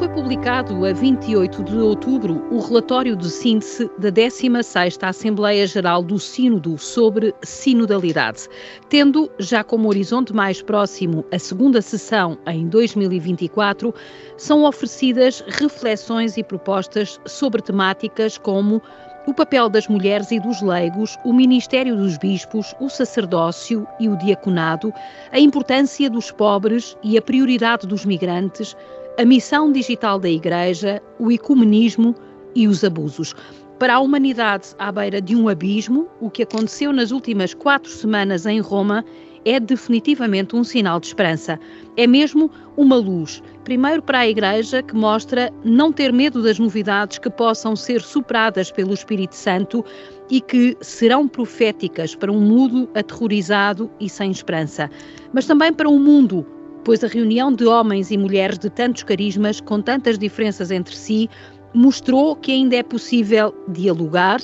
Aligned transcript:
Foi 0.00 0.08
publicado 0.08 0.86
a 0.86 0.94
28 0.94 1.62
de 1.62 1.76
outubro 1.76 2.42
o 2.50 2.58
relatório 2.58 3.14
de 3.14 3.28
síntese 3.28 3.90
da 3.98 4.10
16ª 4.10 5.06
Assembleia 5.06 5.66
Geral 5.66 6.02
do 6.02 6.18
Sínodo 6.18 6.78
sobre 6.78 7.34
sinodalidade, 7.42 8.48
tendo 8.88 9.30
já 9.38 9.62
como 9.62 9.90
horizonte 9.90 10.32
mais 10.32 10.62
próximo 10.62 11.22
a 11.30 11.38
segunda 11.38 11.82
sessão 11.82 12.38
em 12.46 12.66
2024, 12.66 13.94
são 14.38 14.64
oferecidas 14.64 15.44
reflexões 15.46 16.38
e 16.38 16.42
propostas 16.42 17.20
sobre 17.26 17.60
temáticas 17.60 18.38
como 18.38 18.80
o 19.26 19.34
papel 19.34 19.68
das 19.68 19.86
mulheres 19.86 20.30
e 20.30 20.40
dos 20.40 20.62
leigos, 20.62 21.18
o 21.26 21.32
ministério 21.32 21.94
dos 21.94 22.16
bispos, 22.16 22.74
o 22.80 22.88
sacerdócio 22.88 23.86
e 24.00 24.08
o 24.08 24.16
diaconado, 24.16 24.94
a 25.30 25.38
importância 25.38 26.08
dos 26.08 26.30
pobres 26.30 26.96
e 27.02 27.18
a 27.18 27.22
prioridade 27.22 27.86
dos 27.86 28.06
migrantes, 28.06 28.74
a 29.18 29.24
missão 29.24 29.70
digital 29.70 30.18
da 30.18 30.28
Igreja, 30.28 31.02
o 31.18 31.30
ecumenismo 31.30 32.14
e 32.54 32.66
os 32.66 32.82
abusos. 32.84 33.34
Para 33.78 33.94
a 33.94 34.00
humanidade 34.00 34.68
à 34.78 34.92
beira 34.92 35.20
de 35.20 35.34
um 35.34 35.48
abismo, 35.48 36.08
o 36.20 36.30
que 36.30 36.42
aconteceu 36.42 36.92
nas 36.92 37.10
últimas 37.10 37.54
quatro 37.54 37.90
semanas 37.90 38.46
em 38.46 38.60
Roma 38.60 39.04
é 39.44 39.58
definitivamente 39.58 40.54
um 40.54 40.62
sinal 40.62 41.00
de 41.00 41.06
esperança. 41.06 41.58
É 41.96 42.06
mesmo 42.06 42.50
uma 42.76 42.96
luz, 42.96 43.42
primeiro 43.64 44.02
para 44.02 44.20
a 44.20 44.28
Igreja, 44.28 44.82
que 44.82 44.94
mostra 44.94 45.50
não 45.64 45.92
ter 45.92 46.12
medo 46.12 46.42
das 46.42 46.58
novidades 46.58 47.18
que 47.18 47.30
possam 47.30 47.74
ser 47.74 48.02
superadas 48.02 48.70
pelo 48.70 48.92
Espírito 48.92 49.34
Santo 49.34 49.84
e 50.30 50.40
que 50.40 50.76
serão 50.80 51.26
proféticas 51.26 52.14
para 52.14 52.30
um 52.30 52.40
mundo 52.40 52.88
aterrorizado 52.94 53.90
e 53.98 54.08
sem 54.08 54.30
esperança, 54.30 54.90
mas 55.32 55.46
também 55.46 55.72
para 55.72 55.88
um 55.88 55.98
mundo 55.98 56.46
pois 56.84 57.04
a 57.04 57.08
reunião 57.08 57.52
de 57.52 57.64
homens 57.66 58.10
e 58.10 58.18
mulheres 58.18 58.58
de 58.58 58.70
tantos 58.70 59.02
carismas, 59.02 59.60
com 59.60 59.80
tantas 59.80 60.18
diferenças 60.18 60.70
entre 60.70 60.96
si, 60.96 61.28
mostrou 61.74 62.34
que 62.34 62.52
ainda 62.52 62.76
é 62.76 62.82
possível 62.82 63.54
dialogar, 63.68 64.40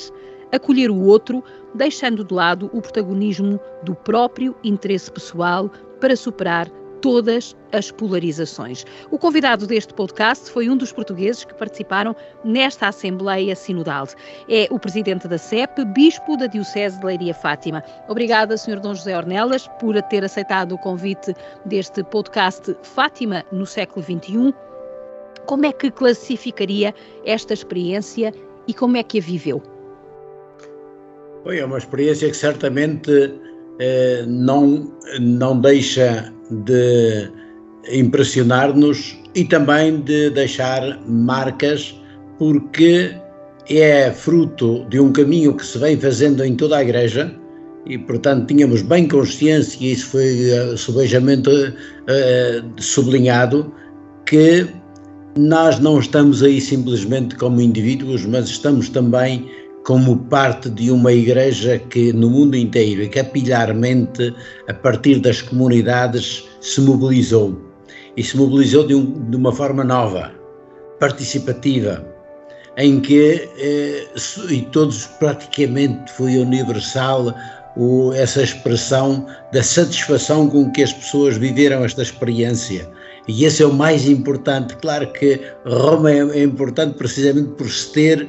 acolher 0.53 0.91
o 0.91 1.03
outro, 1.03 1.43
deixando 1.75 2.25
de 2.25 2.33
lado 2.33 2.71
o 2.73 2.81
protagonismo 2.81 3.61
do 3.83 3.95
próprio 3.95 4.55
interesse 4.63 5.11
pessoal 5.11 5.71
para 6.01 6.17
superar 6.17 6.71
todas 7.07 7.57
as 7.71 7.93
polarizações. 7.93 8.85
O 9.13 9.17
convidado 9.17 9.65
deste 9.65 9.95
podcast 9.95 10.51
foi 10.51 10.69
um 10.69 10.77
dos 10.77 10.91
portugueses 10.91 11.45
que 11.45 11.55
participaram 11.55 12.17
nesta 12.45 12.89
Assembleia 12.89 13.55
Sinodal. 13.55 14.09
É 14.49 14.67
o 14.73 14.79
presidente 14.81 15.29
da 15.29 15.39
CEP, 15.39 15.85
bispo 15.85 16.37
da 16.37 16.49
Diocese 16.49 16.99
de 16.99 17.07
Leiria 17.07 17.33
Fátima. 17.33 17.81
Obrigada, 18.09 18.57
Sr. 18.57 18.81
Dom 18.81 18.93
José 18.93 19.17
Ornelas, 19.17 19.69
por 19.79 19.95
ter 20.03 20.25
aceitado 20.25 20.73
o 20.73 20.79
convite 20.79 21.33
deste 21.65 22.03
podcast 22.03 22.77
Fátima 22.83 23.45
no 23.53 23.67
século 23.67 24.05
XXI. 24.05 24.53
Como 25.47 25.65
é 25.65 25.73
que 25.73 25.93
classificaria 25.93 26.93
esta 27.25 27.55
experiência 27.55 28.35
e 28.67 28.75
como 28.75 28.97
é 28.97 29.05
que 29.05 29.21
a 29.21 29.23
viveu? 29.23 29.63
Foi 31.45 31.61
é 31.61 31.65
uma 31.65 31.79
experiência 31.79 32.29
que 32.29 32.37
certamente 32.37 33.33
eh, 33.79 34.25
não, 34.27 34.93
não 35.21 35.61
deixa 35.61 36.35
de 36.51 37.31
impressionar-nos 37.93 39.19
e 39.35 39.45
também 39.45 40.01
de 40.01 40.31
deixar 40.31 41.01
marcas, 41.07 42.01
porque 42.39 43.15
é 43.69 44.11
fruto 44.11 44.87
de 44.89 45.01
um 45.01 45.13
caminho 45.13 45.55
que 45.55 45.65
se 45.65 45.79
vem 45.79 45.99
fazendo 45.99 46.45
em 46.45 46.55
toda 46.55 46.77
a 46.77 46.83
Igreja 46.83 47.35
e, 47.87 47.97
portanto, 47.99 48.47
tínhamos 48.47 48.83
bem 48.83 49.07
consciência, 49.07 49.79
e 49.81 49.93
isso 49.93 50.07
foi 50.07 50.51
uh, 50.51 50.77
subejamente 50.77 51.49
uh, 51.49 52.83
sublinhado, 52.83 53.73
que 54.27 54.67
nós 55.39 55.79
não 55.79 56.01
estamos 56.01 56.43
aí 56.43 56.61
simplesmente 56.61 57.37
como 57.37 57.61
indivíduos, 57.61 58.27
mas 58.27 58.49
estamos 58.49 58.89
também 58.89 59.49
como 59.87 60.17
parte 60.17 60.69
de 60.69 60.91
uma 60.91 61.13
igreja 61.13 61.79
que 61.79 62.13
no 62.13 62.29
mundo 62.29 62.57
inteiro 62.57 63.05
e 63.05 63.09
capilharmente, 63.09 64.35
a 64.67 64.75
partir 64.75 65.21
das 65.21 65.41
comunidades, 65.41 66.45
se 66.61 66.81
mobilizou. 66.81 67.57
E 68.17 68.23
se 68.25 68.37
mobilizou 68.37 68.85
de, 68.85 68.97
um, 68.97 69.31
de 69.31 69.37
uma 69.37 69.53
forma 69.53 69.85
nova, 69.85 70.33
participativa, 70.99 72.05
em 72.77 72.99
que 72.99 73.49
eh, 73.59 74.09
e 74.51 74.63
todos 74.73 75.07
praticamente 75.21 76.13
foi 76.15 76.37
universal 76.37 77.33
o, 77.77 78.13
essa 78.13 78.43
expressão 78.43 79.25
da 79.53 79.63
satisfação 79.63 80.51
com 80.51 80.69
que 80.73 80.83
as 80.83 80.93
pessoas 80.93 81.37
viveram 81.37 81.85
esta 81.85 82.03
experiência. 82.03 82.91
E 83.29 83.45
esse 83.45 83.63
é 83.63 83.67
o 83.67 83.73
mais 83.73 84.09
importante. 84.09 84.75
Claro 84.79 85.13
que 85.13 85.41
Roma 85.65 86.11
é, 86.11 86.19
é 86.41 86.43
importante 86.43 86.97
precisamente 86.97 87.51
por 87.51 87.71
se 87.71 87.93
ter 87.93 88.29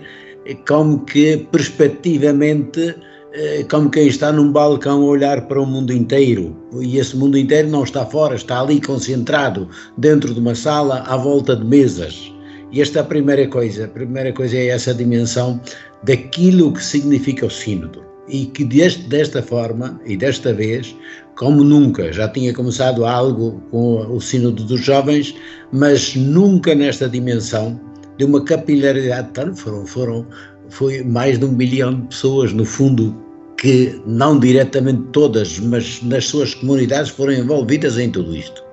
como 0.68 1.00
que 1.06 1.48
perspectivamente 1.52 2.96
eh, 3.34 3.66
como 3.70 3.90
quem 3.90 4.08
está 4.08 4.32
num 4.32 4.52
balcão 4.52 5.04
a 5.04 5.06
olhar 5.06 5.48
para 5.48 5.62
o 5.62 5.66
mundo 5.66 5.94
inteiro. 5.94 6.56
E 6.82 6.98
esse 6.98 7.16
mundo 7.16 7.38
inteiro 7.38 7.68
não 7.68 7.84
está 7.84 8.06
fora, 8.06 8.36
está 8.36 8.62
ali 8.62 8.82
concentrado, 8.82 9.70
dentro 9.98 10.34
de 10.34 10.40
uma 10.40 10.56
sala, 10.56 11.04
à 11.06 11.16
volta 11.18 11.56
de 11.56 11.64
mesas. 11.64 12.34
E 12.72 12.82
esta 12.82 13.00
é 13.00 13.02
a 13.02 13.06
primeira 13.06 13.48
coisa. 13.48 13.86
A 13.86 13.88
primeira 13.90 14.34
coisa 14.34 14.58
é 14.58 14.68
essa 14.68 14.94
dimensão 14.94 15.62
daquilo 16.04 16.74
que 16.74 16.84
significa 16.84 17.46
o 17.46 17.50
Sínodo. 17.50 18.04
E 18.28 18.48
que 18.48 18.64
deste, 18.64 19.04
desta 19.04 19.42
forma, 19.42 20.02
e 20.06 20.18
desta 20.18 20.54
vez, 20.54 20.96
como 21.36 21.64
nunca, 21.64 22.12
já 22.12 22.28
tinha 22.28 22.54
começado 22.54 23.06
algo 23.06 23.62
com 23.70 24.16
o 24.16 24.20
Sínodo 24.20 24.64
dos 24.64 24.82
Jovens, 24.82 25.36
mas 25.72 26.16
nunca 26.16 26.74
nesta 26.74 27.08
dimensão, 27.08 27.80
de 28.18 28.26
uma 28.26 28.44
capilaridade 28.44 29.30
tal, 29.34 29.56
foram, 29.56 29.86
foram, 29.86 30.28
foi 30.70 31.04
mais 31.04 31.40
de 31.40 31.46
um 31.46 31.52
milhão 31.52 32.02
de 32.02 32.08
pessoas, 32.08 32.54
no 32.54 32.66
fundo, 32.66 33.16
que 33.58 34.00
não 34.06 34.40
diretamente 34.40 35.02
todas, 35.12 35.60
mas 35.60 36.02
nas 36.04 36.26
suas 36.26 36.54
comunidades 36.54 37.10
foram 37.12 37.34
envolvidas 37.34 37.98
em 37.98 38.10
tudo 38.10 38.36
isto. 38.36 38.64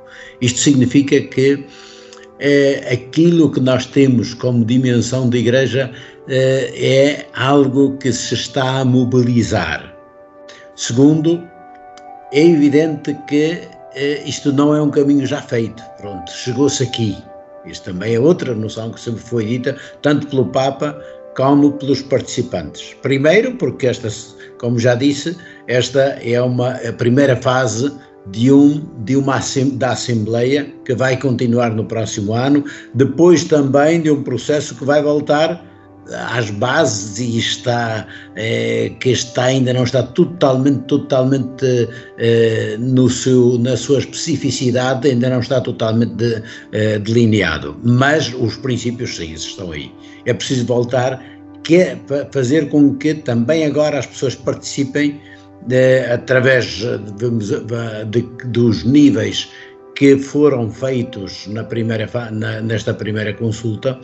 Isto 0.41 0.59
significa 0.59 1.21
que 1.21 1.65
é, 2.39 2.93
aquilo 2.93 3.51
que 3.51 3.61
nós 3.61 3.87
temos 3.87 4.35
como 4.35 4.65
dimensão 4.65 5.29
de 5.29 5.39
igreja 5.39 5.91
é, 6.29 6.87
é 6.87 7.27
algo 7.35 7.97
que 7.99 8.13
se 8.13 8.35
está 8.35 8.81
a 8.81 8.85
mobilizar. 8.85 9.95
Segundo, 10.77 11.43
é 12.33 12.45
evidente 12.45 13.17
que 13.29 13.61
é, 13.95 14.23
isto 14.27 14.53
não 14.53 14.75
é 14.75 14.83
um 14.83 14.91
caminho 14.91 15.25
já 15.25 15.41
feito. 15.41 15.83
Pronto, 15.99 16.31
chegou-se 16.31 16.83
aqui. 16.83 17.17
Isso 17.67 17.83
também 17.85 18.15
é 18.15 18.21
outra 18.21 18.55
noção 18.55 18.91
que 18.91 19.01
sempre 19.01 19.21
foi 19.21 19.45
dita, 19.47 19.77
tanto 20.03 20.27
pelo 20.27 20.47
Papa 20.47 20.99
como 21.37 21.73
pelos 21.73 22.03
participantes. 22.03 22.95
Primeiro, 23.03 23.57
porque 23.57 23.87
esta, 23.87 24.09
como 24.59 24.79
já 24.79 24.95
disse, 24.95 25.37
esta 25.67 26.19
é 26.23 26.41
uma 26.41 26.73
a 26.73 26.93
primeira 26.93 27.37
fase 27.37 27.93
de 28.29 28.53
um 28.53 28.81
de 29.05 29.17
uma 29.17 29.41
da 29.75 29.91
Assembleia 29.93 30.73
que 30.85 30.95
vai 30.95 31.17
continuar 31.17 31.71
no 31.71 31.85
próximo 31.85 32.33
ano, 32.33 32.65
depois 32.95 33.45
também 33.45 34.01
de 34.01 34.11
um 34.11 34.23
processo 34.23 34.75
que 34.75 34.85
vai 34.85 35.03
voltar 35.03 35.63
às 36.13 36.51
bases 36.51 37.19
e 37.19 37.39
está 37.39 38.07
é, 38.37 38.93
que 39.01 39.11
está 39.11 39.45
ainda 39.45 39.73
não 39.73 39.85
está 39.85 40.03
totalmente 40.03 40.81
totalmente 40.83 41.89
é, 42.19 42.77
no 42.79 43.09
seu 43.09 43.59
na 43.59 43.77
sua 43.77 44.01
especificidade 44.01 45.09
ainda 45.09 45.31
não 45.31 45.41
está 45.41 45.61
totalmente 45.61 46.15
de, 46.15 46.43
é, 46.73 46.99
delineado. 46.99 47.77
Mas 47.83 48.33
os 48.35 48.57
princípios 48.57 49.17
sim 49.17 49.33
estão 49.33 49.73
aí. 49.73 49.91
É 50.27 50.35
preciso 50.35 50.67
voltar 50.67 51.23
que 51.63 51.77
é 51.77 51.99
fazer 52.31 52.69
com 52.69 52.95
que 52.97 53.15
também 53.15 53.65
agora 53.65 53.99
as 53.99 54.07
pessoas 54.07 54.35
participem 54.35 55.21
através 56.13 56.67
de, 56.67 58.11
de, 58.11 58.23
dos 58.49 58.85
níveis 58.85 59.49
que 59.95 60.19
foram 60.19 60.71
feitos 60.71 61.47
na 61.47 61.65
primeira 61.65 62.09
na, 62.33 62.61
nesta 62.61 62.93
primeira 62.93 63.33
consulta 63.33 63.99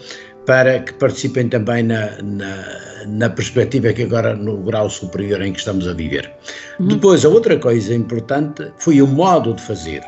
para 0.47 0.81
que 0.81 0.95
participem 0.95 1.49
também 1.49 1.83
na, 1.83 2.21
na, 2.23 3.07
na, 3.07 3.31
perspectiva 3.31 3.93
que 3.93 4.03
agora 4.03 4.35
no 4.35 4.59
grau 4.59 4.89
superior 4.89 5.43
em 5.43 5.53
que 5.53 5.59
estamos 5.59 5.87
a 5.87 5.93
viver. 5.93 6.33
Uhum. 6.79 6.89
Depois, 6.89 7.25
a 7.25 7.29
outra 7.29 7.59
coisa 7.59 7.95
importante 7.95 8.73
foi 8.79 9.01
o 9.03 9.07
modo 9.07 9.55
de 9.55 9.63
fazer. 9.63 10.03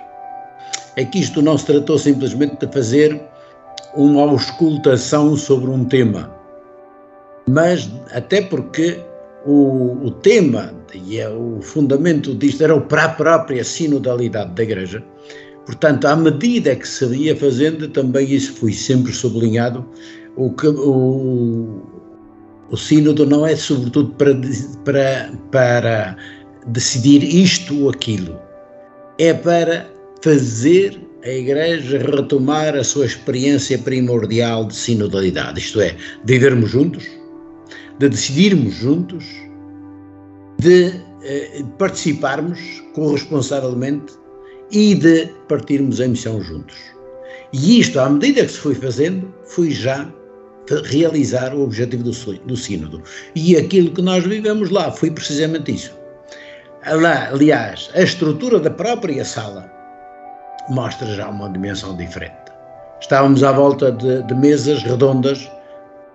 É 0.96 1.04
que 1.04 1.20
isto 1.20 1.40
não 1.40 1.56
se 1.56 1.66
tratou 1.66 1.98
simplesmente 1.98 2.66
de 2.66 2.72
fazer 2.72 3.20
uma 3.94 4.22
auscultação 4.22 5.36
sobre 5.36 5.70
um 5.70 5.84
tema, 5.84 6.34
mas 7.48 7.90
até 8.12 8.42
porque 8.42 8.98
o, 9.44 10.06
o 10.06 10.10
tema 10.10 10.72
e 10.94 11.18
é 11.18 11.28
o 11.28 11.60
fundamento 11.62 12.34
disto 12.34 12.62
era 12.62 12.78
para 12.78 13.04
a 13.04 13.08
própria 13.08 13.64
sinodalidade 13.64 14.52
da 14.52 14.62
Igreja, 14.62 15.02
Portanto, 15.64 16.06
à 16.06 16.16
medida 16.16 16.74
que 16.74 16.86
se 16.86 17.04
ia 17.14 17.36
fazendo, 17.36 17.88
também 17.88 18.30
isso 18.32 18.52
foi 18.54 18.72
sempre 18.72 19.12
sublinhado, 19.12 19.86
o, 20.36 20.48
o, 20.48 21.82
o 22.70 22.76
sínodo 22.76 23.26
não 23.26 23.46
é 23.46 23.54
sobretudo 23.56 24.12
para, 24.14 24.34
para, 24.84 25.32
para 25.50 26.16
decidir 26.66 27.22
isto 27.22 27.84
ou 27.84 27.90
aquilo, 27.90 28.38
é 29.18 29.34
para 29.34 29.90
fazer 30.22 30.98
a 31.24 31.28
Igreja 31.28 31.98
retomar 31.98 32.74
a 32.74 32.82
sua 32.82 33.06
experiência 33.06 33.78
primordial 33.78 34.66
de 34.66 34.74
sinodalidade, 34.74 35.60
isto 35.60 35.80
é, 35.80 35.96
de 36.24 36.32
vivermos 36.32 36.70
juntos, 36.70 37.04
de 37.98 38.08
decidirmos 38.08 38.74
juntos, 38.74 39.24
de 40.58 40.92
eh, 41.24 41.62
participarmos 41.78 42.58
corresponsavelmente 42.94 44.14
e 44.72 44.94
de 44.94 45.26
partirmos 45.48 46.00
a 46.00 46.08
missão 46.08 46.40
juntos. 46.40 46.76
E 47.52 47.78
isto, 47.80 48.00
à 48.00 48.08
medida 48.08 48.44
que 48.44 48.52
se 48.52 48.58
foi 48.58 48.74
fazendo, 48.74 49.32
foi 49.44 49.70
já 49.70 50.10
realizar 50.84 51.54
o 51.54 51.62
objetivo 51.62 52.02
do, 52.02 52.10
do 52.10 52.56
Sínodo. 52.56 53.02
E 53.34 53.56
aquilo 53.56 53.90
que 53.90 54.02
nós 54.02 54.24
vivemos 54.24 54.70
lá 54.70 54.90
foi 54.90 55.10
precisamente 55.10 55.74
isso. 55.74 55.92
Lá, 56.86 57.28
aliás, 57.28 57.90
a 57.94 58.02
estrutura 58.02 58.58
da 58.58 58.70
própria 58.70 59.24
sala 59.24 59.70
mostra 60.68 61.06
já 61.14 61.28
uma 61.28 61.48
dimensão 61.50 61.96
diferente. 61.96 62.36
Estávamos 63.00 63.42
à 63.42 63.52
volta 63.52 63.92
de, 63.92 64.22
de 64.22 64.34
mesas 64.34 64.82
redondas 64.82 65.50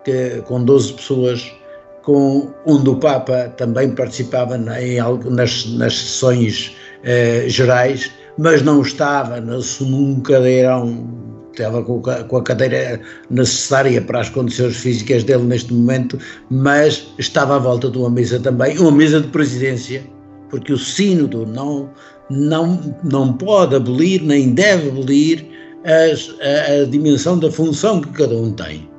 que, 0.04 0.42
com 0.45 0.63
12 0.63 0.94
pessoas, 0.94 1.51
com 2.04 2.54
onde 2.65 2.89
o 2.89 2.95
Papa 2.95 3.50
também 3.57 3.94
participava 3.94 4.57
na, 4.57 4.81
em, 4.81 4.98
nas, 5.25 5.65
nas 5.65 5.98
sessões 5.98 6.75
eh, 7.04 7.45
gerais, 7.48 8.12
mas 8.38 8.62
não 8.62 8.81
estava 8.81 9.42
num 9.42 10.21
cadeirão, 10.21 11.06
estava 11.62 11.83
com, 11.83 12.38
a 12.38 12.44
cadeira 12.44 13.00
necessária 13.30 14.01
para 14.01 14.21
as 14.21 14.30
condições 14.30 14.77
físicas 14.77 15.24
dele 15.24 15.44
neste 15.44 15.74
momento, 15.74 16.18
mas 16.50 17.07
estava 17.18 17.56
à 17.56 17.59
volta 17.59 17.89
de 17.89 17.98
uma 17.98 18.09
mesa 18.09 18.39
também, 18.39 18.77
uma 18.77 18.92
mesa 18.92 19.21
de 19.21 19.27
presidência, 19.27 20.04
porque 20.50 20.71
o 20.71 20.77
sínodo 20.77 21.45
não, 21.45 21.89
não, 22.30 22.95
não 23.04 23.33
pode 23.33 23.75
abolir, 23.75 24.21
nem 24.21 24.54
deve 24.54 24.89
abolir 24.89 25.45
as, 25.83 26.36
a, 26.42 26.83
a, 26.83 26.86
dimensão 26.86 27.39
da 27.39 27.51
função 27.51 28.01
que 28.01 28.09
cada 28.09 28.36
um 28.36 28.51
tem 28.51 28.89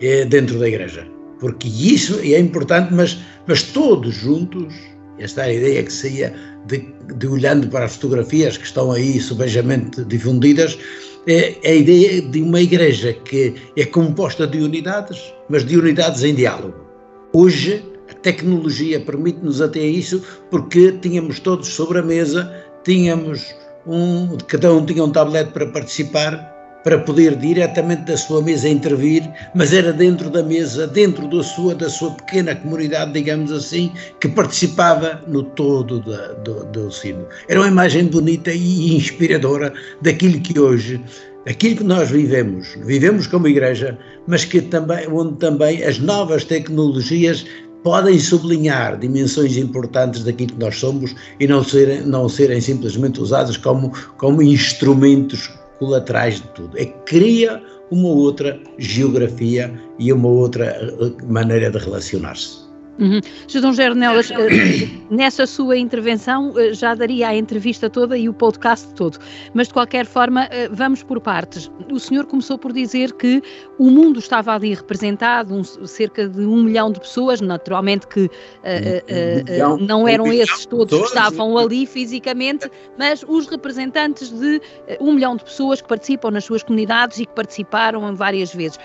é, 0.00 0.24
dentro 0.24 0.58
da 0.58 0.68
igreja. 0.68 1.06
Porque 1.40 1.68
isso 1.68 2.18
é 2.20 2.38
importante, 2.38 2.92
mas, 2.92 3.18
mas 3.46 3.62
todos 3.62 4.14
juntos, 4.14 4.74
esta 5.18 5.50
ideia 5.50 5.82
que 5.82 5.92
saía 5.92 6.34
de, 6.66 6.84
de 7.16 7.26
olhando 7.26 7.68
para 7.68 7.84
as 7.84 7.94
fotografias 7.94 8.56
que 8.56 8.64
estão 8.64 8.92
aí 8.92 9.20
subejamente 9.20 10.04
difundidas, 10.04 10.78
é, 11.26 11.56
é 11.62 11.72
a 11.72 11.74
ideia 11.74 12.22
de 12.22 12.42
uma 12.42 12.60
igreja 12.60 13.12
que 13.12 13.54
é 13.76 13.84
composta 13.84 14.46
de 14.46 14.58
unidades, 14.58 15.32
mas 15.48 15.64
de 15.64 15.76
unidades 15.76 16.22
em 16.22 16.34
diálogo. 16.34 16.86
Hoje, 17.32 17.84
a 18.10 18.14
tecnologia 18.14 19.00
permite-nos 19.00 19.60
até 19.60 19.80
isso, 19.80 20.22
porque 20.50 20.92
tínhamos 20.92 21.40
todos 21.40 21.68
sobre 21.68 21.98
a 21.98 22.02
mesa, 22.02 22.50
tínhamos 22.84 23.54
um, 23.86 24.36
cada 24.46 24.72
um 24.72 24.84
tinha 24.84 25.04
um 25.04 25.10
tablet 25.10 25.50
para 25.52 25.66
participar, 25.66 26.57
para 26.88 27.00
poder 27.00 27.36
diretamente 27.36 28.04
da 28.04 28.16
sua 28.16 28.40
mesa 28.40 28.66
intervir, 28.66 29.22
mas 29.54 29.74
era 29.74 29.92
dentro 29.92 30.30
da 30.30 30.42
mesa, 30.42 30.86
dentro 30.86 31.28
da 31.28 31.42
sua, 31.42 31.74
da 31.74 31.86
sua 31.86 32.12
pequena 32.12 32.54
comunidade, 32.54 33.12
digamos 33.12 33.52
assim, 33.52 33.92
que 34.22 34.26
participava 34.26 35.22
no 35.26 35.42
todo 35.42 36.00
da, 36.00 36.28
do, 36.32 36.64
do 36.64 36.90
sino. 36.90 37.26
Era 37.46 37.60
uma 37.60 37.68
imagem 37.68 38.06
bonita 38.06 38.50
e 38.50 38.96
inspiradora 38.96 39.70
daquilo 40.00 40.40
que 40.40 40.58
hoje, 40.58 40.98
aquilo 41.46 41.76
que 41.76 41.84
nós 41.84 42.10
vivemos, 42.10 42.68
vivemos 42.86 43.26
como 43.26 43.48
igreja, 43.48 43.98
mas 44.26 44.46
que 44.46 44.62
também, 44.62 45.06
onde 45.08 45.36
também 45.36 45.84
as 45.84 45.98
novas 45.98 46.42
tecnologias 46.42 47.44
podem 47.84 48.18
sublinhar 48.18 48.98
dimensões 48.98 49.58
importantes 49.58 50.24
daquilo 50.24 50.54
que 50.54 50.60
nós 50.60 50.78
somos 50.78 51.14
e 51.38 51.46
não 51.46 51.62
serem, 51.62 52.00
não 52.00 52.30
serem 52.30 52.62
simplesmente 52.62 53.20
usadas 53.20 53.58
como, 53.58 53.92
como 54.16 54.40
instrumentos 54.40 55.50
colaterais 55.78 56.36
de 56.36 56.48
tudo. 56.48 56.78
É 56.78 56.84
cria 56.84 57.62
uma 57.90 58.08
outra 58.08 58.58
geografia 58.78 59.72
e 59.98 60.12
uma 60.12 60.28
outra 60.28 60.66
eh, 60.66 61.24
maneira 61.26 61.70
de 61.70 61.78
relacionar-se. 61.78 62.67
Uhum. 62.98 63.20
José 63.46 63.72
Gernelas, 63.72 64.30
eh, 64.30 64.88
nessa 65.10 65.46
sua 65.46 65.76
intervenção 65.76 66.52
eh, 66.58 66.72
já 66.72 66.94
daria 66.94 67.28
a 67.28 67.36
entrevista 67.36 67.88
toda 67.88 68.18
e 68.18 68.28
o 68.28 68.32
podcast 68.32 68.92
todo, 68.94 69.18
mas 69.54 69.68
de 69.68 69.74
qualquer 69.74 70.04
forma 70.06 70.48
vamos 70.72 71.02
por 71.02 71.20
partes. 71.20 71.70
O 71.90 71.98
senhor 71.98 72.26
começou 72.26 72.58
por 72.58 72.72
dizer 72.72 73.12
que 73.12 73.42
o 73.78 73.90
mundo 73.90 74.18
estava 74.18 74.54
ali 74.54 74.74
representado, 74.74 75.54
um, 75.54 75.62
cerca 75.62 76.28
de 76.28 76.40
um 76.40 76.62
milhão 76.62 76.90
de 76.90 77.00
pessoas, 77.00 77.40
naturalmente 77.40 78.06
que 78.06 78.22
uh, 78.22 78.28
uh, 78.28 79.74
uh, 79.74 79.78
não 79.78 80.06
eram 80.08 80.32
esses 80.32 80.66
todos 80.66 80.98
que 80.98 81.06
estavam 81.06 81.56
ali 81.56 81.86
fisicamente, 81.86 82.70
mas 82.98 83.24
os 83.26 83.46
representantes 83.46 84.30
de 84.30 84.60
um 85.00 85.12
milhão 85.12 85.36
de 85.36 85.44
pessoas 85.44 85.80
que 85.80 85.88
participam 85.88 86.30
nas 86.30 86.44
suas 86.44 86.62
comunidades 86.62 87.18
e 87.18 87.26
que 87.26 87.34
participaram 87.34 88.14
várias 88.14 88.52
vezes 88.54 88.78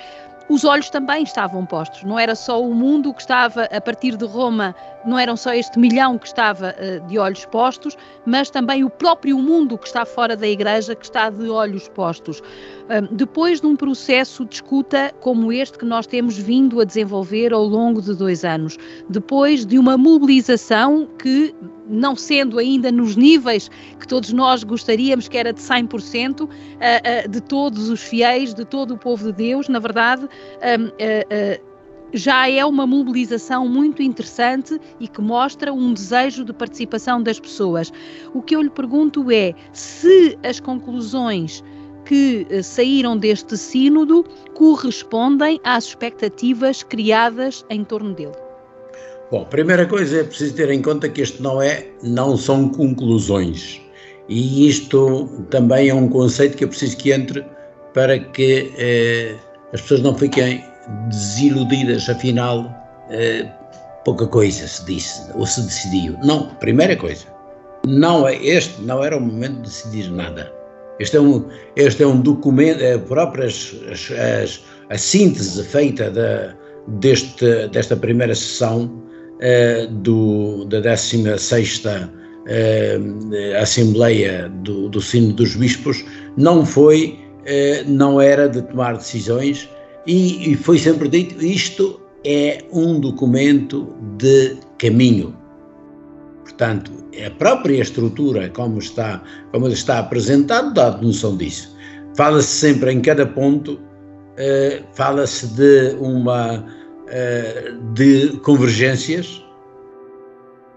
os 0.49 0.63
olhos 0.63 0.89
também 0.89 1.23
estavam 1.23 1.65
postos. 1.65 2.03
Não 2.03 2.19
era 2.19 2.35
só 2.35 2.61
o 2.61 2.73
mundo 2.73 3.13
que 3.13 3.21
estava 3.21 3.63
a 3.65 3.81
partir 3.81 4.17
de 4.17 4.25
Roma, 4.25 4.75
não 5.05 5.17
eram 5.17 5.35
só 5.35 5.53
este 5.53 5.79
milhão 5.79 6.17
que 6.17 6.27
estava 6.27 6.75
uh, 6.77 7.07
de 7.07 7.17
olhos 7.17 7.45
postos, 7.45 7.97
mas 8.25 8.49
também 8.49 8.83
o 8.83 8.89
próprio 8.89 9.37
mundo 9.39 9.77
que 9.77 9.87
está 9.87 10.05
fora 10.05 10.35
da 10.35 10.47
igreja 10.47 10.95
que 10.95 11.05
está 11.05 11.29
de 11.29 11.49
olhos 11.49 11.87
postos. 11.89 12.41
Depois 13.11 13.61
de 13.61 13.67
um 13.67 13.75
processo 13.75 14.45
de 14.45 14.55
escuta 14.55 15.13
como 15.21 15.51
este 15.51 15.77
que 15.77 15.85
nós 15.85 16.05
temos 16.05 16.37
vindo 16.37 16.81
a 16.81 16.83
desenvolver 16.83 17.53
ao 17.53 17.63
longo 17.63 18.01
de 18.01 18.13
dois 18.13 18.43
anos, 18.43 18.77
depois 19.09 19.65
de 19.65 19.79
uma 19.79 19.97
mobilização 19.97 21.07
que 21.17 21.55
não 21.87 22.15
sendo 22.15 22.59
ainda 22.59 22.91
nos 22.91 23.15
níveis 23.15 23.69
que 23.99 24.07
todos 24.07 24.33
nós 24.33 24.63
gostaríamos, 24.63 25.27
que 25.27 25.37
era 25.37 25.53
de 25.53 25.61
100% 25.61 26.49
eh, 26.79 27.01
eh, 27.03 27.27
de 27.27 27.41
todos 27.41 27.89
os 27.89 28.01
fiéis, 28.01 28.53
de 28.53 28.65
todo 28.65 28.95
o 28.95 28.97
povo 28.97 29.25
de 29.25 29.33
Deus, 29.33 29.67
na 29.69 29.79
verdade, 29.79 30.27
eh, 30.61 31.61
já 32.13 32.47
é 32.47 32.63
uma 32.63 32.85
mobilização 32.85 33.67
muito 33.67 34.03
interessante 34.03 34.79
e 34.99 35.07
que 35.07 35.19
mostra 35.19 35.73
um 35.73 35.93
desejo 35.93 36.45
de 36.45 36.53
participação 36.53 37.21
das 37.21 37.39
pessoas. 37.39 37.91
O 38.33 38.41
que 38.41 38.55
eu 38.55 38.61
lhe 38.61 38.69
pergunto 38.69 39.31
é 39.31 39.53
se 39.71 40.37
as 40.43 40.59
conclusões 40.59 41.63
que 42.13 42.61
saíram 42.61 43.17
deste 43.17 43.57
sínodo 43.57 44.23
correspondem 44.53 45.59
às 45.63 45.85
expectativas 45.85 46.83
criadas 46.83 47.65
em 47.71 47.83
torno 47.83 48.13
dele. 48.13 48.35
Bom, 49.31 49.43
primeira 49.45 49.87
coisa 49.87 50.19
é 50.19 50.23
preciso 50.23 50.53
ter 50.53 50.69
em 50.69 50.79
conta 50.79 51.09
que 51.09 51.23
isto 51.23 51.41
não 51.41 51.59
é, 51.59 51.87
não 52.03 52.37
são 52.37 52.69
conclusões. 52.69 53.81
E 54.29 54.69
isto 54.69 55.27
também 55.49 55.89
é 55.89 55.93
um 55.95 56.07
conceito 56.07 56.55
que 56.55 56.65
eu 56.65 56.67
preciso 56.67 56.97
que 56.97 57.11
entre 57.11 57.43
para 57.95 58.19
que 58.19 58.71
eh, 58.77 59.35
as 59.73 59.81
pessoas 59.81 60.01
não 60.01 60.15
fiquem 60.15 60.63
desiludidas, 61.09 62.07
afinal, 62.07 62.71
eh, 63.09 63.43
pouca 64.05 64.27
coisa 64.27 64.67
se 64.67 64.85
disse 64.85 65.31
ou 65.33 65.47
se 65.47 65.63
decidiu. 65.63 66.15
Não, 66.23 66.47
primeira 66.57 66.95
coisa, 66.95 67.25
não 67.87 68.27
é 68.27 68.35
este 68.35 68.79
não 68.83 69.03
era 69.03 69.17
o 69.17 69.19
momento 69.19 69.55
de 69.55 69.61
decidir 69.61 70.11
nada. 70.11 70.62
Este 71.03 71.17
é 71.17 71.21
um, 71.21 71.45
este 71.75 72.01
é 72.01 72.07
um 72.07 72.21
documento, 72.21 72.81
é 72.81 72.97
própria 72.97 73.47
as, 73.47 73.75
as, 73.91 74.61
a 74.89 74.97
síntese 74.97 75.61
feita 75.61 76.09
deste, 76.87 77.67
desta 77.67 77.97
primeira 77.97 78.33
sessão 78.33 78.85
uh, 78.85 79.87
do, 79.95 80.63
da 80.63 80.79
16 80.79 81.83
uh, 81.83 81.89
eh, 82.47 83.59
Assembleia 83.61 84.49
do, 84.63 84.87
do 84.87 85.01
Sino 85.01 85.33
dos 85.33 85.57
Bispos 85.57 86.05
não 86.37 86.65
foi, 86.65 87.19
uh, 87.41 87.89
não 87.89 88.21
era 88.21 88.47
de 88.47 88.61
tomar 88.61 88.95
decisões 88.95 89.69
e, 90.07 90.53
e 90.53 90.55
foi 90.55 90.79
sempre 90.79 91.09
dito 91.09 91.43
isto 91.43 91.99
é 92.25 92.59
um 92.71 92.97
documento 93.01 93.93
de 94.17 94.55
caminho. 94.77 95.42
Portanto, 96.63 96.93
a 97.25 97.29
própria 97.31 97.81
estrutura, 97.81 98.49
como 98.51 98.79
está, 98.79 99.21
como 99.51 99.67
está 99.67 99.99
apresentado, 99.99 100.73
dá 100.73 100.91
noção 100.91 101.35
disso. 101.35 101.75
Fala-se 102.15 102.47
sempre 102.47 102.93
em 102.93 103.01
cada 103.01 103.25
ponto, 103.25 103.73
uh, 103.73 104.83
fala-se 104.93 105.47
de 105.47 105.93
uma 105.99 106.65
eh, 107.09 107.73
de 107.93 108.37
convergências, 108.45 109.43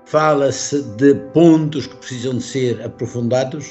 fala-se 0.07 0.83
de 0.97 1.15
pontos 1.33 1.87
que 1.87 1.95
precisam 1.99 2.39
de 2.39 2.43
ser 2.43 2.83
aprofundados 2.83 3.71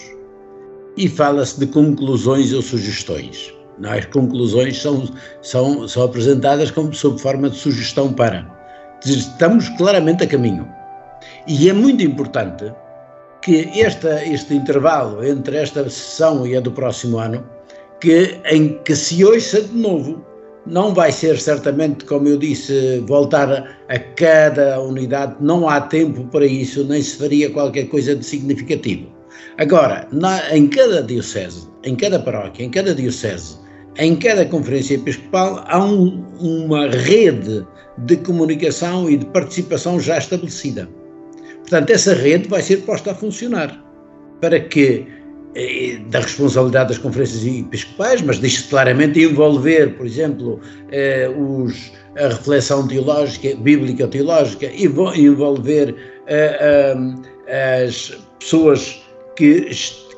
e 0.96 1.10
fala-se 1.10 1.60
de 1.60 1.68
conclusões 1.68 2.54
ou 2.54 2.62
sugestões. 2.62 3.54
As 3.84 4.06
conclusões 4.06 4.82
são, 4.82 5.04
são, 5.42 5.86
são 5.86 6.04
apresentadas 6.04 6.72
como 6.72 6.94
sob 6.94 7.20
forma 7.20 7.50
de 7.50 7.58
sugestão 7.58 8.14
para. 8.14 8.48
Estamos 9.06 9.68
claramente 9.78 10.24
a 10.24 10.28
caminho. 10.28 10.66
E 11.48 11.70
é 11.70 11.74
muito 11.74 12.04
importante 12.04 12.72
que 13.42 13.70
esta, 13.80 14.26
este 14.26 14.56
intervalo 14.56 15.24
entre 15.24 15.58
esta 15.58 15.84
sessão 15.84 16.48
e 16.48 16.58
a 16.58 16.60
do 16.60 16.72
próximo 16.72 17.20
ano, 17.20 17.48
que, 18.02 18.40
em 18.46 18.80
que 18.84 18.96
se 18.96 19.24
ouça 19.24 19.62
de 19.62 19.78
novo 19.78 20.26
não 20.66 20.94
vai 20.94 21.12
ser 21.12 21.40
certamente, 21.40 22.06
como 22.06 22.28
eu 22.28 22.38
disse, 22.38 23.00
voltar 23.08 23.78
a 23.88 24.00
cada 24.00 24.82
unidade, 24.82 25.36
não 25.40 25.70
há 25.70 25.80
tempo 25.80 26.26
para 26.26 26.46
isso, 26.46 26.84
nem 26.86 27.02
se 27.02 27.18
faria 27.18 27.50
qualquer 27.52 27.88
coisa 27.90 28.16
de 28.16 28.26
significativo. 28.26 29.08
Agora, 29.60 30.08
na, 30.12 30.56
em 30.56 30.68
cada 30.68 31.04
diocese, 31.04 31.68
em 31.84 31.96
cada 31.96 32.20
paróquia, 32.20 32.64
em 32.64 32.72
cada 32.72 32.96
diocese, 32.96 33.58
em 33.98 34.16
cada 34.16 34.46
conferência 34.46 34.96
episcopal, 34.96 35.64
há 35.68 35.84
um, 35.84 36.26
uma 36.40 36.88
rede 36.88 37.66
de 38.00 38.18
comunicação 38.18 39.08
e 39.08 39.18
de 39.18 39.26
participação 39.28 40.00
já 40.00 40.18
estabelecida. 40.18 40.90
Portanto, 41.66 41.90
essa 41.90 42.14
rede 42.14 42.48
vai 42.48 42.62
ser 42.62 42.78
posta 42.78 43.12
a 43.12 43.16
funcionar 43.16 43.84
para 44.40 44.60
que, 44.60 45.08
eh, 45.56 45.98
da 46.12 46.20
responsabilidade 46.20 46.90
das 46.90 46.98
conferências 47.00 47.44
episcopais, 47.44 48.22
mas 48.22 48.40
diz 48.40 48.62
claramente 48.62 49.20
envolver, 49.20 49.96
por 49.98 50.06
exemplo, 50.06 50.60
eh, 50.92 51.28
os, 51.30 51.92
a 52.20 52.28
reflexão 52.28 52.88
teológica, 52.88 53.56
bíblica 53.56 54.08
teológica, 54.08 54.68
envolver 54.76 55.96
eh, 56.28 56.96
as 57.86 58.16
pessoas 58.40 59.02
que 59.36 59.68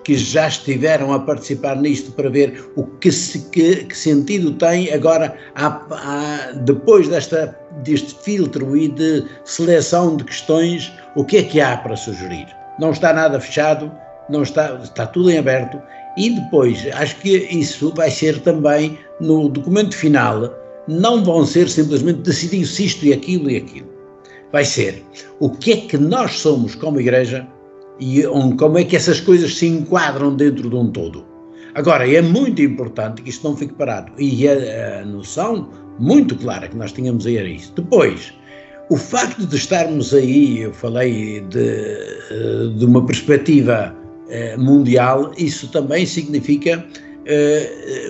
que 0.07 0.15
já 0.15 0.47
estiveram 0.47 1.11
a 1.11 1.19
participar 1.19 1.75
nisto 1.75 2.13
para 2.13 2.29
ver 2.29 2.71
o 2.77 2.85
que, 2.85 3.11
se, 3.11 3.39
que, 3.49 3.83
que 3.83 3.97
sentido 3.97 4.53
tem 4.53 4.89
agora, 4.93 5.35
há, 5.53 5.81
há, 5.91 6.51
depois 6.53 7.09
desta, 7.09 7.53
deste 7.83 8.15
filtro 8.23 8.77
e 8.77 8.87
de 8.87 9.25
seleção 9.43 10.15
de 10.15 10.23
questões, 10.23 10.89
o 11.17 11.25
que 11.25 11.35
é 11.39 11.43
que 11.43 11.59
há 11.59 11.75
para 11.75 11.97
sugerir? 11.97 12.47
Não 12.79 12.91
está 12.91 13.11
nada 13.11 13.37
fechado, 13.37 13.91
não 14.29 14.43
está, 14.43 14.79
está 14.81 15.05
tudo 15.07 15.29
em 15.29 15.39
aberto 15.39 15.77
e 16.15 16.29
depois 16.29 16.87
acho 16.93 17.17
que 17.17 17.39
isso 17.51 17.93
vai 17.93 18.09
ser 18.09 18.39
também 18.39 18.97
no 19.19 19.49
documento 19.49 19.93
final, 19.93 20.55
não 20.87 21.21
vão 21.21 21.45
ser 21.45 21.67
simplesmente 21.67 22.21
decidir 22.21 22.61
isto 22.61 23.05
e 23.05 23.11
aquilo 23.11 23.51
e 23.51 23.57
aquilo. 23.57 23.89
Vai 24.53 24.63
ser 24.63 25.03
o 25.41 25.49
que 25.49 25.73
é 25.73 25.75
que 25.75 25.97
nós 25.97 26.39
somos 26.39 26.75
como 26.75 27.01
igreja 27.01 27.45
e 27.99 28.23
como 28.57 28.77
é 28.77 28.83
que 28.83 28.95
essas 28.95 29.19
coisas 29.19 29.55
se 29.55 29.67
enquadram 29.67 30.35
dentro 30.35 30.69
de 30.69 30.75
um 30.75 30.89
todo. 30.91 31.25
Agora, 31.75 32.09
é 32.09 32.21
muito 32.21 32.61
importante 32.61 33.21
que 33.21 33.29
isto 33.29 33.47
não 33.47 33.55
fique 33.55 33.73
parado 33.73 34.11
e 34.17 34.47
a, 34.47 35.01
a 35.01 35.05
noção 35.05 35.69
muito 35.99 36.35
clara 36.35 36.67
que 36.67 36.75
nós 36.75 36.91
tínhamos 36.91 37.25
aí 37.25 37.37
era 37.37 37.47
isso. 37.47 37.73
Depois, 37.75 38.33
o 38.89 38.97
facto 38.97 39.45
de 39.45 39.55
estarmos 39.55 40.13
aí, 40.13 40.61
eu 40.61 40.73
falei 40.73 41.41
de, 41.41 42.77
de 42.77 42.85
uma 42.85 43.05
perspectiva 43.05 43.95
eh, 44.29 44.55
mundial, 44.57 45.31
isso 45.37 45.67
também 45.69 46.05
significa 46.05 46.85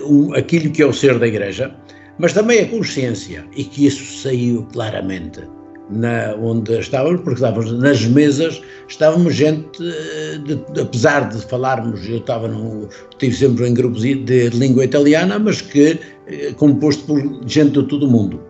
um, 0.06 0.34
aquilo 0.36 0.72
que 0.72 0.82
é 0.82 0.86
o 0.86 0.94
ser 0.94 1.18
da 1.18 1.28
Igreja, 1.28 1.76
mas 2.20 2.34
também 2.34 2.62
a 2.62 2.68
consciência, 2.68 3.46
e 3.56 3.64
que 3.64 3.88
isso 3.88 4.22
saiu 4.22 4.68
claramente 4.72 5.42
na, 5.90 6.36
onde 6.42 6.80
estávamos, 6.80 7.22
porque 7.22 7.36
estávamos 7.36 7.72
nas 7.80 8.04
mesas, 8.06 8.62
estávamos 8.88 9.36
gente, 9.36 9.82
eh, 9.82 10.38
de, 10.40 10.56
de, 10.56 10.82
apesar 10.82 11.30
de 11.30 11.42
falarmos, 11.46 12.08
eu 12.08 12.18
estava 12.18 12.48
no, 12.48 12.88
estive 13.12 13.36
sempre 13.36 13.68
em 13.68 13.74
grupos 13.74 14.02
de 14.02 14.50
língua 14.50 14.84
italiana, 14.86 15.40
mas 15.40 15.62
que 15.62 16.00
eh, 16.28 16.54
composto 16.58 17.04
por 17.06 17.20
gente 17.48 17.82
de 17.82 17.84
todo 17.84 18.06
o 18.06 18.12
mundo. 18.12 18.42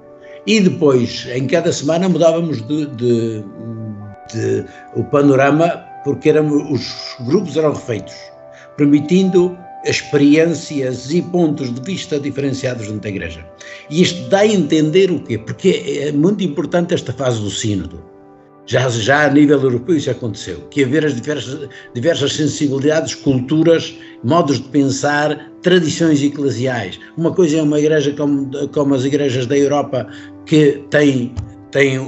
E 0.46 0.62
depois, 0.62 1.28
em 1.34 1.46
cada 1.48 1.72
semana, 1.72 2.08
mudávamos 2.08 2.66
de, 2.68 2.86
de, 2.96 3.44
o 4.96 5.04
panorama, 5.06 5.68
porque 6.04 6.30
éramos, 6.30 6.64
os 6.72 7.28
grupos 7.28 7.58
eram 7.58 7.74
refeitos, 7.74 8.16
permitindo 8.78 9.58
experiências 9.86 11.12
e 11.12 11.22
pontos 11.22 11.74
de 11.74 11.82
vista 11.82 12.20
diferenciados 12.20 12.88
dentro 12.88 13.02
da 13.02 13.10
Igreja. 13.10 13.46
E 13.90 14.02
isto 14.02 14.30
dá 14.30 14.40
a 14.40 14.48
entender 14.48 15.12
o 15.12 15.20
quê? 15.22 15.38
Porque 15.38 16.02
é 16.02 16.12
muito 16.12 16.44
importante 16.44 16.94
esta 16.94 17.14
fase 17.14 17.42
do 17.42 17.50
sínodo. 17.50 18.04
Já, 18.66 18.90
já 18.90 19.26
a 19.26 19.30
nível 19.30 19.62
europeu 19.62 19.96
isso 19.96 20.12
aconteceu, 20.12 20.58
que 20.70 20.84
haver 20.84 21.06
as 21.06 21.16
diversas, 21.16 21.70
diversas 21.94 22.34
sensibilidades, 22.34 23.16
culturas, 23.16 23.96
modos 24.26 24.58
de 24.58 24.68
pensar, 24.68 25.50
tradições 25.62 26.22
eclesiais. 26.22 27.00
Uma 27.16 27.34
coisa 27.34 27.60
é 27.60 27.62
uma 27.62 27.80
igreja 27.80 28.12
como, 28.12 28.50
como 28.70 28.94
as 28.94 29.06
igrejas 29.06 29.46
da 29.46 29.58
Europa, 29.58 30.06
que 30.46 30.84
têm 30.90 31.34
têm 31.72 32.00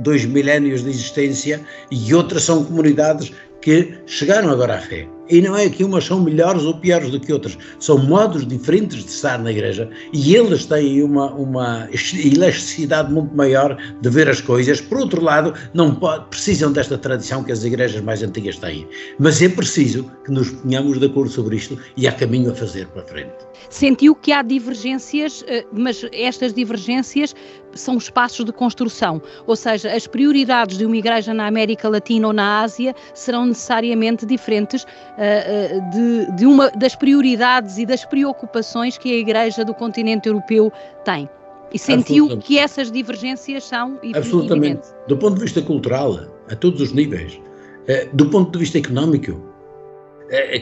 dois 0.00 0.24
milénios 0.24 0.82
de 0.82 0.90
existência 0.90 1.60
e 1.90 2.14
outras 2.14 2.44
são 2.44 2.64
comunidades 2.64 3.32
que 3.62 3.94
chegaram 4.06 4.50
agora 4.50 4.74
à 4.74 4.80
fé. 4.80 5.08
E 5.30 5.40
não 5.40 5.56
é 5.56 5.70
que 5.70 5.82
umas 5.82 6.04
são 6.04 6.20
melhores 6.20 6.64
ou 6.64 6.74
piores 6.74 7.10
do 7.10 7.18
que 7.18 7.32
outras, 7.32 7.56
são 7.78 7.96
modos 7.96 8.46
diferentes 8.46 9.04
de 9.04 9.10
estar 9.10 9.38
na 9.38 9.50
igreja 9.50 9.88
e 10.12 10.34
eles 10.34 10.66
têm 10.66 11.02
uma, 11.02 11.32
uma 11.32 11.88
elasticidade 11.92 13.10
muito 13.10 13.34
maior 13.34 13.78
de 14.02 14.10
ver 14.10 14.28
as 14.28 14.40
coisas. 14.40 14.80
Por 14.80 14.98
outro 14.98 15.22
lado, 15.22 15.54
não 15.72 15.94
pode, 15.94 16.26
precisam 16.28 16.72
desta 16.72 16.98
tradição 16.98 17.42
que 17.42 17.52
as 17.52 17.64
igrejas 17.64 18.02
mais 18.02 18.22
antigas 18.22 18.58
têm. 18.58 18.86
Mas 19.18 19.40
é 19.40 19.48
preciso 19.48 20.10
que 20.24 20.32
nos 20.32 20.50
ponhamos 20.50 20.98
de 20.98 21.06
acordo 21.06 21.30
sobre 21.30 21.56
isto 21.56 21.78
e 21.96 22.06
há 22.06 22.12
caminho 22.12 22.50
a 22.50 22.54
fazer 22.54 22.86
para 22.88 23.02
frente. 23.02 23.32
Sentiu 23.70 24.14
que 24.14 24.32
há 24.32 24.42
divergências, 24.42 25.44
eh, 25.46 25.64
mas 25.72 26.04
estas 26.12 26.52
divergências 26.52 27.34
são 27.74 27.96
espaços 27.96 28.44
de 28.44 28.52
construção, 28.52 29.20
ou 29.46 29.56
seja, 29.56 29.92
as 29.94 30.06
prioridades 30.06 30.78
de 30.78 30.86
uma 30.86 30.96
igreja 30.96 31.32
na 31.32 31.46
América 31.46 31.88
Latina 31.88 32.28
ou 32.28 32.32
na 32.32 32.60
Ásia 32.60 32.94
serão 33.14 33.46
necessariamente 33.46 34.26
diferentes 34.26 34.84
uh, 34.84 35.90
de, 35.90 36.36
de 36.36 36.46
uma 36.46 36.70
das 36.70 36.94
prioridades 36.94 37.78
e 37.78 37.86
das 37.86 38.04
preocupações 38.04 38.98
que 38.98 39.12
a 39.12 39.16
igreja 39.16 39.64
do 39.64 39.74
continente 39.74 40.28
europeu 40.28 40.72
tem. 41.04 41.28
E 41.72 41.78
sentiu 41.78 42.36
que 42.38 42.58
essas 42.58 42.92
divergências 42.92 43.64
são 43.64 43.98
Absolutamente. 44.14 44.66
Evidentes. 44.66 44.94
Do 45.08 45.16
ponto 45.16 45.34
de 45.36 45.40
vista 45.40 45.62
cultural, 45.62 46.20
a 46.50 46.56
todos 46.56 46.80
os 46.80 46.92
níveis. 46.92 47.40
Uh, 47.88 48.14
do 48.16 48.28
ponto 48.28 48.52
de 48.52 48.58
vista 48.58 48.78
económico, 48.78 49.40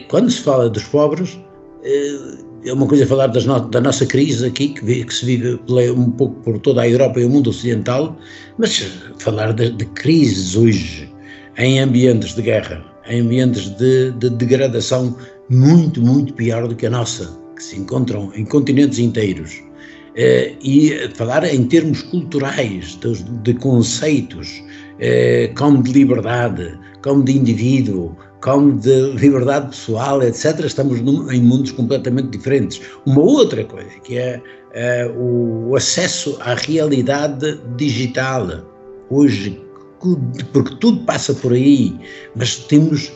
quando 0.09 0.29
se 0.29 0.41
fala 0.41 0.69
dos 0.69 0.83
pobres, 0.83 1.39
é 2.65 2.73
uma 2.73 2.87
coisa 2.87 3.05
falar 3.07 3.27
no, 3.27 3.59
da 3.69 3.81
nossa 3.81 4.05
crise 4.05 4.45
aqui, 4.45 4.69
que, 4.69 5.03
que 5.03 5.13
se 5.13 5.25
vive 5.25 5.59
um 5.91 6.11
pouco 6.11 6.35
por 6.41 6.59
toda 6.59 6.81
a 6.81 6.89
Europa 6.89 7.19
e 7.19 7.25
o 7.25 7.29
mundo 7.29 7.49
ocidental, 7.49 8.15
mas 8.57 8.79
falar 9.19 9.53
de, 9.53 9.71
de 9.71 9.85
crises 9.85 10.55
hoje 10.55 11.11
em 11.57 11.79
ambientes 11.79 12.35
de 12.35 12.41
guerra, 12.41 12.83
em 13.07 13.21
ambientes 13.21 13.69
de, 13.69 14.11
de, 14.11 14.29
degradação 14.29 15.15
muito, 15.49 16.01
muito 16.01 16.33
pior 16.33 16.67
do 16.67 16.75
que 16.75 16.85
a 16.85 16.89
nossa, 16.89 17.37
que 17.55 17.63
se 17.63 17.77
encontram 17.77 18.31
em 18.35 18.45
continentes 18.45 18.99
inteiros. 18.99 19.61
Eh, 20.15 20.53
e 20.61 21.09
falar 21.15 21.43
em 21.45 21.63
termos 21.65 22.01
culturais, 22.03 22.97
de, 23.01 23.23
de 23.23 23.53
conceitos, 23.55 24.61
eh, 24.99 25.51
como 25.57 25.81
de 25.81 25.93
liberdade, 25.93 26.77
como 27.01 27.23
de 27.23 27.37
indivíduo, 27.37 28.15
como 28.41 28.73
de 28.73 29.11
liberdade 29.13 29.69
pessoal, 29.69 30.21
etc., 30.21 30.65
estamos 30.65 30.99
num, 31.01 31.31
em 31.31 31.41
mundos 31.41 31.71
completamente 31.71 32.29
diferentes. 32.29 32.81
Uma 33.05 33.21
outra 33.21 33.63
coisa, 33.63 33.91
que 34.03 34.17
é 34.17 34.41
uh, 35.15 35.69
o 35.69 35.75
acesso 35.75 36.37
à 36.41 36.55
realidade 36.55 37.59
digital. 37.77 38.47
Hoje, 39.09 39.61
porque 40.51 40.75
tudo 40.77 41.05
passa 41.05 41.33
por 41.33 41.53
aí, 41.53 41.95
mas 42.35 42.55
temos 42.55 43.11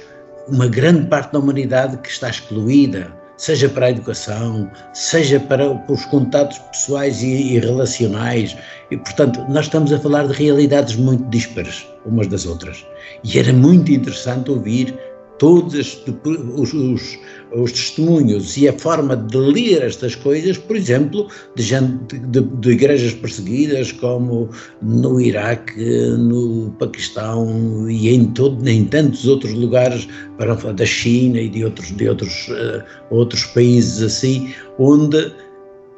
uma 0.47 0.67
grande 0.67 1.07
parte 1.07 1.33
da 1.33 1.39
humanidade 1.39 1.97
que 1.97 2.09
está 2.09 2.29
excluída, 2.29 3.11
seja 3.37 3.67
para 3.67 3.87
a 3.87 3.89
educação, 3.89 4.69
seja 4.93 5.39
para, 5.39 5.73
para 5.73 5.93
os 5.93 6.05
contatos 6.05 6.59
pessoais 6.71 7.23
e, 7.23 7.55
e, 7.55 7.59
relacionais. 7.59 8.55
E, 8.91 8.97
portanto, 8.97 9.43
nós 9.49 9.65
estamos 9.65 9.91
a 9.91 9.99
falar 9.99 10.27
de 10.27 10.33
realidades 10.33 10.95
muito 10.95 11.23
dispares 11.29 11.87
umas 12.05 12.27
das 12.27 12.45
outras. 12.45 12.85
E 13.23 13.39
era 13.39 13.51
muito 13.51 13.91
interessante 13.91 14.51
ouvir 14.51 14.95
todos 15.37 15.73
os, 15.73 16.73
os, 16.73 17.19
os, 17.53 17.71
testemunhos 17.71 18.55
e 18.57 18.67
a 18.67 18.73
forma 18.73 19.15
de 19.15 19.37
ler 19.37 19.83
estas 19.83 20.15
coisas, 20.15 20.57
por 20.57 20.75
exemplo, 20.75 21.27
de, 21.55 21.63
gente, 21.63 22.17
de, 22.17 22.41
de, 22.41 22.69
igrejas 22.71 23.13
perseguidas, 23.13 23.91
como 23.91 24.49
no 24.81 25.19
Iraque, 25.19 25.83
no 26.17 26.71
Paquistão 26.79 27.89
e 27.89 28.09
em, 28.09 28.27
todo, 28.27 28.67
em 28.67 28.85
tantos 28.85 29.27
outros 29.27 29.53
lugares, 29.53 30.07
para 30.37 30.55
da 30.55 30.85
China 30.85 31.39
e 31.39 31.49
de 31.49 31.65
outros, 31.65 31.91
de 31.91 32.07
outros, 32.07 32.47
uh, 32.49 32.83
outros 33.09 33.43
países 33.45 34.01
assim, 34.01 34.53
onde 34.79 35.33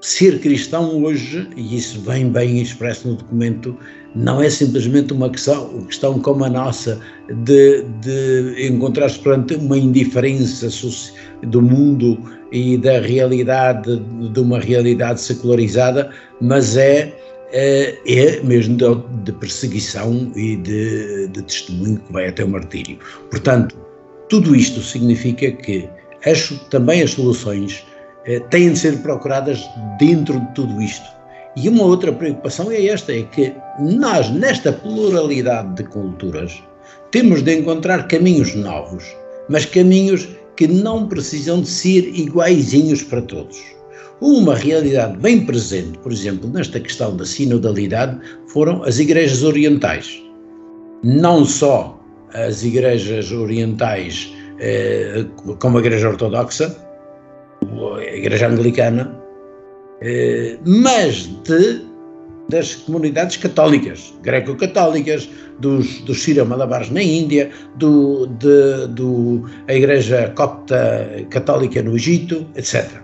ser 0.02 0.40
cristão 0.40 1.04
hoje, 1.04 1.48
e 1.56 1.78
isso 1.78 2.00
vem 2.02 2.30
bem 2.30 2.62
expresso 2.62 3.10
no 3.10 3.16
documento, 3.16 3.78
não 4.18 4.42
é 4.42 4.50
simplesmente 4.50 5.14
uma 5.14 5.30
questão, 5.30 5.84
questão 5.84 6.20
como 6.20 6.44
a 6.44 6.50
nossa 6.50 7.00
de, 7.44 7.84
de 8.02 8.68
encontrar-se 8.68 9.20
perante 9.20 9.56
uma 9.56 9.78
indiferença 9.78 10.68
do 11.44 11.62
mundo 11.62 12.18
e 12.52 12.78
da 12.78 13.00
realidade, 13.00 14.00
de 14.00 14.40
uma 14.40 14.60
realidade 14.60 15.22
secularizada, 15.22 16.10
mas 16.42 16.76
é, 16.76 17.14
é, 17.52 17.96
é 18.08 18.42
mesmo 18.42 18.76
de, 18.76 18.86
de, 19.24 19.32
perseguição 19.34 20.32
e 20.36 20.56
de, 20.58 21.28
de 21.28 21.42
testemunho 21.44 22.00
que 22.00 22.12
vai 22.12 22.28
até 22.28 22.44
o 22.44 22.50
martírio. 22.50 22.98
Portanto, 23.30 23.78
tudo 24.30 24.56
isto 24.56 24.82
significa 24.82 25.52
que 25.52 25.88
as, 26.26 26.50
também 26.70 27.04
as 27.04 27.12
soluções 27.12 27.86
eh, 28.26 28.40
têm 28.50 28.74
de 28.74 28.80
ser 28.80 28.98
procuradas 28.98 29.64
dentro 30.00 30.40
de 30.40 30.54
tudo 30.56 30.82
isto. 30.82 31.17
E 31.60 31.68
uma 31.68 31.86
outra 31.86 32.14
preocupação 32.14 32.72
é 32.72 32.86
esta: 32.86 33.12
é 33.12 33.24
que 33.24 33.52
nós, 33.80 34.30
nesta 34.30 34.72
pluralidade 34.72 35.76
de 35.76 35.84
culturas, 35.90 36.62
temos 37.10 37.42
de 37.42 37.58
encontrar 37.58 38.08
caminhos 38.08 38.54
novos, 38.54 39.04
mas 39.50 39.66
caminhos 39.66 40.28
que 40.56 40.68
não 40.68 41.08
precisam 41.08 41.62
de 41.62 41.68
ser 41.68 42.12
iguaizinhos 42.16 43.02
para 43.02 43.24
todos. 43.24 43.60
Uma 44.22 44.54
realidade 44.54 45.18
bem 45.18 45.46
presente, 45.46 45.98
por 46.00 46.12
exemplo, 46.12 46.48
nesta 46.48 46.80
questão 46.80 47.18
da 47.18 47.26
sinodalidade, 47.26 48.20
foram 48.48 48.84
as 48.84 49.00
igrejas 49.00 49.42
orientais. 49.42 50.22
Não 51.04 51.44
só 51.44 52.00
as 52.34 52.64
igrejas 52.64 53.32
orientais, 53.32 54.32
eh, 54.60 55.26
como 55.60 55.78
a 55.78 55.82
Igreja 55.82 56.10
Ortodoxa, 56.10 56.76
a 57.62 58.16
Igreja 58.16 58.48
Anglicana, 58.48 59.27
eh, 60.02 60.58
mas 60.66 61.30
de, 61.44 61.82
das 62.50 62.76
comunidades 62.76 63.38
católicas, 63.38 64.14
greco-católicas, 64.22 65.30
dos, 65.60 66.02
dos 66.02 66.22
Sírio-Malabares 66.24 66.90
na 66.92 67.02
Índia, 67.02 67.50
do, 67.78 68.28
de, 68.28 68.88
do, 68.90 69.44
a 69.68 69.74
Igreja 69.74 70.32
Copta 70.36 71.26
Católica 71.30 71.82
no 71.82 71.96
Egito, 71.96 72.46
etc. 72.56 73.02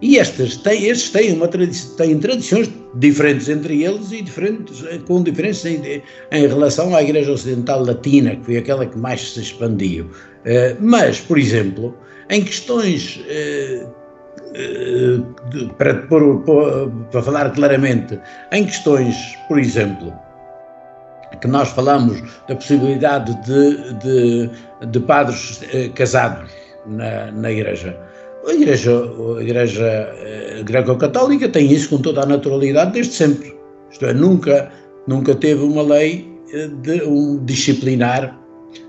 E 0.00 0.16
estes 0.16 0.56
têm, 0.58 0.86
estes 0.86 1.10
têm, 1.10 1.32
uma 1.32 1.48
têm 1.48 2.18
tradições 2.18 2.70
diferentes 2.96 3.48
entre 3.48 3.82
eles 3.82 4.12
e 4.12 4.22
diferentes, 4.22 4.82
com 5.06 5.22
diferenças 5.22 5.66
em, 5.66 6.02
em, 6.32 6.46
relação 6.46 6.94
à 6.94 7.02
Igreja 7.02 7.32
Ocidental 7.32 7.84
Latina, 7.84 8.36
que 8.36 8.44
foi 8.44 8.56
aquela 8.56 8.86
que 8.86 8.98
mais 8.98 9.32
se 9.32 9.40
expandiu. 9.40 10.04
Uh, 10.04 10.76
mas, 10.80 11.20
por 11.20 11.38
exemplo, 11.38 11.96
em 12.28 12.42
questões 12.42 13.20
uh, 14.54 15.74
para, 15.74 15.94
para, 15.94 17.22
falar 17.22 17.50
claramente, 17.52 18.18
em 18.52 18.64
questões, 18.64 19.16
por 19.48 19.58
exemplo, 19.58 20.12
que 21.40 21.48
nós 21.48 21.68
falamos 21.70 22.22
da 22.48 22.54
possibilidade 22.54 23.34
de, 23.42 23.94
de, 23.94 24.50
de 24.86 25.00
padres 25.00 25.60
eh, 25.72 25.88
casados 25.94 26.50
na, 26.86 27.30
na 27.32 27.50
Igreja. 27.50 27.96
A 28.46 28.52
Igreja, 28.52 28.90
a 29.38 29.42
igreja 29.42 29.84
eh, 29.84 30.62
greco-católica 30.64 31.48
tem 31.48 31.70
isso 31.72 31.90
com 31.90 31.98
toda 31.98 32.22
a 32.22 32.26
naturalidade 32.26 32.92
desde 32.92 33.14
sempre. 33.14 33.56
Isto 33.90 34.06
é, 34.06 34.12
nunca, 34.12 34.70
nunca 35.06 35.34
teve 35.34 35.62
uma 35.62 35.82
lei 35.82 36.28
eh, 36.52 36.68
de 36.82 37.02
um 37.04 37.42
disciplinar 37.44 38.38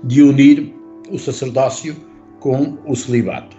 de 0.04 0.22
unir 0.22 0.74
o 1.10 1.18
sacerdócio 1.18 1.96
com 2.40 2.76
o 2.86 2.94
celibato. 2.94 3.56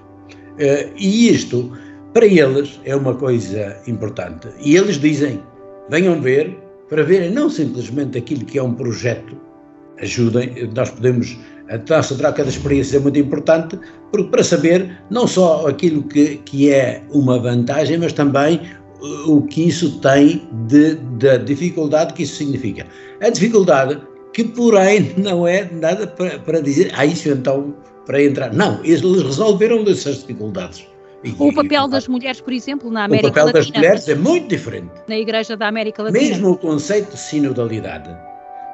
E 0.97 1.29
isto 1.29 1.71
para 2.17 2.25
eles 2.25 2.79
é 2.83 2.95
uma 2.95 3.13
coisa 3.13 3.77
importante. 3.85 4.47
E 4.59 4.75
eles 4.75 4.99
dizem: 4.99 5.39
venham 5.87 6.19
ver, 6.19 6.57
para 6.89 7.03
verem 7.03 7.29
não 7.29 7.47
simplesmente 7.47 8.17
aquilo 8.17 8.43
que 8.43 8.57
é 8.57 8.63
um 8.63 8.73
projeto, 8.73 9.37
ajudem, 10.01 10.67
nós 10.75 10.89
podemos, 10.89 11.37
a 11.69 11.77
nossa 11.77 12.15
troca 12.15 12.41
de 12.43 12.49
experiências 12.49 12.95
é 12.95 13.03
muito 13.03 13.19
importante, 13.19 13.79
porque 14.11 14.31
para 14.31 14.43
saber 14.43 14.99
não 15.11 15.27
só 15.27 15.67
aquilo 15.67 16.01
que, 16.01 16.37
que 16.37 16.71
é 16.71 17.03
uma 17.11 17.37
vantagem, 17.37 17.99
mas 17.99 18.13
também 18.13 18.61
o 19.27 19.43
que 19.43 19.67
isso 19.67 19.99
tem 19.99 20.49
de, 20.67 20.95
de 20.95 21.37
dificuldade 21.37 22.15
que 22.15 22.23
isso 22.23 22.37
significa. 22.37 22.87
A 23.21 23.29
dificuldade 23.29 24.01
que, 24.33 24.43
porém, 24.43 25.13
não 25.17 25.45
é 25.47 25.69
nada 25.71 26.07
para, 26.07 26.39
para 26.39 26.61
dizer, 26.61 26.91
ah, 26.95 27.05
isso 27.05 27.29
então, 27.29 27.75
para 28.07 28.23
entrar. 28.23 28.51
Não, 28.51 28.83
eles 28.83 29.21
resolveram 29.21 29.83
essas 29.83 30.21
dificuldades 30.21 30.96
o 31.37 31.53
papel 31.53 31.87
das 31.87 32.07
mulheres, 32.07 32.41
por 32.41 32.53
exemplo, 32.53 32.89
na 32.89 33.05
América 33.05 33.43
Latina. 33.43 33.43
O 33.43 33.53
papel 33.53 33.61
das 33.61 33.71
mulheres 33.71 34.07
é 34.07 34.15
muito 34.15 34.47
diferente. 34.47 34.91
Na 35.07 35.17
Igreja 35.17 35.57
da 35.57 35.67
América 35.67 36.03
Latina. 36.03 36.21
Mesmo 36.21 36.51
o 36.51 36.57
conceito 36.57 37.11
de 37.11 37.19
sinodalidade, 37.19 38.09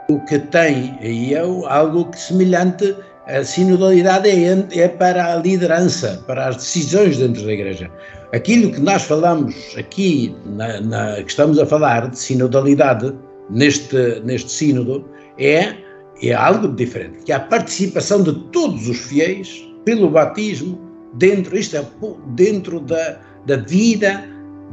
o 0.10 0.20
que 0.26 0.40
tem 0.40 0.98
aí 1.02 1.34
é 1.34 1.40
algo 1.40 2.06
que 2.06 2.20
semelhante. 2.20 2.96
A 3.26 3.42
sinodalidade 3.42 4.30
é, 4.30 4.68
é 4.78 4.88
para 4.90 5.34
a 5.34 5.36
liderança, 5.38 6.22
para 6.28 6.50
as 6.50 6.58
decisões 6.58 7.18
dentro 7.18 7.46
da 7.46 7.54
Igreja. 7.54 7.90
Aquilo 8.34 8.70
que 8.70 8.82
nós 8.82 9.04
falamos 9.04 9.56
aqui, 9.78 10.36
na, 10.46 10.82
na, 10.82 11.16
que 11.24 11.30
estamos 11.30 11.58
a 11.58 11.66
falar 11.66 12.10
de 12.10 12.20
sinodalidade, 12.20 13.14
neste, 13.50 14.20
neste 14.26 14.52
sínodo, 14.52 15.06
é, 15.38 15.74
é 16.22 16.34
algo 16.34 16.68
diferente, 16.68 17.20
que 17.24 17.32
é 17.32 17.36
a 17.36 17.40
participação 17.40 18.24
de 18.24 18.34
todos 18.52 18.90
os 18.90 18.98
fiéis 18.98 19.66
pelo 19.86 20.10
batismo 20.10 20.93
dentro, 21.14 21.58
isto 21.58 21.78
é, 21.78 21.86
dentro 22.28 22.80
da, 22.80 23.20
da 23.46 23.58
vida, 23.58 24.24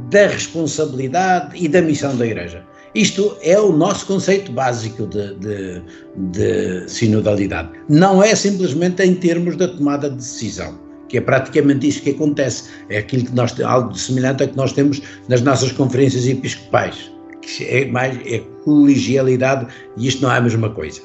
da 0.09 0.27
responsabilidade 0.27 1.55
e 1.55 1.67
da 1.67 1.81
missão 1.81 2.15
da 2.15 2.25
Igreja. 2.25 2.65
Isto 2.93 3.37
é 3.41 3.57
o 3.59 3.71
nosso 3.71 4.05
conceito 4.05 4.51
básico 4.51 5.07
de, 5.07 5.35
de, 5.35 5.81
de, 6.31 6.89
sinodalidade. 6.89 7.69
Não 7.87 8.21
é 8.21 8.35
simplesmente 8.35 9.01
em 9.01 9.15
termos 9.15 9.55
da 9.55 9.67
tomada 9.67 10.09
de 10.09 10.17
decisão, 10.17 10.77
que 11.07 11.17
é 11.17 11.21
praticamente 11.21 11.87
isso 11.87 12.01
que 12.01 12.09
acontece. 12.09 12.69
É 12.89 12.97
aquilo 12.97 13.25
que 13.25 13.33
nós 13.33 13.57
algo 13.61 13.95
semelhante 13.95 14.43
a 14.43 14.47
que 14.47 14.57
nós 14.57 14.73
temos 14.73 15.01
nas 15.29 15.41
nossas 15.41 15.71
conferências 15.71 16.27
episcopais, 16.27 17.09
que 17.41 17.63
é 17.63 17.85
mais 17.85 18.19
é 18.25 18.39
colegialidade 18.65 19.67
e 19.95 20.07
isto 20.07 20.21
não 20.21 20.31
é 20.31 20.37
a 20.37 20.41
mesma 20.41 20.69
coisa. 20.69 21.01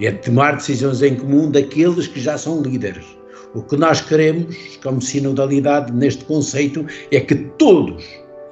É 0.00 0.10
tomar 0.10 0.56
decisões 0.56 1.02
em 1.02 1.14
comum 1.14 1.50
daqueles 1.50 2.06
que 2.06 2.20
já 2.20 2.38
são 2.38 2.62
líderes 2.62 3.04
o 3.54 3.62
que 3.62 3.76
nós 3.76 4.00
queremos, 4.00 4.56
como 4.82 5.00
sinodalidade, 5.00 5.92
neste 5.92 6.24
conceito, 6.24 6.86
é 7.10 7.20
que 7.20 7.34
todos, 7.34 8.04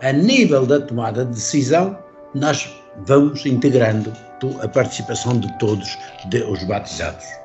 a 0.02 0.12
nível 0.12 0.66
da 0.66 0.80
tomada 0.80 1.24
de 1.24 1.32
decisão, 1.32 1.98
nós 2.34 2.68
vamos 3.06 3.44
integrando 3.46 4.12
a 4.62 4.68
participação 4.68 5.38
de 5.38 5.58
todos 5.58 5.96
os 6.50 6.64
batizados 6.64 7.39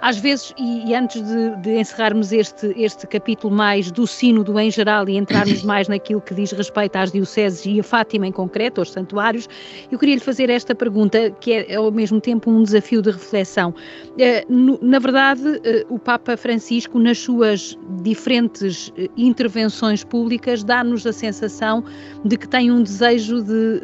às 0.00 0.16
vezes, 0.18 0.54
e, 0.56 0.90
e 0.90 0.94
antes 0.94 1.22
de, 1.22 1.56
de, 1.56 1.78
encerrarmos 1.78 2.32
este, 2.32 2.72
este 2.76 3.06
capítulo 3.06 3.54
mais 3.54 3.90
do 3.90 4.06
sínodo 4.06 4.58
em 4.58 4.70
geral 4.70 5.08
e 5.08 5.16
entrarmos 5.16 5.62
mais 5.64 5.88
naquilo 5.88 6.20
que 6.20 6.34
diz 6.34 6.52
respeito 6.52 6.96
às 6.96 7.10
dioceses 7.10 7.64
e 7.66 7.80
a 7.80 7.82
Fátima 7.82 8.26
em 8.26 8.32
concreto, 8.32 8.80
aos 8.80 8.92
santuários, 8.92 9.48
eu 9.90 9.98
queria 9.98 10.14
lhe 10.14 10.20
fazer 10.20 10.50
esta 10.50 10.74
pergunta, 10.74 11.30
que 11.40 11.52
é 11.52 11.74
ao 11.74 11.90
mesmo 11.90 12.20
tempo 12.20 12.50
um 12.50 12.62
desafio 12.62 13.02
de 13.02 13.10
reflexão. 13.10 13.74
No, 14.48 14.78
na 14.82 14.98
verdade, 14.98 15.42
uh, 15.48 15.94
o 15.94 15.98
Papa 15.98 16.36
Francisco, 16.36 16.98
nas 16.98 17.18
suas 17.18 17.76
diferentes 18.02 18.88
uh, 18.88 19.08
intervenções 19.16 20.04
públicas, 20.04 20.62
dá-nos 20.62 21.06
a 21.06 21.12
sensação 21.12 21.84
de 22.24 22.36
que 22.36 22.48
tem 22.48 22.70
um 22.70 22.82
desejo 22.82 23.42
de, 23.42 23.80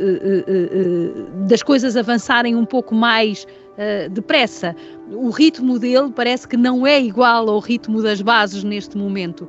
das 1.49 1.63
coisas 1.63 1.97
avançarem 1.97 2.55
um 2.55 2.65
pouco 2.65 2.95
mais 2.95 3.47
uh, 3.75 4.09
depressa. 4.11 4.75
O 5.11 5.31
ritmo 5.31 5.79
dele 5.79 6.11
parece 6.11 6.49
que 6.49 6.57
não 6.57 6.87
é 6.87 7.01
igual 7.01 7.49
ao 7.49 7.59
ritmo 7.59 8.03
das 8.03 8.23
bases 8.23 8.65
neste 8.65 8.97
momento 8.97 9.43
uh, 9.43 9.49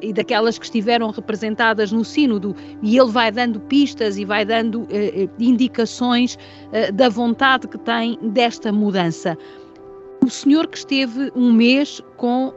e 0.00 0.12
daquelas 0.12 0.56
que 0.56 0.64
estiveram 0.64 1.10
representadas 1.10 1.90
no 1.90 2.04
Sínodo. 2.04 2.54
E 2.82 2.96
ele 2.96 3.10
vai 3.10 3.32
dando 3.32 3.58
pistas 3.60 4.16
e 4.16 4.24
vai 4.24 4.44
dando 4.44 4.82
uh, 4.82 4.88
indicações 5.38 6.38
da 6.94 7.08
vontade 7.08 7.66
que 7.68 7.78
tem 7.78 8.18
desta 8.22 8.72
mudança. 8.72 9.36
O 10.24 10.30
senhor 10.30 10.66
que 10.68 10.78
esteve 10.78 11.30
um 11.36 11.52
mês 11.52 12.00
com 12.16 12.52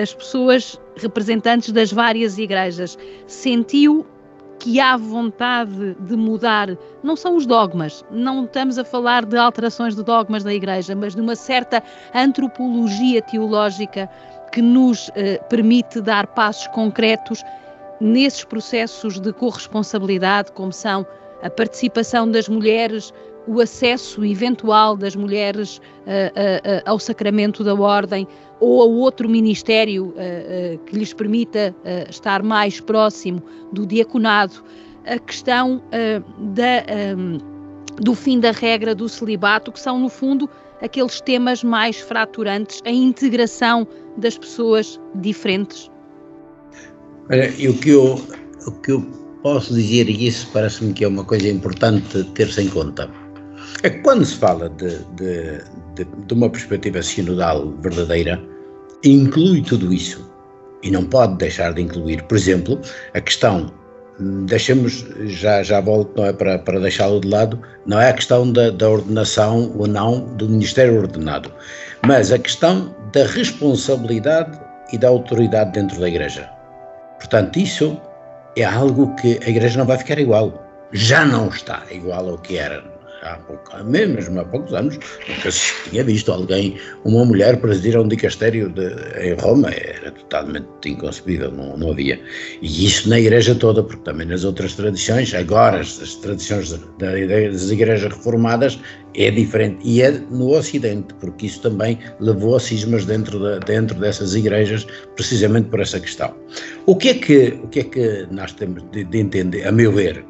as 0.00 0.12
pessoas 0.12 0.78
representantes 0.96 1.72
das 1.72 1.90
várias 1.92 2.38
igrejas, 2.38 2.98
sentiu 3.26 4.06
que 4.58 4.80
há 4.80 4.96
vontade 4.96 5.94
de 6.00 6.16
mudar, 6.16 6.76
não 7.02 7.16
são 7.16 7.36
os 7.36 7.46
dogmas, 7.46 8.04
não 8.10 8.44
estamos 8.44 8.78
a 8.78 8.84
falar 8.84 9.24
de 9.24 9.36
alterações 9.36 9.94
de 9.94 10.02
dogmas 10.02 10.42
da 10.42 10.52
Igreja, 10.52 10.94
mas 10.94 11.14
de 11.14 11.20
uma 11.20 11.36
certa 11.36 11.82
antropologia 12.14 13.22
teológica 13.22 14.08
que 14.52 14.60
nos 14.60 15.10
eh, 15.14 15.38
permite 15.48 16.00
dar 16.00 16.26
passos 16.28 16.66
concretos 16.68 17.42
nesses 18.00 18.44
processos 18.44 19.20
de 19.20 19.32
corresponsabilidade, 19.32 20.52
como 20.52 20.72
são 20.72 21.06
a 21.42 21.50
participação 21.50 22.30
das 22.30 22.48
mulheres, 22.48 23.12
o 23.46 23.60
acesso 23.60 24.24
eventual 24.24 24.96
das 24.96 25.16
mulheres 25.16 25.78
uh, 25.78 25.80
uh, 25.80 25.80
uh, 25.80 26.82
ao 26.84 26.98
sacramento 26.98 27.64
da 27.64 27.74
ordem 27.74 28.26
ou 28.60 28.82
a 28.82 28.84
outro 28.84 29.28
ministério 29.28 30.12
que 30.84 30.96
lhes 30.96 31.14
permita 31.14 31.72
estar 32.10 32.42
mais 32.42 32.80
próximo 32.80 33.40
do 33.72 33.86
diaconado, 33.86 34.64
a 35.06 35.16
questão 35.16 35.80
da, 36.36 37.16
um, 37.16 37.38
do 38.02 38.16
fim 38.16 38.40
da 38.40 38.50
regra 38.50 38.96
do 38.96 39.08
celibato, 39.08 39.70
que 39.70 39.78
são, 39.78 39.96
no 39.96 40.08
fundo, 40.08 40.50
aqueles 40.82 41.20
temas 41.20 41.62
mais 41.62 42.00
fraturantes, 42.00 42.82
a 42.84 42.90
integração 42.90 43.86
das 44.16 44.36
pessoas 44.36 45.00
diferentes. 45.14 45.88
Olha, 47.30 47.48
e 47.56 47.68
o 47.68 47.78
que 47.78 47.90
eu, 47.90 48.20
o 48.66 48.72
que 48.80 48.90
eu 48.90 49.27
posso 49.42 49.74
dizer, 49.74 50.08
e 50.08 50.26
isso 50.26 50.48
parece-me 50.52 50.92
que 50.92 51.04
é 51.04 51.08
uma 51.08 51.24
coisa 51.24 51.48
importante 51.48 52.24
ter-se 52.34 52.62
em 52.62 52.68
conta, 52.68 53.08
é 53.82 53.90
que 53.90 53.98
quando 53.98 54.24
se 54.24 54.36
fala 54.36 54.68
de, 54.70 54.98
de, 55.16 55.58
de, 55.94 56.04
de 56.26 56.34
uma 56.34 56.50
perspectiva 56.50 57.02
sinodal 57.02 57.70
verdadeira, 57.80 58.40
inclui 59.04 59.62
tudo 59.62 59.92
isso. 59.92 60.28
E 60.82 60.90
não 60.90 61.04
pode 61.04 61.36
deixar 61.36 61.74
de 61.74 61.82
incluir, 61.82 62.22
por 62.24 62.36
exemplo, 62.36 62.80
a 63.14 63.20
questão 63.20 63.72
deixemos, 64.46 65.06
já, 65.26 65.62
já 65.62 65.80
volto, 65.80 66.16
não 66.16 66.26
é 66.26 66.32
para, 66.32 66.58
para 66.58 66.80
deixá-lo 66.80 67.20
de 67.20 67.28
lado, 67.28 67.60
não 67.86 68.00
é 68.00 68.10
a 68.10 68.12
questão 68.12 68.50
da, 68.50 68.70
da, 68.70 68.88
ordenação 68.88 69.72
ou 69.76 69.86
não 69.86 70.20
do 70.36 70.48
Ministério 70.48 70.98
ordenado, 70.98 71.52
mas 72.04 72.32
a 72.32 72.38
questão 72.38 72.94
da 73.12 73.24
responsabilidade 73.26 74.58
e 74.92 74.98
da 74.98 75.08
autoridade 75.08 75.72
dentro 75.72 76.00
da 76.00 76.08
Igreja. 76.08 76.48
Portanto, 77.18 77.58
isso 77.58 78.00
é 78.56 78.64
algo 78.64 79.14
que 79.16 79.38
a 79.44 79.48
Igreja 79.48 79.78
não 79.78 79.86
vai 79.86 79.98
ficar 79.98 80.18
igual. 80.18 80.64
Já 80.92 81.24
não 81.24 81.48
está 81.48 81.82
igual 81.90 82.28
ao 82.28 82.38
que 82.38 82.56
era 82.58 82.82
há 83.32 83.36
pouco, 83.36 83.84
mesmo 83.84 84.40
há 84.40 84.44
poucos 84.44 84.72
anos, 84.74 84.98
nunca 85.28 85.50
se 85.50 85.72
tinha 85.90 86.04
visto 86.04 86.32
alguém, 86.32 86.76
uma 87.04 87.24
mulher 87.24 87.60
presidir 87.60 87.98
um 87.98 88.08
dicastério 88.08 88.68
de, 88.70 88.88
em 89.20 89.34
Roma, 89.34 89.70
era 89.70 90.10
totalmente 90.12 90.66
inconcebível, 90.86 91.50
não, 91.50 91.76
não 91.76 91.90
havia. 91.90 92.20
E 92.62 92.86
isso 92.86 93.08
na 93.08 93.18
igreja 93.18 93.54
toda, 93.54 93.82
porque 93.82 94.02
também 94.02 94.26
nas 94.26 94.44
outras 94.44 94.74
tradições, 94.74 95.34
agora 95.34 95.80
as, 95.80 96.00
as 96.00 96.14
tradições 96.16 96.72
da, 96.98 97.12
das 97.12 97.70
igrejas 97.70 98.12
reformadas 98.12 98.78
é 99.14 99.30
diferente, 99.30 99.78
e 99.82 100.02
é 100.02 100.10
no 100.10 100.56
Ocidente, 100.56 101.12
porque 101.14 101.46
isso 101.46 101.60
também 101.62 101.98
levou 102.20 102.56
a 102.56 102.60
cismas 102.60 103.04
dentro, 103.04 103.38
de, 103.38 103.60
dentro 103.66 103.98
dessas 103.98 104.34
igrejas, 104.34 104.86
precisamente 105.16 105.68
por 105.68 105.80
essa 105.80 105.98
questão. 105.98 106.34
O 106.86 106.94
que 106.96 107.08
é 107.08 107.14
que, 107.14 107.58
o 107.62 107.68
que, 107.68 107.80
é 107.80 107.84
que 107.84 108.26
nós 108.30 108.52
temos 108.52 108.82
de, 108.92 109.04
de 109.04 109.18
entender, 109.18 109.66
a 109.66 109.72
meu 109.72 109.92
ver, 109.92 110.24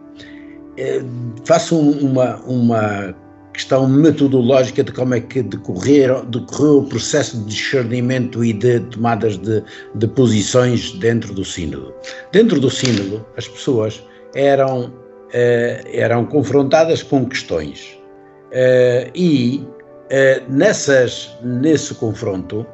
faço 1.44 1.78
uma, 1.78 2.36
uma 2.46 3.14
questão 3.58 3.88
metodológica 3.88 4.84
de 4.84 4.92
como 4.92 5.14
é 5.14 5.20
que 5.20 5.42
decorreu 5.42 6.24
o 6.78 6.84
processo 6.84 7.36
de 7.38 7.46
discernimento 7.46 8.44
e 8.44 8.52
de 8.52 8.78
tomadas 8.80 9.36
de, 9.36 9.64
de 9.96 10.06
posições 10.06 10.92
dentro 10.92 11.34
do 11.34 11.44
sínodo. 11.44 11.92
Dentro 12.30 12.60
do 12.60 12.70
sínodo, 12.70 13.26
as 13.36 13.48
pessoas 13.48 14.00
eram, 14.34 14.92
eh, 15.32 15.82
eram 15.92 16.24
confrontadas 16.24 17.02
com 17.02 17.26
questões 17.26 17.98
eh, 18.52 19.10
e 19.12 19.66
eh, 20.10 20.40
nessas, 20.48 21.36
nesse 21.42 21.94
confronto 21.94 22.64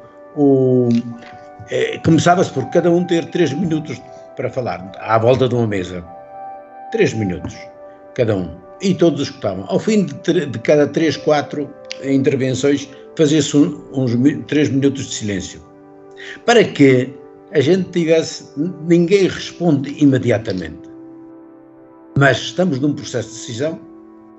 começava-se 2.03 2.51
por 2.51 2.69
cada 2.69 2.91
um 2.91 3.05
ter 3.05 3.25
três 3.31 3.53
minutos 3.53 3.99
para 4.35 4.49
falar 4.49 4.91
à 4.99 5.17
volta 5.17 5.47
de 5.47 5.55
uma 5.55 5.65
mesa. 5.65 6.03
Três 6.91 7.13
minutos 7.13 7.55
cada 8.15 8.35
um. 8.35 8.49
E 8.81 8.93
todos 8.93 9.21
escutavam. 9.21 9.65
Ao 9.67 9.79
fim 9.79 10.05
de, 10.05 10.45
de 10.45 10.59
cada 10.59 10.87
três, 10.87 11.15
quatro 11.17 11.69
intervenções, 12.03 12.89
fazia-se 13.17 13.55
um, 13.55 13.81
uns 13.93 14.11
três 14.47 14.69
minutos 14.69 15.05
de 15.07 15.13
silêncio. 15.13 15.61
Para 16.45 16.63
que 16.63 17.13
a 17.55 17.61
gente 17.61 17.89
tivesse. 17.91 18.49
Ninguém 18.87 19.27
responde 19.27 19.95
imediatamente. 20.03 20.89
Mas 22.17 22.37
estamos 22.37 22.79
num 22.79 22.93
processo 22.93 23.29
de 23.29 23.35
decisão, 23.35 23.79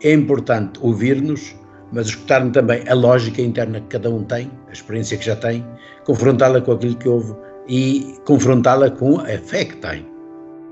é 0.03 0.13
importante 0.13 0.79
ouvir-nos, 0.83 1.55
mas 1.93 2.09
escutar 2.09 2.49
também 2.51 2.83
a 2.89 2.95
lógica 2.95 3.41
interna 3.43 3.81
que 3.81 3.89
cada 3.89 4.11
um 4.11 4.23
tem, 4.25 4.51
a 4.69 4.73
experiência 4.73 5.17
que 5.17 5.25
já 5.25 5.37
tem, 5.37 5.65
confrontá-la 6.05 6.61
com 6.61 6.73
aquilo 6.73 6.97
que 6.97 7.09
houve 7.09 7.35
e 7.69 8.15
confrontá-la 8.25 8.91
com 8.91 9.21
a 9.21 9.39
fé 9.39 9.65
que 9.65 9.77
tem. 9.77 10.07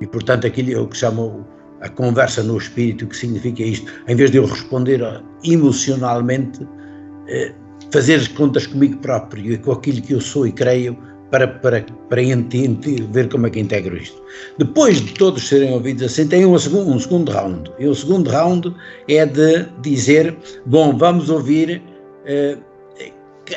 E, 0.01 0.07
portanto, 0.07 0.47
aquilo 0.47 0.73
é 0.73 0.79
o 0.79 0.87
que 0.87 0.97
chamam 0.97 1.47
a 1.85 1.88
conversa 1.90 2.42
no 2.42 2.57
espírito, 2.57 3.07
que 3.07 3.16
significa 3.16 3.62
isto, 3.62 3.92
em 4.09 4.16
vez 4.16 4.31
de 4.31 4.38
eu 4.38 4.47
responder 4.47 5.01
emocionalmente, 5.44 6.66
eh, 7.29 7.53
fazer 7.92 8.14
as 8.14 8.29
contas 8.29 8.66
comigo 8.66 8.97
próprio 8.99 9.53
e 9.53 9.59
com 9.59 9.73
aquilo 9.73 10.01
que 10.01 10.14
eu 10.14 10.20
sou 10.20 10.47
e 10.47 10.53
creio, 10.53 10.97
para, 11.31 11.49
para, 11.49 11.85
para 12.09 12.23
ver 13.11 13.29
como 13.29 13.47
é 13.47 13.51
que 13.51 13.61
integro 13.61 13.97
isto. 13.97 14.23
Depois 14.59 15.01
de 15.01 15.12
todos 15.14 15.49
serem 15.49 15.73
ouvidos 15.73 16.05
assim, 16.05 16.29
tem 16.29 16.47
um 16.47 16.59
segundo, 16.59 16.92
um 16.92 16.99
segundo 16.99 17.33
round. 17.33 17.70
E 17.79 17.87
o 17.87 17.94
segundo 17.94 18.31
round 18.31 18.75
é 19.09 19.27
de 19.27 19.66
dizer: 19.83 20.37
bom, 20.64 20.97
vamos 20.97 21.31
ouvir 21.31 21.83
eh, 22.25 22.57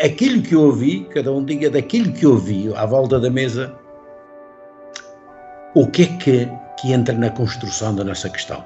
aquilo 0.03 0.41
que 0.41 0.55
eu 0.55 0.61
ouvi, 0.61 1.07
cada 1.13 1.31
um 1.31 1.45
diga 1.45 1.69
daquilo 1.69 2.11
que 2.13 2.25
eu 2.25 2.31
ouvi 2.31 2.71
à 2.75 2.85
volta 2.85 3.19
da 3.19 3.29
mesa, 3.29 3.73
o 5.75 5.85
que 5.87 6.03
é 6.03 6.05
que 6.17 6.49
que 6.79 6.91
entra 6.91 7.13
na 7.13 7.29
construção 7.29 7.95
da 7.95 8.03
nossa 8.03 8.29
questão. 8.29 8.63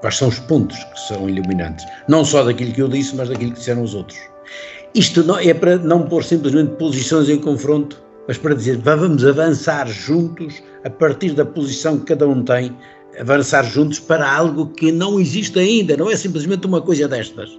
Quais 0.00 0.16
são 0.16 0.28
os 0.28 0.38
pontos 0.38 0.82
que 0.84 1.00
são 1.00 1.28
iluminantes? 1.28 1.86
Não 2.08 2.24
só 2.24 2.44
daquilo 2.44 2.72
que 2.72 2.82
eu 2.82 2.88
disse, 2.88 3.16
mas 3.16 3.28
daquilo 3.28 3.52
que 3.52 3.58
disseram 3.58 3.82
os 3.82 3.94
outros. 3.94 4.18
Isto 4.94 5.22
não, 5.24 5.38
é 5.38 5.52
para 5.52 5.78
não 5.78 6.02
pôr 6.02 6.22
simplesmente 6.24 6.76
posições 6.76 7.28
em 7.28 7.38
confronto, 7.38 8.02
mas 8.28 8.38
para 8.38 8.54
dizer 8.54 8.78
vamos 8.78 9.24
avançar 9.24 9.86
juntos, 9.88 10.62
a 10.84 10.90
partir 10.90 11.32
da 11.32 11.44
posição 11.44 11.98
que 11.98 12.06
cada 12.06 12.26
um 12.28 12.42
tem, 12.42 12.76
avançar 13.18 13.64
juntos 13.64 13.98
para 13.98 14.30
algo 14.30 14.66
que 14.68 14.92
não 14.92 15.18
existe 15.18 15.58
ainda, 15.58 15.96
não 15.96 16.10
é 16.10 16.16
simplesmente 16.16 16.66
uma 16.66 16.80
coisa 16.80 17.08
destas, 17.08 17.58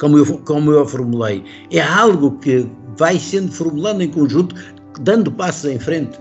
como 0.00 0.18
eu, 0.18 0.38
como 0.38 0.70
eu 0.70 0.82
a 0.82 0.86
formulei. 0.86 1.44
É 1.70 1.80
algo 1.80 2.38
que 2.38 2.68
vai 2.96 3.18
sendo 3.18 3.50
formulando 3.50 4.02
em 4.02 4.10
conjunto, 4.10 4.54
dando 5.00 5.30
passos 5.32 5.70
em 5.70 5.78
frente. 5.78 6.18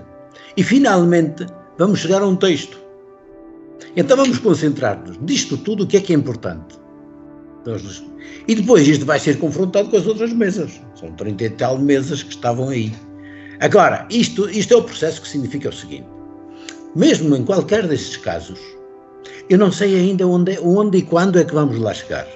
E 0.58 0.64
finalmente, 0.64 1.46
vamos 1.78 2.00
chegar 2.00 2.22
a 2.22 2.28
um 2.28 2.36
texto. 2.36 2.78
Então 3.96 4.18
vamos 4.18 4.40
concentrar-nos 4.40 5.18
disto 5.26 5.58
tudo, 5.58 5.84
o 5.84 5.88
que 5.88 5.98
é 5.98 6.02
que 6.02 6.14
é 6.14 6.16
importante. 6.16 6.80
E 8.48 8.56
depois 8.56 8.88
isto 8.88 9.06
vai 9.06 9.20
ser 9.20 9.40
confrontado 9.40 9.90
com 9.90 9.98
as 9.98 10.06
outras 10.06 10.34
mesas. 10.34 10.82
São 10.96 11.12
30 11.14 11.44
e 11.44 11.50
tal 11.52 11.78
mesas 11.78 12.22
que 12.24 12.32
estavam 12.32 12.70
aí. 12.70 12.94
Agora, 13.60 14.06
isto, 14.10 14.50
isto 14.50 14.74
é 14.74 14.78
o 14.78 14.84
processo 14.84 15.22
que 15.22 15.28
significa 15.28 15.70
o 15.70 15.74
seguinte: 15.74 16.08
mesmo 16.96 17.36
em 17.36 17.46
qualquer 17.46 17.88
desses 17.88 18.18
casos, 18.18 18.60
eu 19.50 19.58
não 19.58 19.72
sei 19.72 19.96
ainda 19.96 20.28
onde, 20.28 20.60
onde 20.60 20.98
e 20.98 21.02
quando 21.02 21.40
é 21.40 21.46
que 21.46 21.54
vamos 21.54 21.80
lá 21.80 21.94
chegar. 21.94 22.28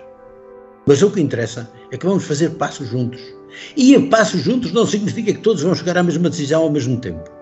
Mas 0.86 1.02
o 1.02 1.12
que 1.12 1.19
interessa 1.19 1.69
é 1.91 1.97
que 1.97 2.06
vamos 2.06 2.23
fazer 2.23 2.52
passos 2.52 2.88
juntos. 2.88 3.21
E 3.76 4.00
passos 4.08 4.41
juntos 4.41 4.71
não 4.71 4.86
significa 4.86 5.34
que 5.34 5.41
todos 5.41 5.63
vão 5.63 5.76
chegar 5.76 5.97
à 5.97 6.04
mesma 6.04 6.30
decisão 6.30 6.63
ao 6.63 6.71
mesmo 6.71 6.97
tempo. 7.02 7.37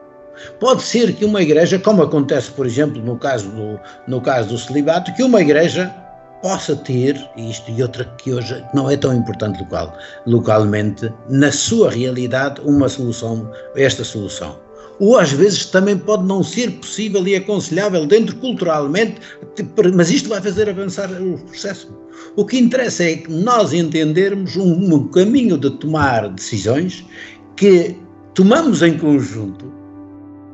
Pode 0.60 0.84
ser 0.84 1.14
que 1.14 1.26
uma 1.26 1.42
igreja, 1.42 1.80
como 1.80 2.04
acontece, 2.04 2.52
por 2.52 2.66
exemplo, 2.66 3.02
no 3.02 3.18
caso 3.18 3.50
do, 3.50 3.80
no 4.08 4.22
caso 4.22 4.50
do 4.50 4.58
celibato, 4.58 5.14
que 5.14 5.24
uma 5.24 5.42
igreja 5.42 5.94
possa 6.42 6.76
ter, 6.76 7.20
isto 7.36 7.72
e 7.72 7.82
outra 7.82 8.06
que 8.20 8.34
hoje 8.34 8.64
não 8.74 8.90
é 8.90 8.96
tão 8.96 9.14
importante 9.14 9.60
local, 9.60 9.98
localmente, 10.28 11.12
na 11.30 11.52
sua 11.52 11.90
realidade, 11.90 12.62
uma 12.62 12.88
solução, 12.88 13.50
esta 13.76 14.04
solução. 14.04 14.60
Ou 15.00 15.18
às 15.18 15.32
vezes 15.32 15.66
também 15.66 15.98
pode 15.98 16.24
não 16.24 16.44
ser 16.44 16.72
possível 16.74 17.28
e 17.28 17.36
aconselhável 17.36 18.06
dentro 18.06 18.36
culturalmente, 18.38 19.20
mas 19.94 20.10
isto 20.12 20.30
vai 20.30 20.42
fazer 20.42 20.70
avançar 20.70 21.10
o 21.12 21.38
processo. 21.40 21.92
O 22.36 22.46
que 22.46 22.58
interessa 22.58 23.04
é 23.04 23.16
que 23.16 23.32
nós 23.32 23.74
entendermos 23.74 24.56
um, 24.56 24.94
um 24.94 25.08
caminho 25.08 25.58
de 25.58 25.70
tomar 25.72 26.30
decisões 26.30 27.04
que 27.56 27.98
tomamos 28.34 28.82
em 28.82 28.98
conjunto 28.98 29.74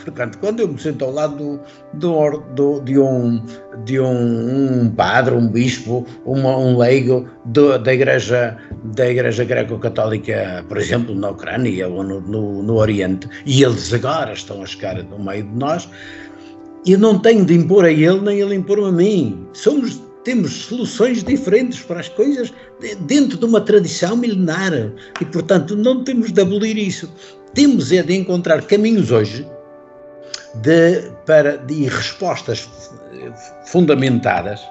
Portanto, 0.04 0.38
quando 0.40 0.62
eu 0.62 0.68
me 0.68 0.80
sento 0.80 1.06
ao 1.06 1.12
lado 1.12 1.60
do, 1.94 2.40
do, 2.56 2.80
de, 2.82 3.00
um, 3.00 3.44
de 3.86 4.00
um, 4.00 4.84
um, 4.84 4.90
padre, 4.90 5.36
um 5.36 5.48
bispo, 5.48 6.06
uma, 6.26 6.58
um 6.58 6.78
leigo 6.78 7.28
do, 7.46 7.78
da 7.78 7.94
Igreja, 7.94 8.58
da 8.96 9.10
igreja 9.10 9.44
Greco-Católica, 9.44 10.66
por 10.68 10.78
exemplo, 10.78 11.16
na 11.16 11.30
Ucrânia 11.30 11.88
ou 11.88 12.04
no, 12.04 12.22
no, 12.22 12.64
no, 12.64 12.76
Oriente, 12.76 13.28
e 13.46 13.64
eles 13.64 13.94
agora 13.94 14.34
estão 14.34 14.62
a 14.62 14.66
chegar 14.66 15.02
no 15.04 15.20
meio 15.20 15.44
de 15.44 15.56
nós, 15.56 15.88
eu 16.86 16.98
não 16.98 17.20
tenho 17.20 17.46
de 17.46 17.54
impor 17.54 17.86
a 17.86 17.92
ele 17.92 18.22
nem 18.22 18.40
ele 18.40 18.56
impor 18.56 18.80
a 18.80 18.92
mim. 18.92 19.46
Somos 19.54 20.02
temos 20.24 20.52
soluções 20.52 21.24
diferentes 21.24 21.80
para 21.80 22.00
as 22.00 22.10
coisas 22.10 22.54
dentro 23.02 23.38
de 23.38 23.46
uma 23.46 23.60
tradição 23.60 24.16
milenar 24.16 24.72
e, 25.20 25.26
portanto, 25.26 25.76
não 25.76 26.04
temos 26.04 26.32
de 26.32 26.42
abolir 26.42 26.78
isso. 26.78 27.12
Temos 27.54 27.92
é 27.92 28.04
de 28.04 28.16
encontrar 28.16 28.62
caminhos 28.62 29.12
hoje 29.12 29.46
de, 30.56 31.12
para, 31.26 31.58
de 31.58 31.86
respostas 31.86 32.70
fundamentadas, 33.66 34.62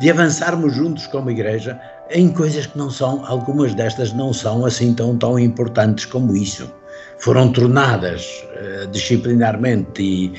de 0.00 0.10
avançarmos 0.10 0.74
juntos 0.74 1.06
como 1.06 1.30
igreja 1.30 1.78
em 2.10 2.28
coisas 2.28 2.66
que 2.66 2.78
não 2.78 2.90
são, 2.90 3.24
algumas 3.26 3.74
destas 3.74 4.12
não 4.12 4.32
são 4.32 4.64
assim 4.64 4.94
tão, 4.94 5.16
tão 5.16 5.38
importantes 5.38 6.04
como 6.04 6.34
isso. 6.34 6.72
Foram 7.18 7.52
tornadas 7.52 8.44
uh, 8.54 8.86
disciplinarmente 8.88 10.02
e 10.02 10.32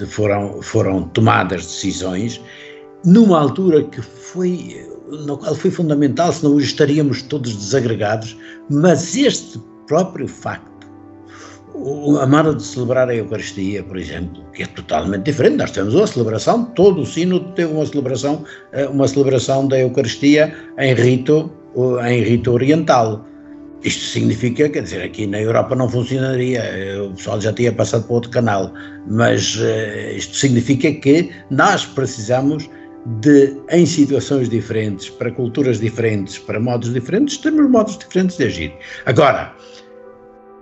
uh, 0.00 0.06
foram, 0.06 0.62
foram 0.62 1.02
tomadas 1.08 1.62
decisões 1.62 2.40
numa 3.04 3.40
altura 3.40 3.82
que 3.82 4.00
foi, 4.00 4.88
no 5.26 5.36
qual 5.36 5.54
foi 5.54 5.70
fundamental, 5.70 6.32
senão 6.32 6.54
hoje 6.54 6.66
estaríamos 6.66 7.22
todos 7.22 7.54
desagregados, 7.54 8.36
mas 8.70 9.16
este 9.16 9.60
próprio 9.88 10.28
facto 10.28 10.71
a 12.20 12.26
maneira 12.26 12.56
de 12.56 12.62
celebrar 12.62 13.08
a 13.08 13.14
Eucaristia, 13.14 13.82
por 13.82 13.96
exemplo, 13.96 14.44
que 14.52 14.62
é 14.62 14.66
totalmente 14.66 15.24
diferente. 15.24 15.56
Nós 15.56 15.70
temos 15.70 15.94
uma 15.94 16.06
celebração, 16.06 16.64
todo 16.64 17.00
o 17.02 17.06
sino 17.06 17.40
teve 17.54 17.72
uma 17.72 17.86
celebração, 17.86 18.44
eh, 18.72 18.86
uma 18.86 19.08
celebração 19.08 19.66
da 19.66 19.78
Eucaristia 19.80 20.54
em 20.78 20.94
rito, 20.94 21.50
em 22.06 22.22
rito 22.22 22.52
oriental. 22.52 23.26
Isto 23.82 24.04
significa, 24.04 24.68
quer 24.68 24.82
dizer, 24.82 25.02
aqui 25.02 25.26
na 25.26 25.40
Europa 25.40 25.74
não 25.74 25.88
funcionaria, 25.88 26.60
eh, 26.60 27.00
o 27.00 27.10
pessoal 27.14 27.40
já 27.40 27.52
tinha 27.52 27.72
passado 27.72 28.04
para 28.04 28.14
outro 28.14 28.30
canal, 28.30 28.72
mas 29.08 29.56
uh, 29.56 30.16
isto 30.16 30.36
significa 30.36 30.92
que 30.92 31.30
nós 31.50 31.84
precisamos 31.84 32.70
de, 33.20 33.56
em 33.70 33.84
situações 33.84 34.48
diferentes, 34.48 35.10
para 35.10 35.30
culturas 35.32 35.80
diferentes, 35.80 36.38
para 36.38 36.60
modos 36.60 36.92
diferentes, 36.92 37.38
temos 37.38 37.68
modos 37.68 37.98
diferentes 37.98 38.36
de 38.36 38.44
agir. 38.44 38.72
Agora, 39.06 39.52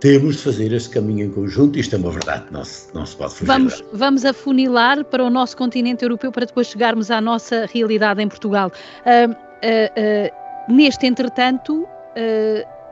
temos 0.00 0.36
de 0.36 0.42
fazer 0.42 0.72
esse 0.72 0.88
caminho 0.88 1.26
em 1.26 1.30
conjunto, 1.30 1.78
isto 1.78 1.94
é 1.94 1.98
uma 1.98 2.10
verdade, 2.10 2.44
não 2.50 2.64
se, 2.64 2.88
não 2.94 3.04
se 3.04 3.14
pode 3.16 3.34
fugir. 3.34 3.46
Vamos, 3.46 3.84
vamos 3.92 4.24
afunilar 4.24 5.04
para 5.04 5.22
o 5.22 5.30
nosso 5.30 5.56
continente 5.56 6.02
europeu 6.02 6.32
para 6.32 6.46
depois 6.46 6.68
chegarmos 6.68 7.10
à 7.10 7.20
nossa 7.20 7.66
realidade 7.72 8.22
em 8.22 8.28
Portugal. 8.28 8.72
Uh, 9.04 9.30
uh, 9.30 9.34
uh, 9.34 10.72
neste 10.72 11.06
entretanto, 11.06 11.86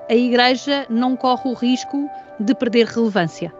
a 0.08 0.14
Igreja 0.14 0.86
não 0.88 1.16
corre 1.16 1.50
o 1.50 1.54
risco 1.54 2.08
de 2.38 2.54
perder 2.54 2.86
relevância 2.86 3.52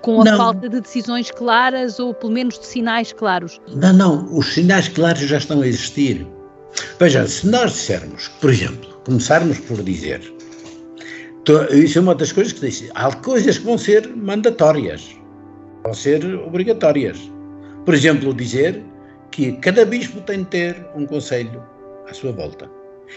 com 0.00 0.20
a 0.20 0.24
não. 0.24 0.36
falta 0.36 0.68
de 0.68 0.80
decisões 0.80 1.30
claras 1.30 1.98
ou 1.98 2.14
pelo 2.14 2.32
menos 2.32 2.58
de 2.58 2.66
sinais 2.66 3.12
claros. 3.12 3.60
Não, 3.74 3.92
não, 3.92 4.36
os 4.36 4.54
sinais 4.54 4.88
claros 4.88 5.20
já 5.20 5.38
estão 5.38 5.60
a 5.62 5.66
existir. 5.66 6.26
Veja, 6.98 7.26
se 7.26 7.46
nós 7.46 7.72
dissermos, 7.72 8.28
por 8.40 8.50
exemplo, 8.50 8.88
começarmos 9.04 9.58
por 9.58 9.82
dizer, 9.82 10.20
isso 11.72 11.98
é 11.98 12.00
uma 12.00 12.14
das 12.14 12.32
coisas 12.32 12.52
que 12.52 12.60
disse, 12.60 12.90
há 12.94 13.12
coisas 13.16 13.58
que 13.58 13.64
vão 13.64 13.76
ser 13.76 14.08
mandatórias, 14.14 15.16
vão 15.82 15.94
ser 15.94 16.24
obrigatórias. 16.46 17.18
Por 17.84 17.94
exemplo, 17.94 18.32
dizer 18.32 18.82
que 19.32 19.52
cada 19.52 19.84
bispo 19.84 20.20
tem 20.20 20.40
de 20.40 20.46
ter 20.46 20.86
um 20.94 21.04
conselho 21.06 21.62
à 22.08 22.14
sua 22.14 22.32
volta. 22.32 22.70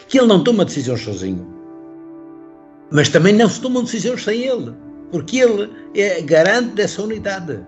Que 0.07 0.17
ele 0.17 0.27
não 0.27 0.43
toma 0.43 0.65
decisões 0.65 1.01
sozinho, 1.01 1.47
mas 2.91 3.09
também 3.09 3.33
não 3.33 3.47
se 3.47 3.61
tomam 3.61 3.83
decisões 3.83 4.23
sem 4.23 4.41
ele 4.41 4.73
porque 5.11 5.38
ele 5.38 5.71
é 5.95 6.21
garante 6.21 6.75
dessa 6.75 7.01
unidade. 7.01 7.59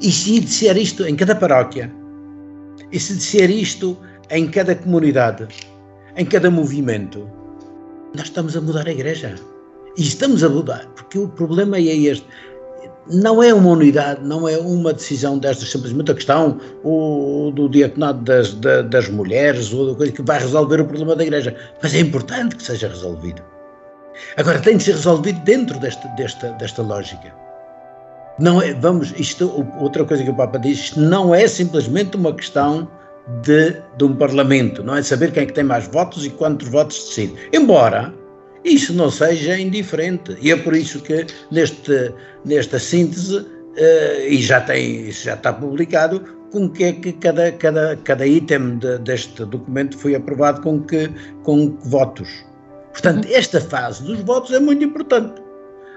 E 0.00 0.10
se 0.10 0.40
disser 0.40 0.76
isto 0.76 1.04
em 1.06 1.16
cada 1.16 1.34
paróquia, 1.34 1.92
e 2.92 2.98
se 2.98 3.14
disser 3.16 3.50
isto 3.50 3.98
em 4.30 4.48
cada 4.48 4.74
comunidade, 4.74 5.48
em 6.16 6.24
cada 6.24 6.50
movimento, 6.50 7.28
nós 8.14 8.26
estamos 8.26 8.56
a 8.56 8.60
mudar 8.60 8.86
a 8.86 8.92
igreja. 8.92 9.34
E 9.96 10.02
estamos 10.02 10.42
a 10.44 10.48
mudar, 10.48 10.86
porque 10.94 11.18
o 11.18 11.28
problema 11.28 11.76
é 11.76 11.82
este. 11.82 12.26
Não 13.12 13.42
é 13.42 13.52
uma 13.52 13.70
unidade, 13.70 14.24
não 14.24 14.48
é 14.48 14.56
uma 14.56 14.92
decisão 14.92 15.38
destas, 15.38 15.70
simplesmente 15.70 16.12
a 16.12 16.14
questão 16.14 16.60
o, 16.84 17.50
do 17.54 17.68
diaconado 17.68 18.22
das, 18.22 18.54
das 18.54 19.08
mulheres 19.08 19.72
ou 19.72 19.90
da 19.90 19.96
coisa 19.96 20.12
que 20.12 20.22
vai 20.22 20.38
resolver 20.38 20.80
o 20.80 20.84
problema 20.84 21.16
da 21.16 21.24
igreja. 21.24 21.56
Mas 21.82 21.94
é 21.94 22.00
importante 22.00 22.54
que 22.54 22.62
seja 22.62 22.88
resolvido. 22.88 23.42
Agora 24.36 24.60
tem 24.60 24.76
de 24.76 24.84
ser 24.84 24.92
resolvido 24.92 25.40
dentro 25.40 25.78
desta, 25.80 26.06
desta, 26.08 26.50
desta 26.52 26.82
lógica. 26.82 27.34
Não 28.38 28.62
é, 28.62 28.72
vamos, 28.74 29.12
isto, 29.18 29.66
outra 29.78 30.04
coisa 30.04 30.22
que 30.22 30.30
o 30.30 30.34
Papa 30.34 30.58
diz, 30.58 30.78
isto 30.78 31.00
não 31.00 31.34
é 31.34 31.48
simplesmente 31.48 32.16
uma 32.16 32.32
questão 32.32 32.88
de, 33.42 33.76
de 33.96 34.04
um 34.04 34.14
Parlamento, 34.14 34.82
não 34.82 34.96
é 34.96 35.02
saber 35.02 35.32
quem 35.32 35.42
é 35.42 35.46
que 35.46 35.52
tem 35.52 35.64
mais 35.64 35.86
votos 35.88 36.24
e 36.24 36.30
quantos 36.30 36.68
votos 36.68 36.96
decide. 37.08 37.34
Embora 37.52 38.14
isso 38.64 38.92
não 38.92 39.10
seja 39.10 39.58
indiferente. 39.58 40.36
E 40.40 40.50
é 40.50 40.56
por 40.56 40.74
isso 40.74 41.00
que 41.00 41.26
neste, 41.50 42.12
nesta 42.44 42.78
síntese, 42.78 43.38
uh, 43.38 44.28
e 44.28 44.40
já, 44.40 44.60
tem, 44.60 45.10
já 45.10 45.34
está 45.34 45.52
publicado, 45.52 46.20
com 46.52 46.68
que 46.68 46.84
é 46.84 46.92
que 46.92 47.12
cada, 47.12 47.52
cada, 47.52 47.96
cada 47.96 48.26
item 48.26 48.78
de, 48.78 48.98
deste 48.98 49.44
documento 49.44 49.96
foi 49.96 50.14
aprovado 50.14 50.60
com 50.62 50.80
que, 50.82 51.08
com 51.42 51.70
que 51.70 51.88
votos. 51.88 52.28
Portanto, 52.92 53.28
esta 53.30 53.60
fase 53.60 54.02
dos 54.02 54.20
votos 54.20 54.52
é 54.52 54.60
muito 54.60 54.84
importante. 54.84 55.40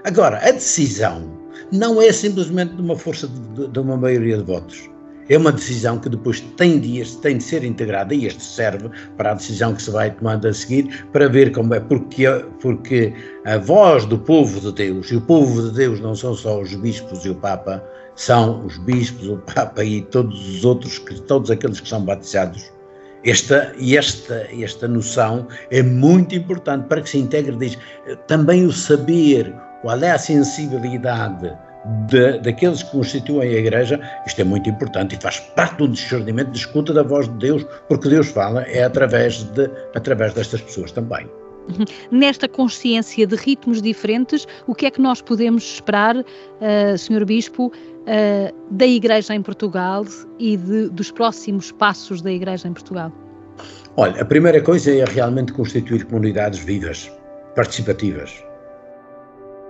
Agora, 0.04 0.38
a 0.38 0.52
decisão 0.52 1.28
não 1.72 2.00
é 2.00 2.12
simplesmente 2.12 2.74
de 2.74 2.82
uma 2.82 2.96
força 2.96 3.26
de, 3.28 3.68
de 3.68 3.78
uma 3.78 3.96
maioria 3.96 4.38
de 4.38 4.44
votos. 4.44 4.93
É 5.28 5.38
uma 5.38 5.52
decisão 5.52 5.98
que 5.98 6.08
depois 6.08 6.40
tem 6.56 6.78
de, 6.78 7.02
tem 7.18 7.38
de 7.38 7.44
ser 7.44 7.64
integrada 7.64 8.14
e 8.14 8.26
este 8.26 8.42
serve 8.42 8.90
para 9.16 9.30
a 9.30 9.34
decisão 9.34 9.74
que 9.74 9.82
se 9.82 9.90
vai 9.90 10.10
tomando 10.10 10.46
a 10.46 10.52
seguir 10.52 11.06
para 11.12 11.28
ver 11.28 11.52
como 11.52 11.74
é, 11.74 11.80
porque, 11.80 12.26
porque 12.60 13.14
a 13.46 13.56
voz 13.56 14.04
do 14.04 14.18
povo 14.18 14.60
de 14.60 14.72
Deus, 14.72 15.10
e 15.10 15.16
o 15.16 15.20
povo 15.20 15.62
de 15.62 15.74
Deus 15.74 16.00
não 16.00 16.14
são 16.14 16.34
só 16.34 16.60
os 16.60 16.74
bispos 16.74 17.24
e 17.24 17.30
o 17.30 17.34
Papa, 17.34 17.82
são 18.16 18.64
os 18.66 18.76
bispos, 18.78 19.28
o 19.28 19.38
Papa 19.38 19.82
e 19.82 20.02
todos 20.02 20.56
os 20.56 20.64
outros, 20.64 20.98
todos 21.26 21.50
aqueles 21.50 21.80
que 21.80 21.88
são 21.88 22.04
batizados, 22.04 22.70
esta, 23.24 23.72
esta, 23.80 24.46
esta 24.60 24.86
noção 24.86 25.48
é 25.70 25.82
muito 25.82 26.34
importante 26.34 26.86
para 26.86 27.00
que 27.00 27.08
se 27.08 27.18
integre, 27.18 27.56
diz, 27.56 27.78
também 28.26 28.66
o 28.66 28.72
saber, 28.72 29.54
qual 29.80 29.98
é 30.02 30.10
a 30.10 30.18
sensibilidade 30.18 31.50
de, 32.08 32.38
daqueles 32.38 32.82
que 32.82 32.90
constituem 32.90 33.48
a 33.48 33.58
Igreja, 33.58 34.00
isto 34.26 34.40
é 34.40 34.44
muito 34.44 34.68
importante 34.68 35.16
e 35.16 35.20
faz 35.20 35.40
parte 35.40 35.78
do 35.78 35.88
discernimento 35.88 36.50
de 36.50 36.58
escuta 36.58 36.92
da 36.92 37.02
voz 37.02 37.28
de 37.28 37.34
Deus, 37.34 37.66
porque 37.88 38.08
Deus 38.08 38.28
fala 38.28 38.62
é 38.62 38.84
através, 38.84 39.42
de, 39.42 39.70
através 39.94 40.32
destas 40.34 40.60
pessoas 40.60 40.92
também. 40.92 41.28
Uhum. 41.68 41.84
Nesta 42.10 42.46
consciência 42.46 43.26
de 43.26 43.36
ritmos 43.36 43.80
diferentes, 43.80 44.46
o 44.66 44.74
que 44.74 44.86
é 44.86 44.90
que 44.90 45.00
nós 45.00 45.22
podemos 45.22 45.64
esperar, 45.64 46.16
uh, 46.16 46.98
Sr. 46.98 47.24
Bispo, 47.24 47.66
uh, 47.68 48.74
da 48.74 48.86
Igreja 48.86 49.34
em 49.34 49.42
Portugal 49.42 50.04
e 50.38 50.56
de, 50.56 50.88
dos 50.90 51.10
próximos 51.10 51.72
passos 51.72 52.20
da 52.20 52.30
Igreja 52.30 52.68
em 52.68 52.72
Portugal? 52.72 53.10
Olha, 53.96 54.20
a 54.20 54.24
primeira 54.24 54.60
coisa 54.60 54.92
é 54.92 55.04
realmente 55.04 55.52
constituir 55.52 56.04
comunidades 56.04 56.58
vivas, 56.58 57.10
participativas. 57.54 58.44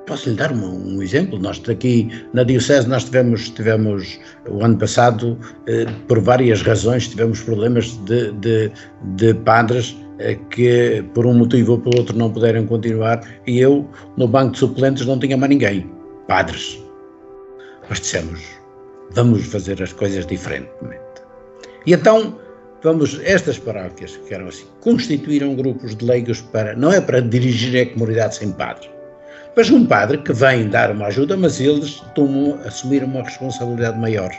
Posso 0.06 0.28
lhe 0.28 0.36
dar 0.36 0.52
um, 0.52 0.96
um 0.96 1.02
exemplo? 1.02 1.38
Nós 1.38 1.62
aqui 1.68 2.10
na 2.34 2.42
Diocese 2.42 2.86
nós 2.86 3.04
tivemos, 3.04 3.48
tivemos 3.50 4.18
o 4.48 4.62
ano 4.62 4.76
passado, 4.76 5.38
eh, 5.66 5.86
por 6.06 6.20
várias 6.20 6.60
razões, 6.60 7.08
tivemos 7.08 7.40
problemas 7.40 7.96
de, 8.04 8.32
de, 8.32 8.70
de 9.16 9.32
padres 9.32 9.96
eh, 10.18 10.36
que 10.50 11.02
por 11.14 11.24
um 11.24 11.32
motivo 11.32 11.72
ou 11.72 11.78
por 11.78 11.96
outro 11.96 12.16
não 12.18 12.30
puderam 12.30 12.66
continuar 12.66 13.20
e 13.46 13.58
eu 13.58 13.88
no 14.18 14.28
banco 14.28 14.52
de 14.52 14.58
suplentes 14.58 15.06
não 15.06 15.18
tinha 15.18 15.38
mais 15.38 15.48
ninguém, 15.48 15.90
padres. 16.28 16.78
Nós 17.88 18.00
dissemos, 18.00 18.42
vamos 19.12 19.46
fazer 19.46 19.82
as 19.82 19.92
coisas 19.92 20.26
diferentemente. 20.26 21.02
E 21.86 21.94
então, 21.94 22.38
vamos, 22.82 23.20
estas 23.24 23.58
paróquias, 23.58 24.16
que 24.16 24.34
eram 24.34 24.48
assim, 24.48 24.66
constituíram 24.80 25.54
grupos 25.54 25.96
de 25.96 26.04
leigos 26.04 26.42
para, 26.42 26.76
não 26.76 26.92
é 26.92 27.00
para 27.00 27.20
dirigir 27.20 27.80
a 27.80 27.92
comunidade 27.92 28.36
sem 28.36 28.52
padre, 28.52 28.88
mas 29.56 29.70
um 29.70 29.86
padre 29.86 30.18
que 30.18 30.32
vem 30.32 30.68
dar 30.68 30.90
uma 30.90 31.06
ajuda, 31.06 31.36
mas 31.36 31.60
eles 31.60 32.02
tomam, 32.14 32.58
assumiram 32.64 33.06
uma 33.06 33.22
responsabilidade 33.22 33.98
maior. 33.98 34.30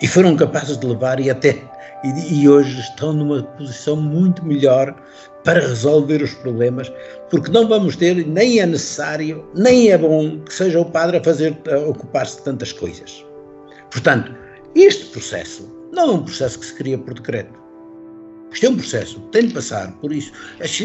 E 0.00 0.06
foram 0.06 0.36
capazes 0.36 0.78
de 0.78 0.86
levar 0.86 1.20
e 1.20 1.28
até, 1.28 1.58
e, 2.04 2.40
e 2.40 2.48
hoje 2.48 2.80
estão 2.80 3.12
numa 3.12 3.42
posição 3.42 3.96
muito 3.96 4.44
melhor 4.44 4.94
para 5.44 5.60
resolver 5.60 6.22
os 6.22 6.32
problemas, 6.34 6.90
porque 7.28 7.50
não 7.50 7.68
vamos 7.68 7.96
ter, 7.96 8.26
nem 8.26 8.60
é 8.60 8.66
necessário, 8.66 9.46
nem 9.54 9.90
é 9.90 9.98
bom 9.98 10.38
que 10.40 10.54
seja 10.54 10.80
o 10.80 10.84
padre 10.84 11.18
a 11.18 11.24
fazer, 11.24 11.58
a 11.70 11.78
ocupar-se 11.88 12.36
de 12.38 12.42
tantas 12.44 12.72
coisas. 12.72 13.24
Portanto, 13.90 14.32
este 14.74 15.06
processo 15.06 15.68
não 15.92 16.02
é 16.02 16.12
um 16.12 16.22
processo 16.22 16.58
que 16.58 16.66
se 16.66 16.74
cria 16.74 16.96
por 16.96 17.14
decreto. 17.14 17.59
Isto 18.52 18.66
é 18.66 18.70
um 18.70 18.76
processo, 18.76 19.20
tem 19.32 19.46
de 19.46 19.54
passar 19.54 19.92
por 20.00 20.12
isso. 20.12 20.32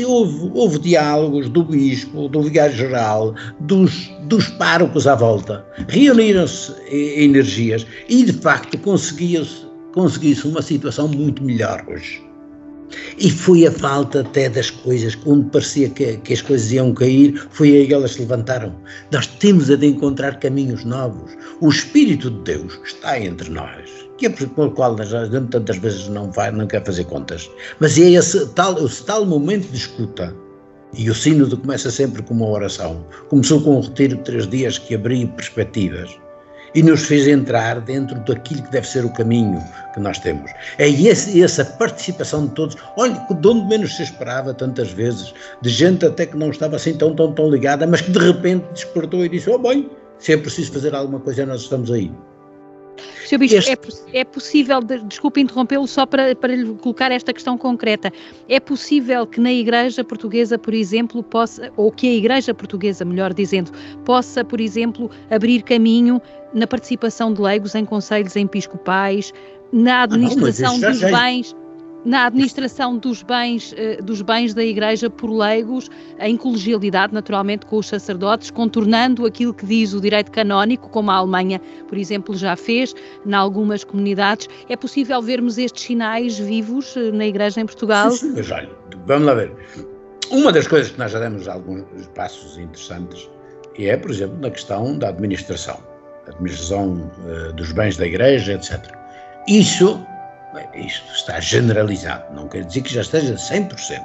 Houve, 0.06 0.51
houve 0.54 0.80
diálogos 0.80 1.49
do 1.49 1.63
bispo, 1.63 2.28
do 2.30 2.43
vigário-geral, 2.43 3.34
dos, 3.62 4.12
dos 4.28 4.47
párocos 4.49 5.08
à 5.08 5.15
volta. 5.15 5.65
Reuniram-se 5.88 6.73
energias 6.91 7.86
e, 8.08 8.23
de 8.23 8.34
facto, 8.34 8.78
conseguiu-se 8.78 9.65
conseguiu 9.95 10.36
uma 10.45 10.62
situação 10.62 11.08
muito 11.08 11.41
melhor 11.41 11.84
hoje. 11.88 12.21
E 13.17 13.32
foi 13.32 13.65
a 13.65 13.71
falta 13.71 14.19
até 14.19 14.49
das 14.49 14.69
coisas, 14.69 15.17
onde 15.25 15.49
parecia 15.49 15.89
que, 15.89 16.17
que, 16.17 16.34
as 16.34 16.41
coisas 16.41 16.71
iam 16.71 16.93
cair, 16.93 17.47
foi 17.49 17.75
aí 17.75 17.88
que 17.88 17.93
elas 17.93 18.12
se 18.12 18.19
levantaram. 18.19 18.75
Nós 19.12 19.25
temos 19.25 19.67
de 19.67 19.88
encontrar 19.88 20.39
caminhos 20.39 20.84
novos. 20.84 21.32
O 21.62 21.69
Espírito 21.69 22.30
de 22.30 22.54
Deus 22.54 22.80
está 22.86 23.19
entre 23.19 23.49
nós, 23.49 23.89
que 24.17 24.28
é 24.28 24.30
por 24.30 24.73
qual 24.73 24.99
a 24.99 25.04
gente 25.04 25.47
tantas 25.47 25.78
vezes 25.78 26.08
não, 26.08 26.32
vai, 26.32 26.51
não 26.51 26.67
quer 26.67 26.84
fazer 26.84 27.04
contas. 27.06 27.49
Mas 27.80 27.97
é 27.97 28.12
esse 28.12 28.45
tal, 28.47 28.84
esse 28.86 29.04
tal 29.04 29.25
momento 29.25 29.67
de 29.67 29.78
escuta. 29.78 30.34
E 30.93 31.10
o 31.10 31.15
sínodo 31.15 31.58
começa 31.58 31.91
sempre 31.91 32.23
com 32.23 32.34
uma 32.34 32.47
oração. 32.47 33.06
Começou 33.28 33.62
com 33.62 33.78
um 33.78 33.82
retiro 33.82 34.15
de 34.15 34.23
três 34.23 34.47
dias 34.47 34.78
que 34.78 34.95
abriu 34.95 35.28
perspectivas 35.30 36.17
e 36.73 36.84
nos 36.84 37.06
fez 37.06 37.25
entrar 37.28 37.80
dentro 37.82 38.19
daquilo 38.25 38.62
que 38.63 38.71
deve 38.71 38.88
ser 38.88 39.06
o 39.06 39.13
caminho 39.13 39.62
que 39.93 39.99
nós 39.99 40.19
temos. 40.19 40.51
É 40.78 40.89
esse, 40.89 41.41
essa 41.41 41.63
participação 41.63 42.47
de 42.47 42.54
todos, 42.54 42.75
olha, 42.97 43.13
de 43.13 43.47
onde 43.47 43.65
menos 43.67 43.95
se 43.95 44.04
esperava 44.04 44.54
tantas 44.54 44.91
vezes, 44.91 45.34
de 45.62 45.69
gente 45.69 46.06
até 46.06 46.25
que 46.25 46.38
não 46.38 46.49
estava 46.49 46.75
assim 46.75 46.93
tão, 46.93 47.15
tão, 47.15 47.32
tão 47.32 47.49
ligada, 47.49 47.88
mas 47.88 48.01
que 48.01 48.12
de 48.12 48.19
repente 48.19 48.65
despertou 48.73 49.25
e 49.25 49.30
disse, 49.30 49.49
oh 49.49 49.58
bem, 49.58 49.89
se 50.19 50.34
é 50.34 50.38
preciso 50.38 50.73
fazer 50.73 50.93
alguma 50.93 51.19
coisa, 51.19 51.45
nós 51.45 51.62
estamos 51.62 51.89
aí. 51.91 52.12
Sr. 53.26 53.38
Bispo, 53.38 53.58
este... 53.58 53.72
é, 54.14 54.20
é, 54.20 54.24
possível, 54.24 54.82
desculpe 54.82 55.42
interrompê-lo 55.42 55.88
só 55.88 56.06
para, 56.06 56.36
para 56.36 56.56
lhe 56.56 56.74
colocar 56.76 57.12
esta 57.12 57.34
questão 57.34 57.58
concreta, 57.58 58.12
é 58.48 58.60
possível 58.60 59.26
que 59.26 59.40
na 59.40 59.52
Igreja 59.52 60.04
Portuguesa, 60.04 60.58
por 60.58 60.74
exemplo, 60.74 61.24
possa, 61.24 61.72
ou 61.76 61.92
que 61.92 62.08
a 62.08 62.14
Igreja 62.14 62.54
Portuguesa, 62.54 63.04
melhor 63.04 63.34
dizendo, 63.34 63.72
possa, 64.04 64.44
por 64.44 64.60
exemplo, 64.60 65.10
abrir 65.30 65.64
caminho 65.64 66.22
na 66.54 66.68
participação 66.68 67.34
de 67.34 67.42
leigos 67.42 67.76
em 67.76 67.84
conselhos 67.84 68.36
episcopais, 68.36 69.34
na 69.72 70.04
administração 70.04 70.76
ah, 70.76 70.78
não, 70.78 70.92
dos 70.92 71.02
bens. 71.02 71.56
Na 72.06 72.28
administração 72.28 72.98
dos 72.98 73.24
bens, 73.24 73.74
uh, 73.74 74.04
dos 74.04 74.22
bens 74.22 74.54
da 74.54 74.63
Igreja 74.63 75.10
por 75.10 75.30
leigos, 75.30 75.89
em 76.20 76.38
colegialidade, 76.38 77.13
naturalmente, 77.13 77.65
com 77.65 77.78
os 77.78 77.88
sacerdotes, 77.88 78.52
contornando 78.52 79.26
aquilo 79.26 79.54
que 79.54 79.65
diz 79.65 79.94
o 79.94 80.00
direito 80.00 80.32
canónico, 80.32 80.88
como 80.89 81.12
a 81.12 81.15
Alemanha, 81.15 81.60
por 81.88 81.98
exemplo, 81.98 82.36
já 82.36 82.56
fez, 82.56 82.94
em 83.26 83.34
algumas 83.34 83.84
comunidades. 83.84 84.48
É 84.70 84.78
possível 84.78 85.22
vermos 85.22 85.58
estes 85.58 85.84
sinais 85.84 86.38
vivos 86.38 86.96
uh, 86.96 87.12
na 87.12 87.26
Igreja 87.26 87.60
em 87.60 87.65
Portugal? 87.65 88.12
Sim, 88.12 88.34
mas 88.36 88.50
olha, 88.52 88.70
vamos 89.06 89.26
lá 89.26 89.34
ver. 89.34 89.52
Uma 90.32 90.52
das 90.52 90.68
coisas 90.68 90.91
que 90.91 91.00
nós 91.00 91.12
já 91.12 91.20
demos 91.20 91.48
alguns 91.48 91.84
passos 92.15 92.58
interessantes 92.58 93.30
é, 93.78 93.98
por 93.98 94.12
exemplo, 94.12 94.38
na 94.39 94.50
questão 94.50 94.98
da 94.98 95.10
administração, 95.10 95.78
administração 96.28 97.12
uh, 97.26 97.54
dos 97.54 97.72
bens 97.72 97.98
da 97.98 98.06
Igreja, 98.06 98.54
etc. 98.54 98.80
Isso, 99.48 100.04
isto 100.76 101.12
está 101.13 101.39
generalizado, 101.39 102.34
não 102.34 102.48
quer 102.48 102.63
dizer 102.65 102.82
que 102.82 102.94
já 102.94 103.02
esteja 103.02 103.36
100%, 103.36 104.04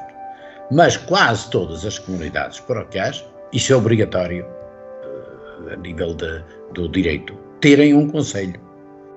mas 0.71 0.97
quase 0.97 1.51
todas 1.51 1.85
as 1.85 1.99
comunidades 1.99 2.61
paroquiais, 2.61 3.25
isso 3.53 3.73
é 3.73 3.77
obrigatório 3.77 4.45
uh, 4.45 5.73
a 5.73 5.77
nível 5.77 6.15
de, 6.15 6.43
do 6.75 6.89
direito, 6.89 7.35
terem 7.61 7.95
um 7.95 8.09
conselho. 8.09 8.61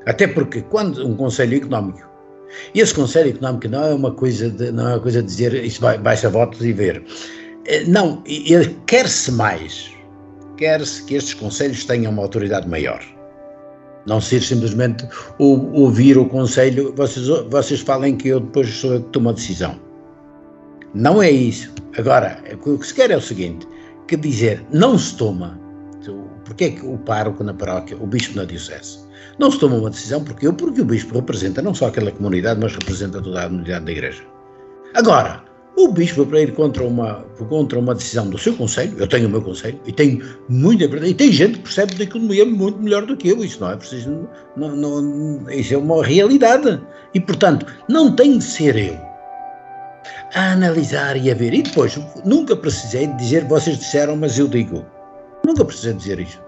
Até 0.05 0.27
porque 0.27 0.61
quando 0.63 1.05
um 1.07 1.15
conselho 1.15 1.57
económico 1.57 2.13
e 2.73 2.79
esse 2.79 2.93
Conselho 2.93 3.29
Económico 3.29 3.67
não 3.67 3.83
é 3.83 3.93
uma 3.93 4.11
coisa 4.11 4.49
de, 4.49 4.71
não 4.71 4.89
é 4.89 4.93
uma 4.93 4.99
coisa 4.99 5.21
de 5.21 5.27
dizer 5.27 5.53
isso 5.53 5.81
vai, 5.81 5.97
baixa 5.97 6.29
votos 6.29 6.63
e 6.63 6.71
ver. 6.71 7.03
Eh, 7.65 7.83
não, 7.85 8.23
quer-se 8.85 9.31
mais, 9.31 9.91
quer-se 10.57 11.03
que 11.03 11.15
estes 11.15 11.33
conselhos 11.33 11.85
tenham 11.85 12.11
uma 12.11 12.21
autoridade 12.21 12.67
maior. 12.67 13.01
Não 14.05 14.19
ser 14.19 14.41
simplesmente 14.41 15.07
ouvir 15.39 16.17
o 16.17 16.25
conselho, 16.25 16.93
vocês, 16.95 17.27
vocês 17.49 17.79
falem 17.81 18.17
que 18.17 18.29
eu 18.29 18.41
depois 18.41 18.69
sou 18.69 19.01
que 19.01 19.09
tomo 19.09 19.29
a 19.29 19.33
decisão. 19.33 19.79
Não 20.93 21.21
é 21.21 21.31
isso. 21.31 21.71
Agora, 21.97 22.37
o 22.65 22.77
que 22.77 22.87
se 22.87 22.93
quer 22.93 23.11
é 23.11 23.17
o 23.17 23.21
seguinte, 23.21 23.67
que 24.07 24.17
dizer 24.17 24.63
não 24.71 24.97
se 24.97 25.15
toma, 25.15 25.59
porque 26.43 26.65
é 26.65 26.69
que 26.71 26.85
o 26.85 26.97
pároco 26.97 27.43
na 27.43 27.53
paróquia, 27.53 27.97
o 27.99 28.05
bispo 28.05 28.35
na 28.35 28.45
diocese, 28.45 28.99
não 29.39 29.49
se 29.49 29.59
toma 29.59 29.77
uma 29.77 29.89
decisão 29.89 30.23
porque 30.23 30.45
eu, 30.45 30.53
porque 30.53 30.81
o 30.81 30.85
bispo 30.85 31.15
representa 31.15 31.61
não 31.61 31.73
só 31.73 31.87
aquela 31.87 32.11
comunidade, 32.11 32.59
mas 32.59 32.73
representa 32.73 33.21
toda 33.21 33.41
a 33.41 33.47
comunidade 33.47 33.85
da 33.85 33.91
igreja. 33.91 34.23
Agora, 34.93 35.43
o 35.75 35.91
bispo 35.91 36.25
para 36.25 36.41
ir 36.41 36.53
contra 36.53 36.83
uma, 36.83 37.25
contra 37.49 37.79
uma 37.79 37.95
decisão 37.95 38.29
do 38.29 38.37
seu 38.37 38.55
conselho, 38.55 38.93
eu 38.97 39.07
tenho 39.07 39.27
o 39.27 39.31
meu 39.31 39.41
conselho 39.41 39.79
e 39.85 39.91
tenho 39.91 40.23
muita 40.47 40.85
e 40.85 41.13
tem 41.13 41.31
gente 41.31 41.57
que 41.57 41.63
percebe 41.63 41.95
da 41.95 42.03
economia 42.03 42.45
muito 42.45 42.79
melhor 42.79 43.05
do 43.05 43.17
que 43.17 43.29
eu, 43.29 43.43
isso 43.43 43.59
não 43.59 43.71
é 43.71 43.75
preciso, 43.75 44.27
não, 44.55 44.75
não, 44.75 45.49
isso 45.49 45.73
é 45.73 45.77
uma 45.77 46.03
realidade. 46.05 46.79
E 47.13 47.19
portanto, 47.19 47.65
não 47.89 48.15
tem 48.15 48.37
de 48.37 48.43
ser 48.43 48.75
eu 48.75 48.97
a 50.35 50.51
analisar 50.51 51.17
e 51.17 51.31
a 51.31 51.35
ver. 51.35 51.53
E 51.53 51.61
depois, 51.61 51.99
nunca 52.25 52.55
precisei 52.55 53.07
dizer, 53.07 53.45
vocês 53.45 53.77
disseram, 53.77 54.15
mas 54.15 54.37
eu 54.37 54.47
digo. 54.47 54.85
Nunca 55.45 55.65
precisei 55.65 55.93
dizer 55.93 56.19
isso 56.19 56.41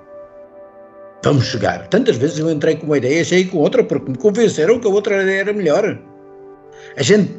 vamos 1.26 1.46
chegar. 1.46 1.88
Tantas 1.88 2.18
vezes 2.18 2.38
eu 2.38 2.50
entrei 2.52 2.76
com 2.76 2.86
uma 2.86 2.98
ideia 2.98 3.22
e 3.22 3.26
saí 3.26 3.46
com 3.46 3.58
outra 3.58 3.84
porque 3.84 4.12
me 4.12 4.18
convenceram 4.18 4.80
que 4.80 4.88
a 4.88 4.92
outra 4.92 5.24
ideia 5.24 5.42
era 5.42 5.54
melhor. 5.54 6.00
A 6.96 7.02
gente 7.02 7.34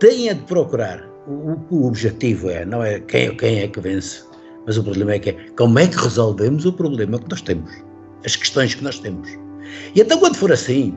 tem 0.00 0.34
de 0.34 0.42
procurar. 0.42 1.07
O, 1.28 1.58
o 1.70 1.86
objetivo 1.86 2.48
é, 2.48 2.64
não 2.64 2.82
é 2.82 3.00
quem, 3.00 3.36
quem 3.36 3.60
é 3.60 3.68
que 3.68 3.80
vence, 3.80 4.24
mas 4.66 4.78
o 4.78 4.82
problema 4.82 5.12
é 5.12 5.18
que 5.18 5.30
é 5.30 5.36
como 5.58 5.78
é 5.78 5.86
que 5.86 5.96
resolvemos 5.96 6.64
o 6.64 6.72
problema 6.72 7.18
que 7.18 7.28
nós 7.28 7.42
temos, 7.42 7.70
as 8.24 8.34
questões 8.34 8.74
que 8.74 8.82
nós 8.82 8.98
temos. 8.98 9.28
E 9.94 10.00
então, 10.00 10.18
quando 10.18 10.36
for 10.36 10.50
assim, 10.50 10.96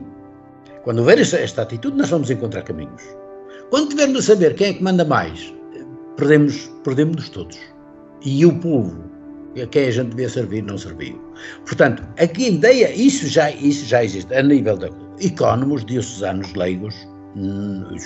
quando 0.84 1.00
houver 1.00 1.18
esta, 1.18 1.36
esta 1.36 1.62
atitude, 1.62 1.98
nós 1.98 2.08
vamos 2.08 2.30
encontrar 2.30 2.62
caminhos. 2.62 3.02
Quando 3.68 3.90
tivermos 3.90 4.20
a 4.20 4.34
saber 4.34 4.54
quem 4.54 4.68
é 4.68 4.72
que 4.74 4.82
manda 4.82 5.04
mais, 5.04 5.54
perdemos, 6.16 6.70
perdemos 6.82 7.28
todos. 7.28 7.58
E 8.24 8.46
o 8.46 8.58
povo 8.58 9.12
a 9.60 9.66
quem 9.66 9.88
a 9.88 9.90
gente 9.90 10.10
devia 10.10 10.28
servir 10.30 10.62
não 10.62 10.78
serviu. 10.78 11.20
Portanto, 11.66 12.02
aqui 12.18 12.46
a 12.46 12.48
ideia, 12.48 12.94
isso 12.94 13.26
já, 13.26 13.50
isso 13.50 13.84
já 13.84 14.02
existe 14.02 14.34
a 14.34 14.42
nível 14.42 14.78
da 14.78 14.88
ecónomos 15.20 15.84
diocesanos 15.84 16.54
leigos, 16.54 16.94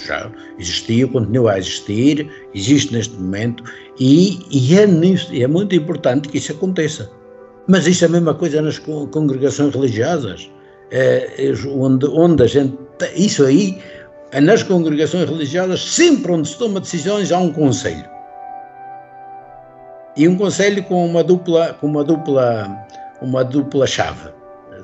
já 0.07 0.31
existia, 0.59 1.07
continua 1.09 1.53
a 1.53 1.59
existir, 1.59 2.31
existe 2.55 2.93
neste 2.93 3.15
momento 3.15 3.65
e, 3.99 4.39
e 4.51 4.79
é, 4.79 5.43
é 5.43 5.47
muito 5.47 5.75
importante 5.75 6.29
que 6.29 6.39
isso 6.39 6.53
aconteça. 6.53 7.11
Mas 7.69 7.87
isso 7.87 8.05
é 8.05 8.09
a 8.09 8.11
mesma 8.11 8.35
coisa 8.35 8.63
nas 8.63 8.79
congregações 8.79 9.75
religiosas, 9.75 10.51
é, 10.93 11.53
onde, 11.69 12.07
onde 12.07 12.43
a 12.45 12.47
gente, 12.47 12.79
isso 13.17 13.45
aí, 13.45 13.83
nas 14.41 14.63
congregações 14.63 15.29
religiosas, 15.29 15.81
sempre 15.81 16.31
onde 16.31 16.49
se 16.49 16.59
toma 16.59 16.79
decisões 16.79 17.33
há 17.33 17.39
um 17.39 17.53
conselho 17.53 18.17
e 20.17 20.27
um 20.27 20.37
conselho 20.37 20.83
com 20.85 21.07
uma 21.07 21.23
dupla, 21.23 21.75
com 21.75 21.87
uma 21.87 22.03
dupla, 22.03 22.87
uma 23.21 23.45
dupla 23.45 23.87
chave, 23.87 24.31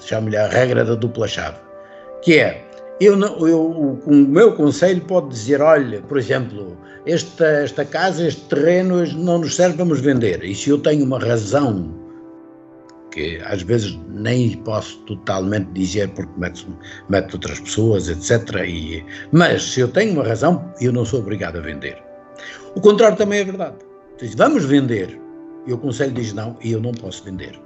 chamo-lhe 0.01 0.37
a 0.37 0.47
regra 0.47 0.85
da 0.85 0.95
dupla 0.95 1.27
chave, 1.27 1.57
que 2.23 2.39
é 2.39 2.63
eu, 3.05 3.17
não, 3.17 3.47
eu, 3.47 4.01
o 4.07 4.15
meu 4.15 4.53
conselho 4.55 5.01
pode 5.03 5.29
dizer, 5.29 5.61
olha, 5.61 6.01
por 6.03 6.19
exemplo, 6.19 6.77
esta, 7.07 7.47
esta 7.47 7.85
casa, 7.85 8.27
este 8.27 8.43
terreno 8.43 9.05
não 9.15 9.39
nos 9.39 9.57
serve, 9.57 9.77
vamos 9.77 10.01
vender. 10.01 10.45
E 10.45 10.55
se 10.55 10.71
eu 10.71 10.79
tenho 10.79 11.05
uma 11.05 11.19
razão, 11.19 11.93
que 13.11 13.41
às 13.45 13.63
vezes 13.63 13.99
nem 14.09 14.57
posso 14.59 14.99
totalmente 15.01 15.71
dizer 15.73 16.09
porque 16.11 16.33
meto, 16.39 16.67
meto 17.09 17.35
outras 17.35 17.61
pessoas, 17.61 18.09
etc. 18.09 18.67
E, 18.67 19.05
mas 19.33 19.63
se 19.63 19.81
eu 19.81 19.89
tenho 19.89 20.13
uma 20.13 20.25
razão, 20.25 20.73
eu 20.81 20.93
não 20.93 21.05
sou 21.05 21.21
obrigado 21.21 21.59
a 21.59 21.61
vender. 21.61 22.03
O 22.75 22.81
contrário 22.81 23.17
também 23.17 23.41
é 23.41 23.45
verdade. 23.45 23.77
Diz, 24.19 24.35
vamos 24.35 24.65
vender. 24.65 25.21
E 25.67 25.73
o 25.73 25.79
Conselho 25.79 26.13
diz 26.13 26.33
não 26.33 26.57
e 26.63 26.73
eu 26.73 26.81
não 26.81 26.93
posso 26.93 27.23
vender. 27.25 27.59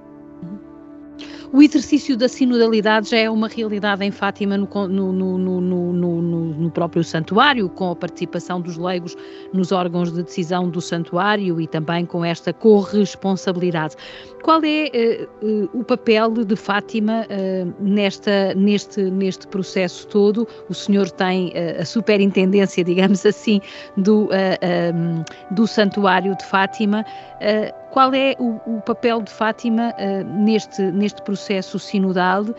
O 1.53 1.63
exercício 1.63 2.17
da 2.17 2.29
sinodalidade 2.29 3.11
já 3.11 3.19
é 3.19 3.31
uma 3.31 3.49
realidade 3.49 4.05
em 4.05 4.11
Fátima 4.11 4.57
no, 4.57 4.67
no, 4.89 5.13
no, 5.13 5.61
no, 5.61 6.71
próprio 6.71 7.05
santuário, 7.05 7.69
com 7.69 7.91
a 7.91 7.97
participação 7.97 8.61
dos 8.61 8.77
leigos 8.77 9.17
nos 9.53 9.73
órgãos 9.73 10.13
de 10.13 10.23
decisão 10.23 10.69
do 10.69 10.81
santuário 10.81 11.61
e 11.61 11.67
também 11.67 12.05
com 12.05 12.25
esta 12.25 12.53
corresponsabilidade. 12.53 13.97
Qual 14.43 14.61
é 14.63 15.29
uh, 15.43 15.47
uh, 15.47 15.81
o 15.81 15.83
papel 15.83 16.31
de 16.31 16.55
Fátima 16.55 17.27
uh, 17.27 17.75
nesta, 17.83 18.55
neste, 18.55 19.03
neste 19.03 19.47
processo 19.49 20.07
todo? 20.09 20.47
O 20.69 20.75
senhor 20.75 21.11
tem 21.11 21.53
a 21.79 21.85
superintendência, 21.85 22.83
digamos 22.85 23.25
assim, 23.25 23.61
do, 23.97 24.29
um, 24.29 25.55
do 25.55 25.67
santuário 25.67 26.37
de 26.37 26.45
Fátima 26.45 27.05
qual 27.97 28.13
é 28.13 28.37
o, 28.39 28.61
o 28.67 28.83
papel 28.83 29.23
de 29.23 29.33
Fátima 29.33 29.95
uh, 29.95 30.45
neste, 30.45 30.83
neste 30.83 31.23
processo 31.23 31.79
sinodal? 31.79 32.43
Uh, 32.43 32.55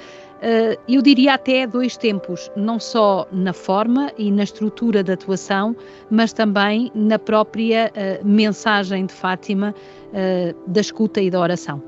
eu 0.90 1.00
diria 1.00 1.36
até 1.36 1.68
dois 1.68 1.96
tempos, 1.96 2.50
não 2.56 2.80
só 2.80 3.28
na 3.32 3.54
forma 3.54 4.12
e 4.18 4.32
na 4.32 4.42
estrutura 4.42 5.04
da 5.04 5.14
atuação, 5.14 5.76
mas 6.10 6.34
também 6.34 6.92
na 6.96 7.20
própria 7.20 7.92
uh, 7.94 8.28
mensagem 8.28 9.06
de 9.06 9.14
Fátima 9.14 9.76
da 10.66 10.82
escuta 10.82 11.22
e 11.22 11.30
da 11.30 11.40
oração. 11.40 11.84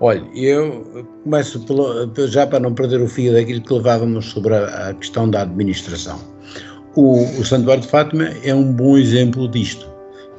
Olha, 0.00 0.22
eu 0.34 1.06
começo 1.22 1.64
pelo, 1.64 2.12
já 2.26 2.46
para 2.46 2.60
não 2.60 2.74
perder 2.74 3.00
o 3.00 3.08
fio 3.08 3.32
daquilo 3.32 3.62
que 3.62 3.72
levávamos 3.72 4.26
sobre 4.26 4.54
a, 4.54 4.88
a 4.88 4.94
questão 4.94 5.30
da 5.30 5.42
administração. 5.42 6.20
O, 6.94 7.22
o 7.40 7.44
Santuário 7.44 7.82
de 7.82 7.88
Fátima 7.88 8.24
é 8.42 8.54
um 8.54 8.70
bom 8.70 8.98
exemplo 8.98 9.48
disto. 9.48 9.88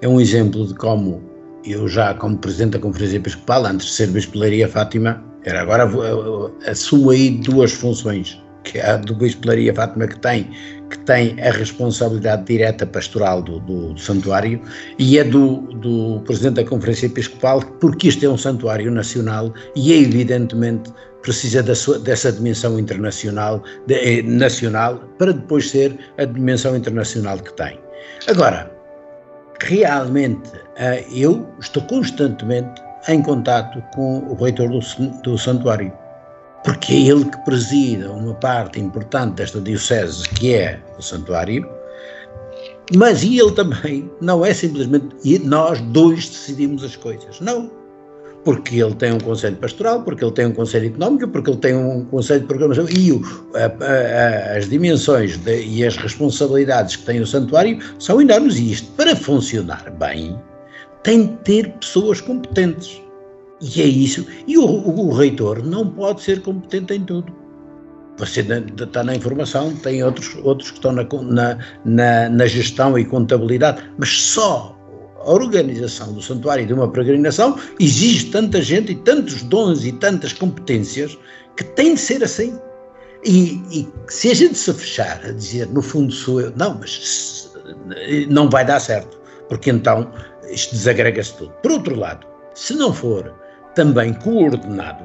É 0.02 0.08
um 0.08 0.20
exemplo 0.20 0.68
de 0.68 0.76
como 0.76 1.25
eu 1.66 1.88
já 1.88 2.14
como 2.14 2.38
Presidente 2.38 2.74
da 2.74 2.80
Conferência 2.80 3.18
Episcopal, 3.18 3.66
antes 3.66 3.88
de 3.88 3.94
ser 3.94 4.08
Bispelaria 4.08 4.68
Fátima, 4.68 5.24
era 5.44 5.62
agora 5.62 5.90
assumo 6.68 7.12
aí 7.12 7.32
duas 7.32 7.72
funções, 7.72 8.42
que 8.64 8.80
é 8.80 8.92
a 8.92 8.98
do 8.98 9.16
Bispelaria 9.16 9.74
Fátima 9.74 10.08
que 10.08 10.20
tem, 10.20 10.50
que 10.90 10.98
tem 11.00 11.40
a 11.42 11.52
responsabilidade 11.52 12.46
direta 12.46 12.86
pastoral 12.86 13.42
do, 13.42 13.60
do, 13.60 13.94
do 13.94 14.00
santuário 14.00 14.62
e 14.98 15.18
é 15.18 15.24
do, 15.24 15.62
do 15.76 16.22
Presidente 16.22 16.56
da 16.56 16.66
Conferência 16.66 17.08
Episcopal, 17.08 17.62
porque 17.80 18.08
isto 18.08 18.26
é 18.26 18.30
um 18.30 18.38
santuário 18.38 18.92
nacional 18.92 19.54
e 19.76 19.94
é 19.94 19.98
evidentemente 19.98 20.92
precisa 21.26 21.74
sua, 21.74 21.98
dessa 21.98 22.32
dimensão 22.32 22.80
internacional, 22.80 23.64
de, 23.88 23.96
eh, 23.96 24.22
nacional, 24.22 25.00
para 25.18 25.34
depois 25.34 25.72
ser 25.72 25.98
a 26.20 26.26
dimensão 26.26 26.76
internacional 26.76 27.40
que 27.40 27.52
tem. 27.54 27.80
Agora, 28.28 28.72
realmente 29.60 30.52
eh, 30.54 30.65
eu 31.12 31.48
estou 31.60 31.84
constantemente 31.84 32.82
em 33.08 33.22
contato 33.22 33.82
com 33.94 34.20
o 34.30 34.34
reitor 34.36 34.70
do, 34.70 34.80
do 35.22 35.38
santuário, 35.38 35.92
porque 36.64 36.94
é 36.94 37.02
ele 37.02 37.26
que 37.26 37.38
presida 37.46 38.12
uma 38.12 38.34
parte 38.34 38.80
importante 38.80 39.36
desta 39.36 39.62
diocese 39.62 40.28
que 40.30 40.56
é 40.56 40.80
o 40.98 41.02
santuário, 41.02 41.68
mas 42.96 43.24
ele 43.24 43.52
também 43.52 44.10
não 44.22 44.46
é 44.46 44.54
simplesmente 44.54 45.16
e 45.24 45.40
nós 45.40 45.80
dois 45.82 46.30
decidimos 46.30 46.84
as 46.84 46.96
coisas, 46.96 47.40
não. 47.40 47.72
porque 48.44 48.76
ele 48.78 48.94
tem 48.94 49.12
um 49.12 49.20
conselho 49.20 49.56
pastoral, 49.58 50.04
porque 50.04 50.24
ele 50.24 50.34
tem 50.34 50.46
um 50.46 50.52
conselho 50.52 50.88
económico, 50.88 51.28
porque 51.28 51.50
ele 51.50 51.58
tem 51.58 51.76
um 51.76 52.06
conselho 52.06 52.42
de 52.42 52.48
programação 52.48 52.88
e 52.90 53.12
o, 53.12 53.22
a, 53.56 54.54
a, 54.54 54.58
as 54.58 54.70
dimensões 54.70 55.38
de, 55.38 55.64
e 55.64 55.84
as 55.84 55.98
responsabilidades 55.98 56.96
que 56.96 57.06
tem 57.06 57.20
o 57.20 57.26
santuário 57.26 57.80
são 57.98 58.22
enormes 58.22 58.58
e 58.58 58.72
isto, 58.72 58.92
para 58.92 59.16
funcionar 59.16 59.90
bem, 59.98 60.40
tem 61.06 61.28
de 61.28 61.34
ter 61.44 61.72
pessoas 61.74 62.20
competentes. 62.20 63.00
E 63.62 63.82
é 63.82 63.86
isso. 63.86 64.26
E 64.48 64.58
o, 64.58 64.66
o, 64.66 65.10
o 65.10 65.14
reitor 65.14 65.64
não 65.64 65.88
pode 65.88 66.22
ser 66.22 66.42
competente 66.42 66.96
em 66.96 67.04
tudo. 67.06 67.32
Você 68.18 68.42
está 68.42 69.04
na 69.04 69.16
informação, 69.16 69.76
tem 69.76 70.04
outros, 70.04 70.36
outros 70.44 70.72
que 70.72 70.78
estão 70.78 70.94
na, 70.94 71.58
na, 71.86 72.30
na, 72.30 72.48
gestão 72.48 72.98
e 72.98 73.06
contabilidade, 73.06 73.84
mas 73.98 74.10
só 74.10 74.76
a 75.20 75.32
organização 75.32 76.14
do 76.14 76.22
santuário 76.22 76.66
de 76.66 76.74
uma 76.74 76.90
peregrinação 76.90 77.60
exige 77.80 78.32
tanta 78.32 78.62
gente 78.62 78.94
e 78.94 78.96
tantos 78.96 79.44
dons 79.44 79.86
e 79.86 79.92
tantas 79.92 80.34
competências 80.34 81.18
que 81.56 81.64
tem 81.64 81.94
de 81.94 82.00
ser 82.00 82.24
assim. 82.24 82.58
E, 83.24 83.62
e 83.70 83.88
se 84.08 84.32
a 84.32 84.34
gente 84.34 84.58
se 84.58 84.74
fechar 84.74 85.20
a 85.26 85.32
dizer, 85.32 85.68
no 85.68 85.82
fundo 85.82 86.14
sou 86.14 86.42
eu, 86.42 86.54
não, 86.56 86.78
mas 86.80 87.52
não 88.30 88.50
vai 88.50 88.66
dar 88.66 88.80
certo, 88.80 89.20
porque 89.50 89.70
então 89.70 90.10
isto 90.50 90.76
desagrega-se 90.76 91.36
tudo. 91.38 91.52
Por 91.62 91.72
outro 91.72 91.96
lado, 91.96 92.26
se 92.54 92.74
não 92.74 92.94
for 92.94 93.34
também 93.76 94.14
coordenado, 94.14 95.04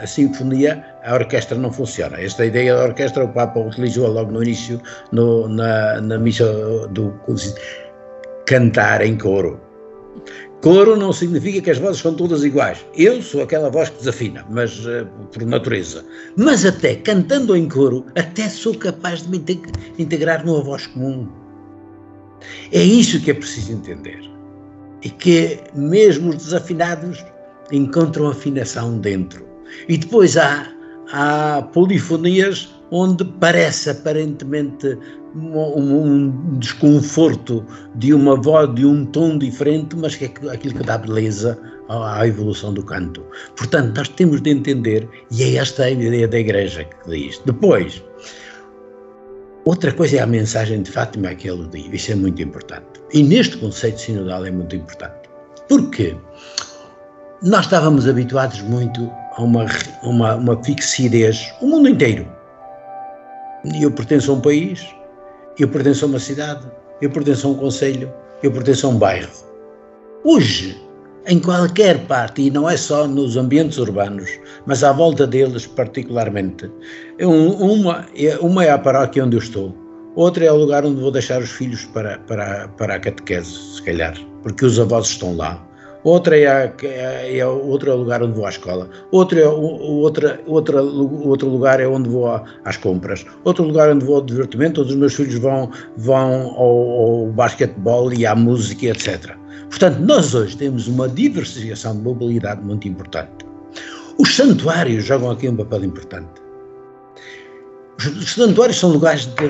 a 0.00 0.06
sinfonia, 0.06 0.84
a 1.04 1.14
orquestra 1.14 1.58
não 1.58 1.72
funciona. 1.72 2.20
Esta 2.20 2.46
ideia 2.46 2.76
da 2.76 2.84
orquestra 2.84 3.24
o 3.24 3.28
Papa 3.28 3.58
utilizou 3.58 4.08
logo 4.08 4.30
no 4.30 4.42
início, 4.42 4.80
no, 5.12 5.48
na, 5.48 6.00
na 6.00 6.18
missa 6.18 6.46
do 6.90 7.12
cantar 8.46 9.02
em 9.02 9.18
coro. 9.18 9.60
Coro 10.60 10.96
não 10.96 11.12
significa 11.12 11.60
que 11.60 11.70
as 11.70 11.78
vozes 11.78 12.00
são 12.00 12.14
todas 12.14 12.42
iguais. 12.42 12.84
Eu 12.96 13.22
sou 13.22 13.42
aquela 13.42 13.70
voz 13.70 13.90
que 13.90 13.98
desafina, 13.98 14.44
mas 14.50 14.84
uh, 14.86 15.06
por 15.32 15.44
natureza. 15.44 16.04
Mas 16.36 16.64
até 16.64 16.96
cantando 16.96 17.56
em 17.56 17.68
coro, 17.68 18.04
até 18.16 18.48
sou 18.48 18.74
capaz 18.74 19.22
de 19.22 19.30
me 19.30 19.44
integrar 19.98 20.44
numa 20.44 20.60
voz 20.60 20.86
comum. 20.88 21.28
É 22.72 22.82
isso 22.82 23.20
que 23.20 23.30
é 23.30 23.34
preciso 23.34 23.72
entender. 23.72 24.20
E 25.02 25.10
que 25.10 25.60
mesmo 25.74 26.30
os 26.30 26.36
desafinados 26.36 27.24
encontram 27.72 28.28
afinação 28.28 28.98
dentro. 28.98 29.46
E 29.88 29.96
depois 29.96 30.36
há, 30.36 30.66
há 31.12 31.62
polifonias 31.72 32.74
onde 32.90 33.24
parece 33.24 33.90
aparentemente 33.90 34.98
um, 35.34 36.04
um, 36.04 36.58
desconforto 36.58 37.64
de 37.96 38.14
uma 38.14 38.34
voz, 38.36 38.74
de 38.74 38.86
um 38.86 39.04
tom 39.06 39.36
diferente, 39.38 39.94
mas 39.96 40.16
que 40.16 40.24
é 40.24 40.50
aquilo 40.50 40.74
que 40.74 40.84
dá 40.84 40.96
beleza 40.96 41.58
à, 41.88 42.20
à, 42.20 42.26
evolução 42.26 42.72
do 42.72 42.82
canto. 42.82 43.22
Portanto, 43.56 43.96
nós 43.96 44.08
temos 44.08 44.40
de 44.40 44.50
entender, 44.50 45.08
e 45.30 45.42
é 45.42 45.56
esta 45.56 45.84
a 45.84 45.90
ideia 45.90 46.26
da 46.26 46.38
Igreja 46.38 46.84
que 46.84 47.10
diz. 47.10 47.40
Depois, 47.44 48.02
outra 49.68 49.92
coisa 49.92 50.16
é 50.16 50.20
a 50.20 50.26
mensagem 50.26 50.82
de 50.82 50.90
Fátima 50.90 51.34
que 51.34 51.48
ele 51.48 51.68
diz, 51.68 51.88
isso 51.92 52.12
é 52.12 52.14
muito 52.14 52.40
importante. 52.42 52.86
E 53.12 53.22
neste 53.22 53.56
conceito 53.58 54.00
sinodal 54.00 54.44
é 54.44 54.50
muito 54.50 54.74
importante. 54.74 55.28
Porquê? 55.68 56.16
Nós 57.42 57.66
estávamos 57.66 58.08
habituados 58.08 58.60
muito 58.62 59.10
a 59.36 59.42
uma, 59.42 59.66
uma, 60.02 60.34
uma 60.36 60.64
fixidez, 60.64 61.52
o 61.60 61.66
mundo 61.66 61.88
inteiro. 61.88 62.26
Eu 63.80 63.90
pertenço 63.90 64.32
a 64.32 64.34
um 64.34 64.40
país, 64.40 64.86
eu 65.58 65.68
pertenço 65.68 66.04
a 66.04 66.08
uma 66.08 66.18
cidade, 66.18 66.66
eu 67.02 67.10
pertenço 67.10 67.46
a 67.46 67.50
um 67.50 67.54
conselho, 67.54 68.12
eu 68.42 68.50
pertenço 68.50 68.86
a 68.86 68.90
um 68.90 68.98
bairro. 68.98 69.30
Hoje, 70.24 70.76
em 71.28 71.38
qualquer 71.38 72.06
parte, 72.06 72.40
e 72.40 72.50
não 72.50 72.68
é 72.68 72.76
só 72.76 73.06
nos 73.06 73.36
ambientes 73.36 73.76
urbanos, 73.76 74.30
mas 74.64 74.82
à 74.82 74.92
volta 74.92 75.26
deles 75.26 75.66
particularmente, 75.66 76.70
uma, 77.20 78.06
é, 78.16 78.36
uma 78.38 78.64
é 78.64 78.70
a 78.70 78.78
paróquia 78.78 79.26
onde 79.26 79.36
eu 79.36 79.40
estou, 79.40 79.76
outra 80.16 80.46
é 80.46 80.50
o 80.50 80.56
lugar 80.56 80.86
onde 80.86 81.02
vou 81.02 81.10
deixar 81.10 81.42
os 81.42 81.50
filhos 81.50 81.84
para, 81.84 82.18
para, 82.20 82.68
para 82.68 82.94
a 82.94 82.98
catequese, 82.98 83.52
se 83.74 83.82
calhar, 83.82 84.14
porque 84.42 84.64
os 84.64 84.80
avós 84.80 85.06
estão 85.06 85.36
lá. 85.36 85.62
Outra 86.04 86.38
é, 86.38 86.46
a, 86.46 86.72
é, 86.82 87.38
é 87.38 87.46
outro 87.46 87.94
lugar 87.94 88.22
onde 88.22 88.32
vou 88.32 88.46
à 88.46 88.48
escola, 88.48 88.88
outro, 89.10 89.38
é, 89.38 89.46
outra, 89.46 90.40
outra, 90.46 90.80
outro 90.80 91.48
lugar 91.48 91.78
é 91.80 91.86
onde 91.86 92.08
vou 92.08 92.40
às 92.64 92.76
compras, 92.78 93.26
outro 93.44 93.64
lugar 93.64 93.90
onde 93.90 94.06
vou 94.06 94.16
ao 94.16 94.22
divertimento, 94.22 94.80
onde 94.80 94.92
os 94.92 94.96
meus 94.96 95.14
filhos 95.14 95.34
vão, 95.34 95.70
vão 95.98 96.54
ao, 96.56 97.26
ao 97.26 97.26
basquetebol 97.26 98.12
e 98.14 98.24
à 98.24 98.34
música, 98.34 98.86
etc. 98.86 99.36
Portanto, 99.70 99.98
nós 100.00 100.34
hoje 100.34 100.56
temos 100.56 100.88
uma 100.88 101.08
diversificação 101.08 101.96
de 101.96 102.02
mobilidade 102.02 102.62
muito 102.62 102.88
importante. 102.88 103.46
Os 104.18 104.34
santuários 104.34 105.04
jogam 105.04 105.30
aqui 105.30 105.48
um 105.48 105.56
papel 105.56 105.84
importante. 105.84 106.48
Os 107.98 108.32
santuários 108.32 108.78
são 108.78 108.90
lugares 108.90 109.26
de, 109.26 109.48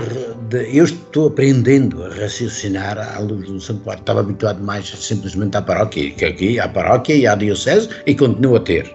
de, 0.48 0.76
Eu 0.76 0.84
estou 0.84 1.28
aprendendo 1.28 2.02
a 2.02 2.14
raciocinar 2.14 2.98
à 2.98 3.18
luz 3.18 3.46
do 3.46 3.60
santuário. 3.60 4.00
Estava 4.00 4.20
habituado 4.20 4.62
mais 4.62 4.88
simplesmente 4.88 5.56
à 5.56 5.62
paróquia, 5.62 6.10
que 6.10 6.24
aqui 6.24 6.58
à 6.58 6.68
paróquia 6.68 7.14
e 7.14 7.26
à 7.26 7.34
diocese, 7.34 7.90
e 8.06 8.14
continuo 8.14 8.56
a 8.56 8.60
ter. 8.60 8.94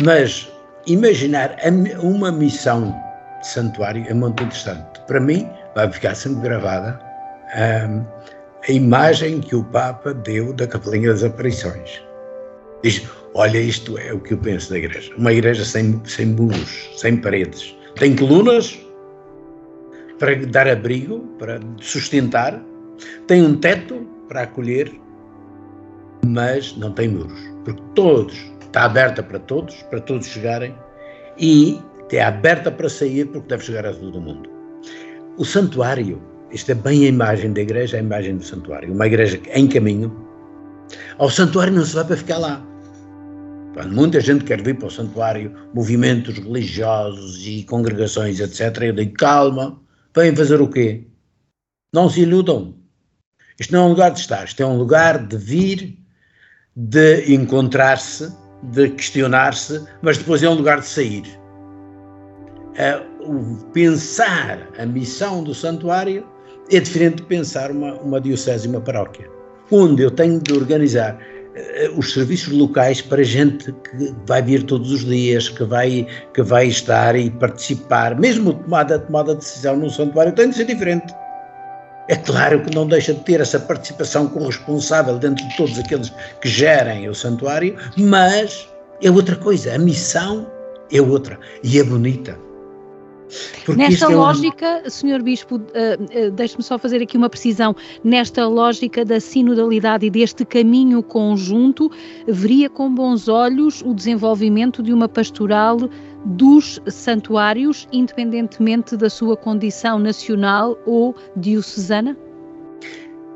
Mas 0.00 0.48
imaginar 0.86 1.56
uma 2.02 2.32
missão 2.32 2.94
de 3.40 3.46
santuário 3.46 4.04
é 4.08 4.14
muito 4.14 4.42
interessante. 4.42 5.00
Para 5.06 5.20
mim, 5.20 5.48
vai 5.74 5.90
ficar 5.90 6.14
sempre 6.14 6.42
gravada 6.42 6.98
um, 7.56 8.04
a 8.68 8.72
imagem 8.72 9.40
que 9.40 9.56
o 9.56 9.64
Papa 9.64 10.12
deu 10.12 10.52
da 10.52 10.66
Capelinha 10.66 11.10
das 11.10 11.24
Aparições. 11.24 12.02
Diz: 12.82 13.06
Olha, 13.34 13.58
isto 13.58 13.98
é 13.98 14.12
o 14.12 14.20
que 14.20 14.34
eu 14.34 14.38
penso 14.38 14.70
da 14.70 14.78
igreja. 14.78 15.12
Uma 15.16 15.32
igreja 15.32 15.64
sem, 15.64 16.00
sem 16.04 16.26
muros, 16.26 16.90
sem 16.96 17.16
paredes 17.16 17.74
tem 17.98 18.16
colunas 18.16 18.78
para 20.18 20.34
dar 20.46 20.68
abrigo, 20.68 21.20
para 21.38 21.60
sustentar, 21.80 22.62
tem 23.26 23.42
um 23.42 23.56
teto 23.56 24.06
para 24.28 24.42
acolher, 24.42 24.92
mas 26.26 26.76
não 26.76 26.92
tem 26.92 27.08
muros, 27.08 27.40
porque 27.64 27.82
todos, 27.94 28.34
está 28.60 28.84
aberta 28.84 29.22
para 29.22 29.38
todos, 29.38 29.82
para 29.84 30.00
todos 30.00 30.26
chegarem, 30.26 30.74
e 31.38 31.80
é 32.12 32.22
aberta 32.22 32.70
para 32.70 32.88
sair, 32.88 33.26
porque 33.26 33.48
deve 33.48 33.64
chegar 33.64 33.86
a 33.86 33.92
todo 33.92 34.20
mundo. 34.20 34.48
O 35.36 35.44
santuário, 35.44 36.20
isto 36.52 36.72
é 36.72 36.74
bem 36.74 37.04
a 37.04 37.08
imagem 37.08 37.52
da 37.52 37.60
igreja, 37.60 37.96
a 37.96 38.00
imagem 38.00 38.36
do 38.36 38.44
santuário. 38.44 38.92
Uma 38.92 39.06
igreja 39.06 39.40
em 39.54 39.68
caminho, 39.68 40.14
ao 41.18 41.30
santuário 41.30 41.72
não 41.72 41.84
se 41.84 41.94
vai 41.94 42.04
para 42.04 42.16
ficar 42.16 42.38
lá. 42.38 42.66
Quando 43.74 43.94
muita 43.94 44.20
gente 44.20 44.44
quer 44.44 44.60
vir 44.62 44.76
para 44.76 44.88
o 44.88 44.90
santuário, 44.90 45.54
movimentos 45.74 46.36
religiosos 46.38 47.46
e 47.46 47.62
congregações, 47.64 48.40
etc., 48.40 48.82
eu 48.82 48.92
digo, 48.92 49.14
calma, 49.14 49.80
vêm 50.14 50.34
fazer 50.34 50.60
o 50.60 50.68
quê? 50.68 51.06
Não 51.94 52.10
se 52.10 52.22
iludam. 52.22 52.74
Isto 53.58 53.72
não 53.72 53.82
é 53.82 53.86
um 53.86 53.90
lugar 53.90 54.10
de 54.10 54.20
estar, 54.20 54.44
isto 54.44 54.62
é 54.62 54.66
um 54.66 54.76
lugar 54.76 55.24
de 55.24 55.36
vir, 55.36 55.98
de 56.74 57.32
encontrar-se, 57.32 58.34
de 58.62 58.90
questionar-se, 58.90 59.84
mas 60.02 60.18
depois 60.18 60.42
é 60.42 60.48
um 60.48 60.54
lugar 60.54 60.80
de 60.80 60.86
sair. 60.86 61.24
o 63.20 63.64
pensar 63.72 64.68
a 64.78 64.86
missão 64.86 65.44
do 65.44 65.54
santuário 65.54 66.26
é 66.70 66.80
diferente 66.80 67.16
de 67.16 67.22
pensar 67.24 67.70
uma, 67.70 67.94
uma 67.94 68.20
diocese 68.20 68.66
e 68.66 68.70
uma 68.70 68.80
paróquia, 68.80 69.28
onde 69.70 70.02
eu 70.02 70.10
tenho 70.10 70.40
de 70.40 70.52
organizar 70.52 71.18
eh, 71.54 71.90
os 71.96 72.12
serviços 72.12 72.52
locais 72.52 73.02
para 73.02 73.22
gente 73.22 73.72
que 73.72 74.14
vai 74.26 74.40
vir 74.42 74.62
todos 74.64 74.92
os 74.92 75.04
dias, 75.04 75.48
que 75.48 75.64
vai, 75.64 76.06
que 76.32 76.42
vai 76.42 76.68
estar 76.68 77.16
e 77.16 77.30
participar, 77.30 78.18
mesmo 78.18 78.54
tomada, 78.54 78.98
tomada 78.98 79.34
de 79.34 79.40
decisão 79.40 79.76
num 79.76 79.90
santuário, 79.90 80.32
tem 80.32 80.50
de 80.50 80.56
ser 80.56 80.66
diferente. 80.66 81.12
É 82.08 82.16
claro 82.16 82.62
que 82.62 82.74
não 82.74 82.86
deixa 82.86 83.14
de 83.14 83.20
ter 83.20 83.40
essa 83.40 83.58
participação 83.58 84.28
corresponsável 84.28 85.16
dentro 85.18 85.46
de 85.46 85.56
todos 85.56 85.78
aqueles 85.78 86.12
que 86.40 86.48
gerem 86.48 87.08
o 87.08 87.14
santuário, 87.14 87.76
mas 87.96 88.68
é 89.02 89.10
outra 89.10 89.36
coisa, 89.36 89.74
a 89.74 89.78
missão 89.78 90.50
é 90.92 91.00
outra 91.00 91.38
e 91.62 91.78
é 91.78 91.84
bonita. 91.84 92.49
Nesta 93.76 94.08
lógica, 94.08 94.66
é 94.66 94.86
um... 94.86 94.90
Sr. 94.90 95.22
Bispo, 95.22 95.56
uh, 95.56 95.58
uh, 95.58 96.30
deixe-me 96.32 96.62
só 96.62 96.78
fazer 96.78 97.02
aqui 97.02 97.16
uma 97.16 97.28
precisão, 97.28 97.74
nesta 98.02 98.46
lógica 98.46 99.04
da 99.04 99.20
sinodalidade 99.20 100.06
e 100.06 100.10
deste 100.10 100.44
caminho 100.44 101.02
conjunto, 101.02 101.90
veria 102.26 102.68
com 102.68 102.92
bons 102.92 103.28
olhos 103.28 103.82
o 103.82 103.94
desenvolvimento 103.94 104.82
de 104.82 104.92
uma 104.92 105.08
pastoral 105.08 105.78
dos 106.24 106.80
santuários, 106.86 107.88
independentemente 107.92 108.96
da 108.96 109.08
sua 109.08 109.36
condição 109.36 109.98
nacional 109.98 110.78
ou 110.84 111.14
diocesana? 111.36 112.16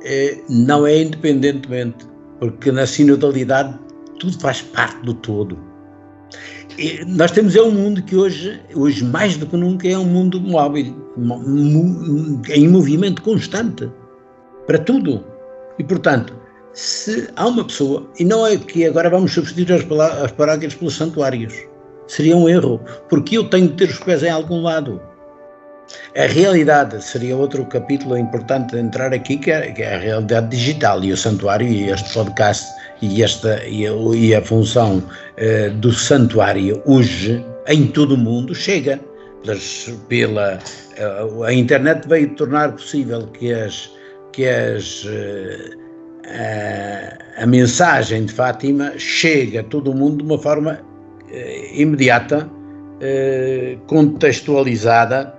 É, 0.03 0.39
não 0.51 0.87
é 0.87 1.03
independentemente, 1.03 2.07
porque 2.39 2.71
na 2.71 2.87
sinodalidade 2.87 3.79
tudo 4.19 4.39
faz 4.39 4.61
parte 4.61 5.01
do 5.03 5.15
todo 5.15 5.74
nós 7.07 7.31
temos 7.31 7.55
é 7.55 7.63
um 7.63 7.71
mundo 7.71 8.03
que 8.03 8.17
hoje, 8.17 8.61
hoje 8.75 9.05
mais 9.05 9.37
do 9.37 9.47
que 9.47 9.57
nunca, 9.57 9.89
é 9.89 9.97
um 9.97 10.05
mundo 10.05 10.41
móvel, 10.41 10.95
em 12.49 12.69
movimento 12.69 13.23
constante, 13.23 13.91
para 14.67 14.79
tudo. 14.79 15.25
E, 15.79 15.85
portanto, 15.85 16.35
se 16.73 17.29
há 17.37 17.47
uma 17.47 17.65
pessoa, 17.65 18.09
e 18.19 18.25
não 18.25 18.47
é 18.47 18.57
que 18.57 18.85
agora 18.85 19.09
vamos 19.09 19.33
substituir 19.33 19.73
as, 19.73 20.23
as 20.23 20.33
paróquias 20.33 20.75
pelos 20.75 20.97
santuários, 20.97 21.55
seria 22.09 22.37
um 22.37 22.49
erro, 22.49 22.81
porque 23.09 23.39
eu 23.39 23.49
tenho 23.49 23.69
de 23.69 23.75
ter 23.75 23.89
os 23.89 23.99
pés 24.01 24.23
em 24.23 24.31
algum 24.31 24.63
lado. 24.63 25.01
A 26.17 26.27
realidade 26.27 27.03
seria 27.05 27.37
outro 27.37 27.65
capítulo 27.67 28.17
importante 28.17 28.73
de 28.73 28.81
entrar 28.81 29.13
aqui, 29.13 29.37
que 29.37 29.51
é, 29.51 29.71
que 29.71 29.83
é, 29.83 29.95
a 29.95 29.99
realidade 29.99 30.49
digital 30.49 31.05
e 31.05 31.13
o 31.13 31.17
santuário 31.17 31.67
e 31.67 31.91
este 31.91 32.13
podcast 32.15 32.67
e, 33.03 33.23
esta, 33.23 33.65
e, 33.67 33.87
a, 33.87 33.93
e 34.15 34.35
a 34.35 34.43
função 34.43 35.03
eh, 35.37 35.71
do 35.71 35.93
santuário 35.93 36.83
hoje 36.87 37.45
em 37.69 37.87
todo 37.87 38.15
o 38.15 38.19
mundo 38.19 38.55
chega. 38.55 39.01
pela, 40.09 40.59
a, 40.99 41.47
a 41.47 41.53
internet 41.53 42.09
veio 42.09 42.35
tornar 42.35 42.73
possível 42.73 43.27
que 43.29 43.53
as, 43.53 43.91
que 44.33 44.47
as 44.47 45.07
eh, 46.27 47.19
a, 47.37 47.47
mensagem 47.47 48.25
de 48.25 48.33
Fátima 48.33 48.93
chegue 48.99 49.59
a 49.59 49.63
todo 49.65 49.91
o 49.91 49.95
mundo 49.95 50.19
de 50.19 50.25
uma 50.25 50.39
forma 50.39 50.81
eh, 51.31 51.81
imediata, 51.81 52.49
eh, 53.01 53.77
contextualizada 53.87 55.35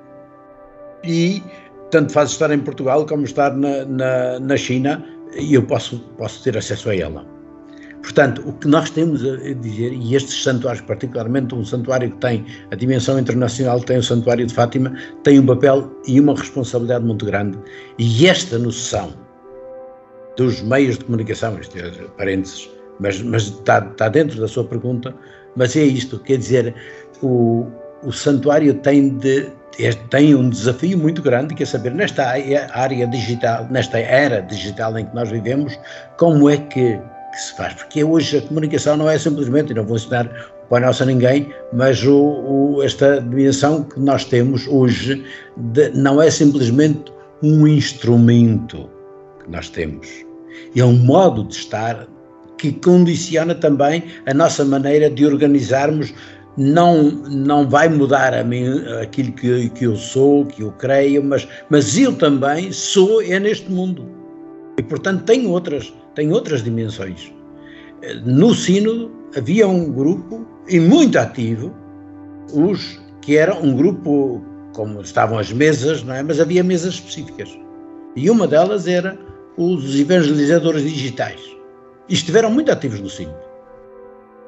e 1.04 1.42
tanto 1.90 2.14
faz 2.14 2.32
estar 2.32 2.52
em 2.52 2.60
Portugal 2.60 3.06
como 3.06 3.24
estar 3.24 3.56
na, 3.56 3.86
na, 3.86 4.40
na 4.40 4.58
China 4.58 5.04
e 5.36 5.56
eu 5.56 5.64
posso, 5.64 6.00
posso 6.18 6.44
ter 6.44 6.58
acesso 6.58 6.90
a 6.90 6.96
ela. 6.96 7.35
Portanto, 8.06 8.44
o 8.46 8.54
que 8.54 8.68
nós 8.68 8.92
temos 8.92 9.26
a 9.26 9.54
dizer, 9.54 9.92
e 9.92 10.16
estes 10.16 10.44
santuários, 10.44 10.86
particularmente 10.86 11.56
um 11.56 11.66
santuário 11.66 12.12
que 12.12 12.18
tem 12.18 12.46
a 12.70 12.76
dimensão 12.76 13.18
internacional, 13.18 13.80
tem 13.80 13.98
o 13.98 14.04
Santuário 14.04 14.46
de 14.46 14.54
Fátima, 14.54 14.94
tem 15.24 15.40
um 15.40 15.46
papel 15.48 15.92
e 16.06 16.20
uma 16.20 16.36
responsabilidade 16.36 17.04
muito 17.04 17.26
grande, 17.26 17.58
e 17.98 18.28
esta 18.28 18.60
noção 18.60 19.12
dos 20.38 20.62
meios 20.62 21.00
de 21.00 21.06
comunicação, 21.06 21.60
isto 21.60 21.80
é 21.80 21.90
parênteses, 22.16 22.70
mas, 23.00 23.20
mas 23.24 23.48
está, 23.48 23.80
está 23.80 24.08
dentro 24.08 24.40
da 24.40 24.48
sua 24.48 24.66
pergunta, 24.66 25.12
mas 25.56 25.76
é 25.76 25.84
isto, 25.84 26.20
quer 26.20 26.38
dizer, 26.38 26.76
o, 27.24 27.66
o 28.04 28.12
santuário 28.12 28.76
tem 28.76 29.18
de 29.18 29.50
tem 30.10 30.34
um 30.34 30.50
desafio 30.50 30.98
muito 30.98 31.22
grande, 31.22 31.54
que 31.54 31.64
é 31.64 31.66
saber 31.66 31.92
nesta 31.92 32.24
área 32.24 33.06
digital, 33.08 33.68
nesta 33.70 34.00
era 34.00 34.40
digital 34.42 34.98
em 34.98 35.06
que 35.06 35.14
nós 35.14 35.30
vivemos, 35.30 35.78
como 36.18 36.50
é 36.50 36.56
que, 36.56 36.98
que 37.36 37.42
se 37.42 37.56
faz. 37.56 37.74
Porque 37.74 38.04
hoje 38.04 38.38
a 38.38 38.42
comunicação 38.42 38.98
não 38.98 39.10
é 39.10 39.18
simplesmente, 39.20 39.74
não 39.74 39.86
vou 39.86 39.98
ensinar 39.98 40.26
o 40.66 40.68
Pai 40.70 40.84
a 40.84 41.06
ninguém, 41.06 41.54
mas 41.74 42.04
o, 42.04 42.18
o, 42.18 42.84
esta 42.84 43.22
dimensão 43.22 43.84
que 43.84 44.00
nós 44.00 44.26
temos 44.26 44.66
hoje 44.68 45.24
de, 45.58 45.90
não 45.90 46.22
é 46.22 46.32
simplesmente 46.32 47.14
um 47.44 47.68
instrumento 47.68 48.90
que 49.44 49.52
nós 49.52 49.70
temos, 49.70 50.08
é 50.76 50.84
um 50.84 50.98
modo 50.98 51.44
de 51.44 51.56
estar 51.56 52.08
que 52.58 52.72
condiciona 52.72 53.54
também 53.54 54.04
a 54.26 54.34
nossa 54.34 54.64
maneira 54.66 55.10
de 55.10 55.26
organizarmos 55.26 56.14
não, 56.58 57.04
não 57.12 57.70
vai 57.70 57.90
mudar 57.90 58.34
a 58.34 58.44
mim 58.44 58.66
aquilo 59.02 59.34
que, 59.34 59.70
que 59.72 59.86
eu 59.86 59.96
sou, 59.96 60.46
que 60.46 60.64
eu 60.64 60.72
creio, 60.72 61.22
mas, 61.24 61.48
mas 61.70 61.98
eu 61.98 62.16
também 62.16 62.72
sou 62.72 63.22
é 63.22 63.38
neste 63.40 63.70
mundo. 63.70 64.10
E 64.78 64.84
portanto 64.84 65.24
tenho 65.26 65.50
outras, 65.52 65.94
tenho 66.16 66.34
outras 66.34 66.64
dimensões. 66.64 67.32
No 68.26 68.54
Sínodo 68.54 69.12
havia 69.36 69.68
um 69.68 69.92
grupo, 69.92 70.46
e 70.68 70.80
muito 70.80 71.18
ativo, 71.18 71.74
os 72.54 73.00
que 73.22 73.38
era 73.38 73.56
um 73.56 73.76
grupo, 73.76 74.44
como 74.74 75.02
estavam 75.02 75.38
as 75.38 75.52
mesas, 75.52 76.04
não 76.04 76.14
é? 76.14 76.24
mas 76.24 76.40
havia 76.40 76.64
mesas 76.64 76.96
específicas. 76.96 77.58
E 78.16 78.30
uma 78.30 78.48
delas 78.48 78.88
era 78.88 79.18
os 79.58 80.00
evangelizadores 80.00 80.84
digitais. 80.84 81.42
E 82.08 82.14
estiveram 82.14 82.50
muito 82.52 82.72
ativos 82.72 83.00
no 83.00 83.10
Sínodo 83.10 83.46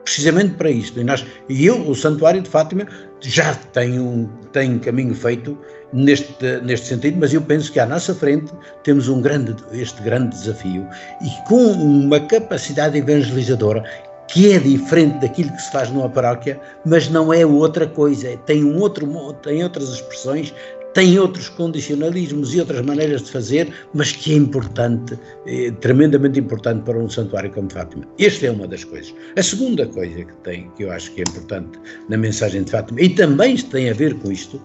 precisamente 0.07 0.53
para 0.53 0.71
isto. 0.71 1.01
E, 1.01 1.03
nós, 1.03 1.25
e 1.49 1.65
eu, 1.65 1.81
o 1.85 1.93
Santuário 1.93 2.41
de 2.41 2.49
Fátima, 2.49 2.87
já 3.19 3.53
tem 3.53 3.99
um 3.99 4.29
tem 4.53 4.79
caminho 4.79 5.13
feito 5.13 5.57
neste, 5.93 6.61
neste 6.63 6.87
sentido, 6.87 7.17
mas 7.19 7.33
eu 7.33 7.41
penso 7.41 7.71
que 7.71 7.79
à 7.79 7.85
nossa 7.85 8.13
frente 8.13 8.51
temos 8.83 9.07
um 9.07 9.21
grande, 9.21 9.55
este 9.71 10.01
grande 10.01 10.35
desafio 10.35 10.87
e 11.21 11.47
com 11.47 11.71
uma 11.71 12.19
capacidade 12.19 12.97
evangelizadora 12.97 13.83
que 14.27 14.51
é 14.51 14.59
diferente 14.59 15.19
daquilo 15.19 15.51
que 15.51 15.61
se 15.61 15.71
faz 15.71 15.89
numa 15.89 16.09
paróquia, 16.09 16.59
mas 16.85 17.09
não 17.09 17.31
é 17.31 17.45
outra 17.45 17.87
coisa, 17.87 18.35
tem 18.45 18.63
um 18.63 18.77
outro 18.77 19.07
tem 19.41 19.63
outras 19.63 19.89
expressões, 19.89 20.53
tem 20.93 21.19
outros 21.19 21.47
condicionalismos 21.49 22.55
e 22.55 22.59
outras 22.59 22.83
maneiras 22.83 23.21
de 23.21 23.31
fazer, 23.31 23.71
mas 23.93 24.11
que 24.11 24.33
é 24.33 24.35
importante, 24.35 25.17
é 25.45 25.69
tremendamente 25.79 26.39
importante 26.39 26.83
para 26.83 26.97
um 26.97 27.07
santuário 27.07 27.51
como 27.51 27.71
Fátima. 27.71 28.03
Esta 28.17 28.47
é 28.47 28.51
uma 28.51 28.67
das 28.67 28.83
coisas. 28.83 29.13
A 29.37 29.43
segunda 29.43 29.85
coisa 29.85 30.25
que 30.25 30.35
tem, 30.37 30.69
que 30.75 30.83
eu 30.83 30.91
acho 30.91 31.11
que 31.11 31.21
é 31.21 31.23
importante 31.23 31.79
na 32.09 32.17
mensagem 32.17 32.63
de 32.63 32.71
Fátima, 32.71 32.99
e 32.99 33.09
também 33.09 33.55
tem 33.55 33.89
a 33.91 33.93
ver 33.93 34.15
com 34.15 34.31
isto, 34.31 34.59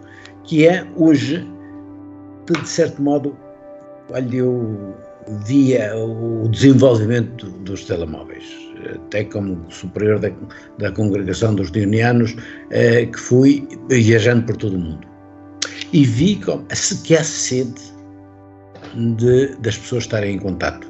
que 0.52 0.68
é 0.68 0.86
hoje, 0.96 1.48
de 2.46 2.68
certo 2.68 3.00
modo, 3.00 3.34
olha, 4.10 4.36
eu 4.36 4.94
via 5.46 5.96
o 5.96 6.46
desenvolvimento 6.46 7.48
dos 7.64 7.86
telemóveis, 7.86 8.44
até 8.94 9.24
como 9.24 9.64
superior 9.70 10.18
da, 10.18 10.30
da 10.78 10.92
congregação 10.92 11.54
dos 11.54 11.70
dionianos, 11.70 12.36
eh, 12.70 13.06
que 13.06 13.18
fui 13.18 13.66
viajando 13.88 14.44
por 14.44 14.58
todo 14.58 14.76
o 14.76 14.78
mundo 14.78 15.08
e 15.94 16.04
vi 16.04 16.36
como 16.36 16.66
que 17.02 17.16
há 17.16 17.24
sede 17.24 17.80
de, 19.16 19.56
das 19.56 19.78
pessoas 19.78 20.04
estarem 20.04 20.34
em 20.34 20.38
contato. 20.38 20.86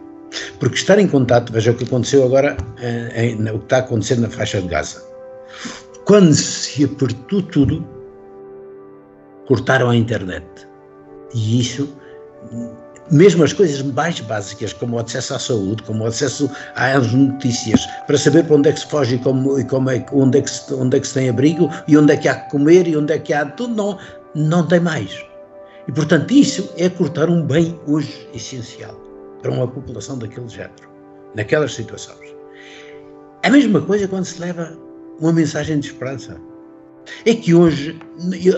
Porque 0.59 0.75
estar 0.75 0.99
em 0.99 1.07
contato, 1.07 1.53
veja 1.53 1.71
o 1.71 1.77
que 1.77 1.85
aconteceu 1.85 2.25
agora, 2.25 2.57
eh, 2.81 3.27
em, 3.27 3.49
o 3.49 3.61
que 3.61 3.65
está 3.67 3.79
acontecendo 3.79 4.23
na 4.23 4.29
faixa 4.29 4.61
de 4.61 4.67
Gaza. 4.67 5.01
Quando 6.05 6.35
se 6.35 6.83
apertou 6.83 7.43
tudo, 7.43 8.02
cortaram 9.47 9.91
a 9.91 9.97
internet. 9.97 10.47
E 11.35 11.61
isso, 11.61 11.89
mesmo 13.11 13.43
as 13.45 13.53
coisas 13.53 13.83
mais 13.83 14.21
básicas, 14.21 14.73
como 14.73 14.97
o 14.97 14.99
acesso 14.99 15.35
à 15.35 15.39
saúde, 15.39 15.83
como 15.83 16.05
o 16.05 16.07
acesso 16.07 16.51
às 16.75 17.13
notícias, 17.13 17.87
para 18.07 18.19
saber 18.19 18.45
para 18.45 18.57
onde 18.57 18.69
é 18.69 18.73
que 18.73 18.81
se 18.81 18.87
foge 18.87 19.17
e, 19.17 19.19
como, 19.19 19.59
e 19.59 19.65
como 19.65 19.91
é, 19.91 20.05
onde, 20.13 20.39
é 20.39 20.43
que 20.43 20.51
se, 20.51 20.73
onde 20.75 20.97
é 20.97 21.01
que 21.01 21.07
se 21.07 21.15
tem 21.15 21.29
abrigo 21.29 21.71
e 21.89 21.97
onde 21.97 22.13
é 22.13 22.17
que 22.17 22.29
há 22.29 22.35
que 22.35 22.51
comer 22.51 22.87
e 22.87 22.97
onde 22.97 23.13
é 23.13 23.19
que 23.19 23.33
há 23.33 23.47
tudo, 23.47 23.75
não, 23.75 23.99
não 24.35 24.67
tem 24.67 24.81
mais. 24.81 25.25
E, 25.89 25.93
portanto, 25.93 26.31
isso 26.31 26.73
é 26.77 26.89
cortar 26.89 27.29
um 27.29 27.45
bem 27.45 27.79
hoje 27.87 28.29
essencial 28.35 28.95
para 29.41 29.51
uma 29.51 29.67
população 29.67 30.19
daquele 30.19 30.49
género, 30.49 30.89
naquelas 31.35 31.75
situações. 31.75 32.33
A 33.43 33.51
mesma 33.51 33.81
coisa 33.81 34.07
quando 34.07 34.25
se 34.25 34.41
leva 34.41 34.79
uma 35.21 35.33
mensagem 35.33 35.81
de 35.81 35.89
esperança. 35.89 36.41
É 37.25 37.35
que 37.35 37.55
hoje 37.55 37.99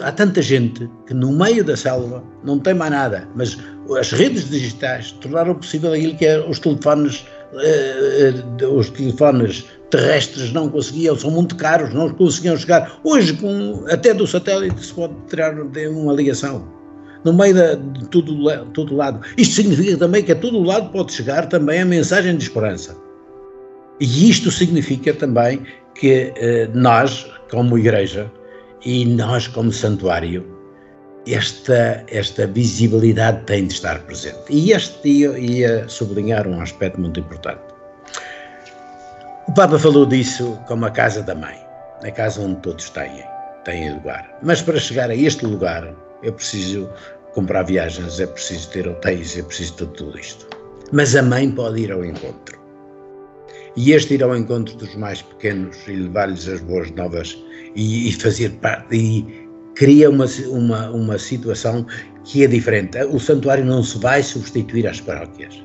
há 0.02 0.12
tanta 0.12 0.42
gente 0.42 0.88
que 1.06 1.14
no 1.14 1.32
meio 1.32 1.64
da 1.64 1.76
selva 1.76 2.22
não 2.44 2.58
tem 2.58 2.74
mais 2.74 2.90
nada, 2.90 3.28
mas 3.34 3.58
as 3.98 4.12
redes 4.12 4.48
digitais 4.48 5.12
tornaram 5.12 5.54
possível 5.54 5.92
aquilo 5.92 6.16
que 6.16 6.26
é 6.26 6.38
os 6.38 6.58
telefones, 6.58 7.26
eh, 7.54 8.34
eh 8.60 8.66
os 8.66 8.90
telefones 8.90 9.64
terrestres 9.90 10.52
não 10.52 10.68
conseguiam, 10.68 11.16
são 11.16 11.30
muito 11.30 11.54
caros, 11.56 11.94
não 11.94 12.10
conseguiam 12.10 12.56
chegar. 12.56 12.98
Hoje, 13.04 13.34
com, 13.34 13.84
até 13.88 14.12
do 14.12 14.26
satélite, 14.26 14.84
se 14.84 14.92
pode 14.92 15.14
tirar 15.28 15.54
uma 15.54 16.12
ligação. 16.12 16.66
No 17.24 17.32
meio 17.32 17.54
de, 17.54 18.08
todo, 18.08 18.66
todo 18.72 18.96
lado. 18.96 19.20
Isto 19.38 19.54
significa 19.54 19.96
também 19.96 20.22
que 20.22 20.32
a 20.32 20.36
todo 20.36 20.62
lado 20.62 20.90
pode 20.90 21.12
chegar 21.12 21.48
também 21.48 21.80
a 21.80 21.84
mensagem 21.84 22.36
de 22.36 22.42
esperança. 22.42 22.96
E 24.00 24.28
isto 24.28 24.50
significa 24.50 25.14
também 25.14 25.62
que 25.94 26.32
eh, 26.36 26.68
nós, 26.74 27.30
como 27.50 27.78
igreja, 27.78 28.30
e 28.84 29.04
nós, 29.04 29.48
como 29.48 29.72
santuário, 29.72 30.44
esta, 31.26 32.04
esta 32.08 32.46
visibilidade 32.46 33.42
tem 33.44 33.66
de 33.66 33.74
estar 33.74 33.98
presente. 34.00 34.44
E 34.50 34.72
este 34.72 35.02
dia 35.02 35.38
ia 35.38 35.88
sublinhar 35.88 36.46
um 36.46 36.60
aspecto 36.60 37.00
muito 37.00 37.20
importante. 37.20 37.62
O 39.48 39.52
Papa 39.52 39.78
falou 39.78 40.06
disso 40.06 40.58
como 40.66 40.86
a 40.86 40.90
casa 40.90 41.22
da 41.22 41.34
mãe, 41.34 41.58
a 42.02 42.10
casa 42.10 42.40
onde 42.40 42.60
todos 42.60 42.90
têm, 42.90 43.24
têm 43.64 43.94
lugar. 43.94 44.38
Mas 44.42 44.60
para 44.62 44.78
chegar 44.78 45.10
a 45.10 45.14
este 45.14 45.46
lugar, 45.46 45.94
é 46.22 46.30
preciso 46.30 46.88
comprar 47.34 47.64
viagens, 47.64 48.20
é 48.20 48.26
preciso 48.26 48.70
ter 48.70 48.88
hotéis, 48.88 49.36
é 49.38 49.42
preciso 49.42 49.74
tudo 49.74 50.18
isto. 50.18 50.46
Mas 50.92 51.14
a 51.16 51.22
mãe 51.22 51.50
pode 51.50 51.82
ir 51.82 51.92
ao 51.92 52.04
encontro. 52.04 52.63
E 53.76 53.92
este 53.92 54.14
ir 54.14 54.22
ao 54.22 54.36
encontro 54.36 54.76
dos 54.76 54.94
mais 54.94 55.22
pequenos 55.22 55.76
e 55.88 55.92
levar-lhes 55.92 56.48
as 56.48 56.60
boas 56.60 56.90
novas 56.92 57.36
e, 57.74 58.08
e 58.08 58.12
fazer 58.12 58.50
parte, 58.60 58.96
e 58.96 59.48
cria 59.74 60.08
uma, 60.08 60.26
uma, 60.48 60.90
uma 60.90 61.18
situação 61.18 61.84
que 62.24 62.44
é 62.44 62.46
diferente. 62.46 62.98
O 63.04 63.18
santuário 63.18 63.64
não 63.64 63.82
se 63.82 63.98
vai 63.98 64.22
substituir 64.22 64.86
às 64.86 65.00
paróquias 65.00 65.64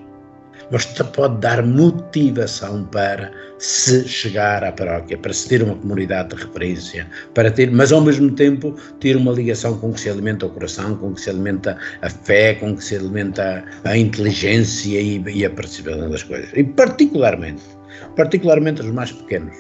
mas 0.72 0.86
pode 0.86 1.38
dar 1.40 1.66
motivação 1.66 2.84
para 2.86 3.32
se 3.58 4.08
chegar 4.08 4.64
à 4.64 4.72
paróquia, 4.72 5.18
para 5.18 5.34
se 5.34 5.50
ter 5.50 5.64
uma 5.64 5.76
comunidade 5.76 6.36
de 6.36 6.44
referência, 6.44 7.08
para 7.34 7.52
ter, 7.52 7.72
mas 7.72 7.92
ao 7.92 8.02
mesmo 8.02 8.32
tempo 8.32 8.76
ter 9.00 9.16
uma 9.16 9.32
ligação 9.32 9.78
com 9.80 9.92
que 9.92 10.02
se 10.02 10.10
alimenta 10.10 10.46
o 10.46 10.50
coração, 10.50 10.96
com 10.96 11.14
que 11.14 11.22
se 11.22 11.30
alimenta 11.30 11.78
a 12.02 12.10
fé, 12.10 12.56
com 12.56 12.76
que 12.76 12.84
se 12.84 12.96
alimenta 12.96 13.64
a 13.84 13.98
inteligência 13.98 15.00
e, 15.02 15.22
e 15.28 15.46
a 15.46 15.50
participação 15.50 16.10
das 16.10 16.24
coisas. 16.24 16.50
E 16.56 16.64
particularmente, 16.64 17.64
particularmente 18.16 18.82
os 18.82 18.92
mais 18.92 19.12
pequenos. 19.12 19.56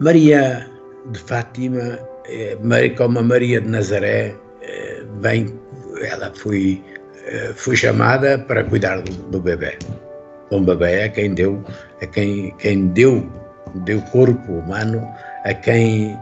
Maria 0.00 0.68
de 1.10 1.18
Fátima, 1.18 1.98
eh, 2.28 2.56
como 2.96 3.18
a 3.18 3.22
Maria 3.22 3.60
de 3.60 3.68
Nazaré, 3.68 4.34
eh, 4.62 5.02
vem, 5.20 5.58
ela 6.02 6.32
foi, 6.34 6.82
eh, 7.26 7.52
foi 7.56 7.74
chamada 7.74 8.38
para 8.38 8.62
cuidar 8.64 9.02
do, 9.02 9.40
bebê. 9.40 9.76
Um 10.52 10.64
bebê 10.64 11.00
é 11.00 11.08
quem 11.08 11.34
deu, 11.34 11.64
é 12.00 12.06
quem, 12.06 12.54
quem 12.58 12.88
deu, 12.88 13.26
deu 13.84 14.00
corpo 14.02 14.52
humano, 14.52 15.06
a 15.44 15.52
quem, 15.52 16.16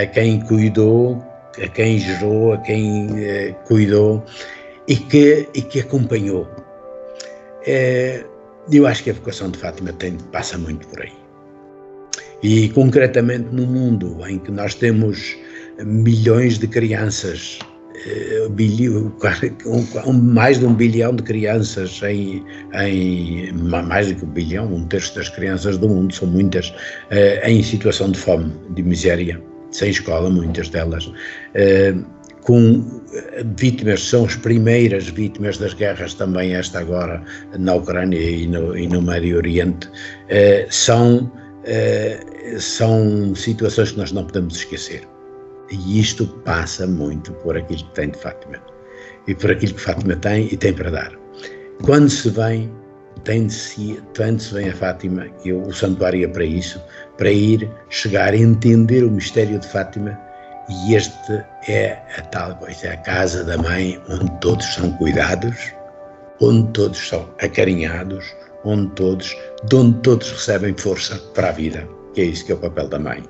a 0.00 0.06
quem 0.06 0.40
cuidou, 0.42 1.24
a 1.62 1.66
quem 1.68 1.98
gerou, 1.98 2.52
a 2.52 2.58
quem 2.58 3.56
cuidou 3.66 4.24
e 4.86 4.94
que, 4.94 5.48
e 5.54 5.62
que 5.62 5.80
acompanhou. 5.80 6.46
Eu 8.72 8.86
acho 8.86 9.02
que 9.02 9.10
a 9.10 9.12
vocação 9.12 9.50
de 9.50 9.58
Fátima 9.58 9.92
tem, 9.94 10.16
passa 10.30 10.56
muito 10.56 10.86
por 10.88 11.02
aí. 11.02 11.12
E 12.42 12.68
concretamente 12.70 13.48
no 13.52 13.66
mundo 13.66 14.18
em 14.26 14.38
que 14.38 14.50
nós 14.50 14.74
temos 14.74 15.36
milhões 15.84 16.58
de 16.58 16.68
crianças, 16.68 17.58
eh, 18.06 18.48
mais 20.12 20.58
de 20.58 20.66
um 20.66 20.74
bilhão 20.74 21.14
de 21.14 21.22
crianças 21.22 22.00
em, 22.02 22.44
em 22.74 23.52
mais 23.52 24.08
do 24.08 24.14
que 24.14 24.24
um 24.24 24.28
bilhão, 24.28 24.72
um 24.72 24.86
terço 24.86 25.16
das 25.16 25.28
crianças 25.28 25.76
do 25.76 25.88
mundo, 25.88 26.14
são 26.14 26.28
muitas, 26.28 26.72
eh, 27.10 27.50
em 27.50 27.62
situação 27.62 28.10
de 28.10 28.18
fome, 28.18 28.52
de 28.70 28.82
miséria, 28.82 29.42
sem 29.72 29.90
escola, 29.90 30.30
muitas 30.30 30.68
delas 30.68 31.12
eh, 31.54 31.94
com 32.42 33.00
vítimas, 33.56 34.02
são 34.02 34.24
as 34.24 34.36
primeiras 34.36 35.08
vítimas 35.08 35.58
das 35.58 35.74
guerras 35.74 36.14
também, 36.14 36.54
esta 36.54 36.80
agora 36.80 37.22
na 37.58 37.74
Ucrânia 37.74 38.18
e 38.18 38.46
no, 38.46 38.76
e 38.76 38.86
no 38.86 39.02
Médio 39.02 39.36
Oriente, 39.36 39.88
são 40.70 41.30
eh, 41.64 42.24
são 42.58 43.34
situações 43.34 43.92
que 43.92 43.98
nós 43.98 44.12
não 44.12 44.24
podemos 44.24 44.56
esquecer. 44.56 45.06
E 45.70 46.00
isto 46.00 46.26
passa 46.44 46.86
muito 46.86 47.32
por 47.34 47.56
aquilo 47.56 47.84
que 47.84 47.94
tem 47.94 48.10
de 48.10 48.18
Fátima. 48.18 48.58
E 49.26 49.34
por 49.34 49.50
aquilo 49.50 49.74
que 49.74 49.80
Fátima 49.80 50.16
tem 50.16 50.48
e 50.50 50.56
tem 50.56 50.72
para 50.72 50.90
dar. 50.90 51.12
Quando 51.82 52.08
se 52.08 52.30
vem, 52.30 52.72
tem 53.24 53.46
de 53.46 53.52
se, 53.52 54.02
quando 54.16 54.40
se 54.40 54.54
vem 54.54 54.70
a 54.70 54.74
Fátima, 54.74 55.26
e 55.44 55.52
o 55.52 55.72
santuário 55.72 56.24
é 56.24 56.28
para 56.28 56.44
isso, 56.44 56.82
para 57.18 57.30
ir 57.30 57.70
chegar 57.90 58.32
a 58.32 58.36
entender 58.36 59.04
o 59.04 59.10
mistério 59.10 59.58
de 59.58 59.68
Fátima, 59.68 60.18
e 60.70 60.94
este 60.94 61.44
é 61.68 62.00
a 62.16 62.22
tal 62.22 62.54
coisa, 62.56 62.86
é 62.86 62.92
a 62.92 62.96
casa 62.98 63.44
da 63.44 63.58
mãe 63.58 64.00
onde 64.08 64.30
todos 64.40 64.64
são 64.66 64.92
cuidados, 64.92 65.72
onde 66.40 66.70
todos 66.72 67.08
são 67.08 67.28
acarinhados, 67.42 68.24
onde 68.64 68.90
todos, 68.92 69.36
de 69.64 69.76
onde 69.76 69.98
todos 70.00 70.30
recebem 70.30 70.74
força 70.76 71.16
para 71.34 71.48
a 71.48 71.52
vida, 71.52 71.88
que 72.14 72.20
é 72.20 72.24
isso 72.24 72.46
que 72.46 72.52
é 72.52 72.54
o 72.54 72.58
papel 72.58 72.88
da 72.88 72.98
mãe. 72.98 73.22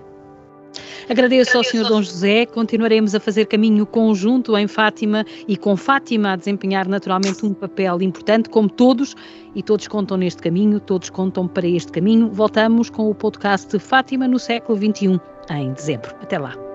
Agradeço 1.08 1.56
ao 1.56 1.64
Sr. 1.64 1.88
Dom 1.88 2.02
José. 2.02 2.46
Continuaremos 2.46 3.16
a 3.16 3.20
fazer 3.20 3.46
caminho 3.46 3.84
conjunto 3.84 4.56
em 4.56 4.68
Fátima 4.68 5.24
e 5.48 5.56
com 5.56 5.76
Fátima 5.76 6.32
a 6.32 6.36
desempenhar 6.36 6.86
naturalmente 6.86 7.44
um 7.44 7.52
papel 7.52 8.00
importante, 8.00 8.48
como 8.48 8.68
todos, 8.68 9.16
e 9.52 9.60
todos 9.60 9.88
contam 9.88 10.16
neste 10.16 10.40
caminho, 10.40 10.78
todos 10.78 11.10
contam 11.10 11.48
para 11.48 11.66
este 11.66 11.90
caminho. 11.90 12.30
Voltamos 12.30 12.90
com 12.90 13.10
o 13.10 13.14
podcast 13.14 13.76
Fátima 13.80 14.28
no 14.28 14.38
século 14.38 14.78
XXI, 14.78 15.20
em 15.50 15.72
dezembro. 15.72 16.14
Até 16.22 16.38
lá. 16.38 16.69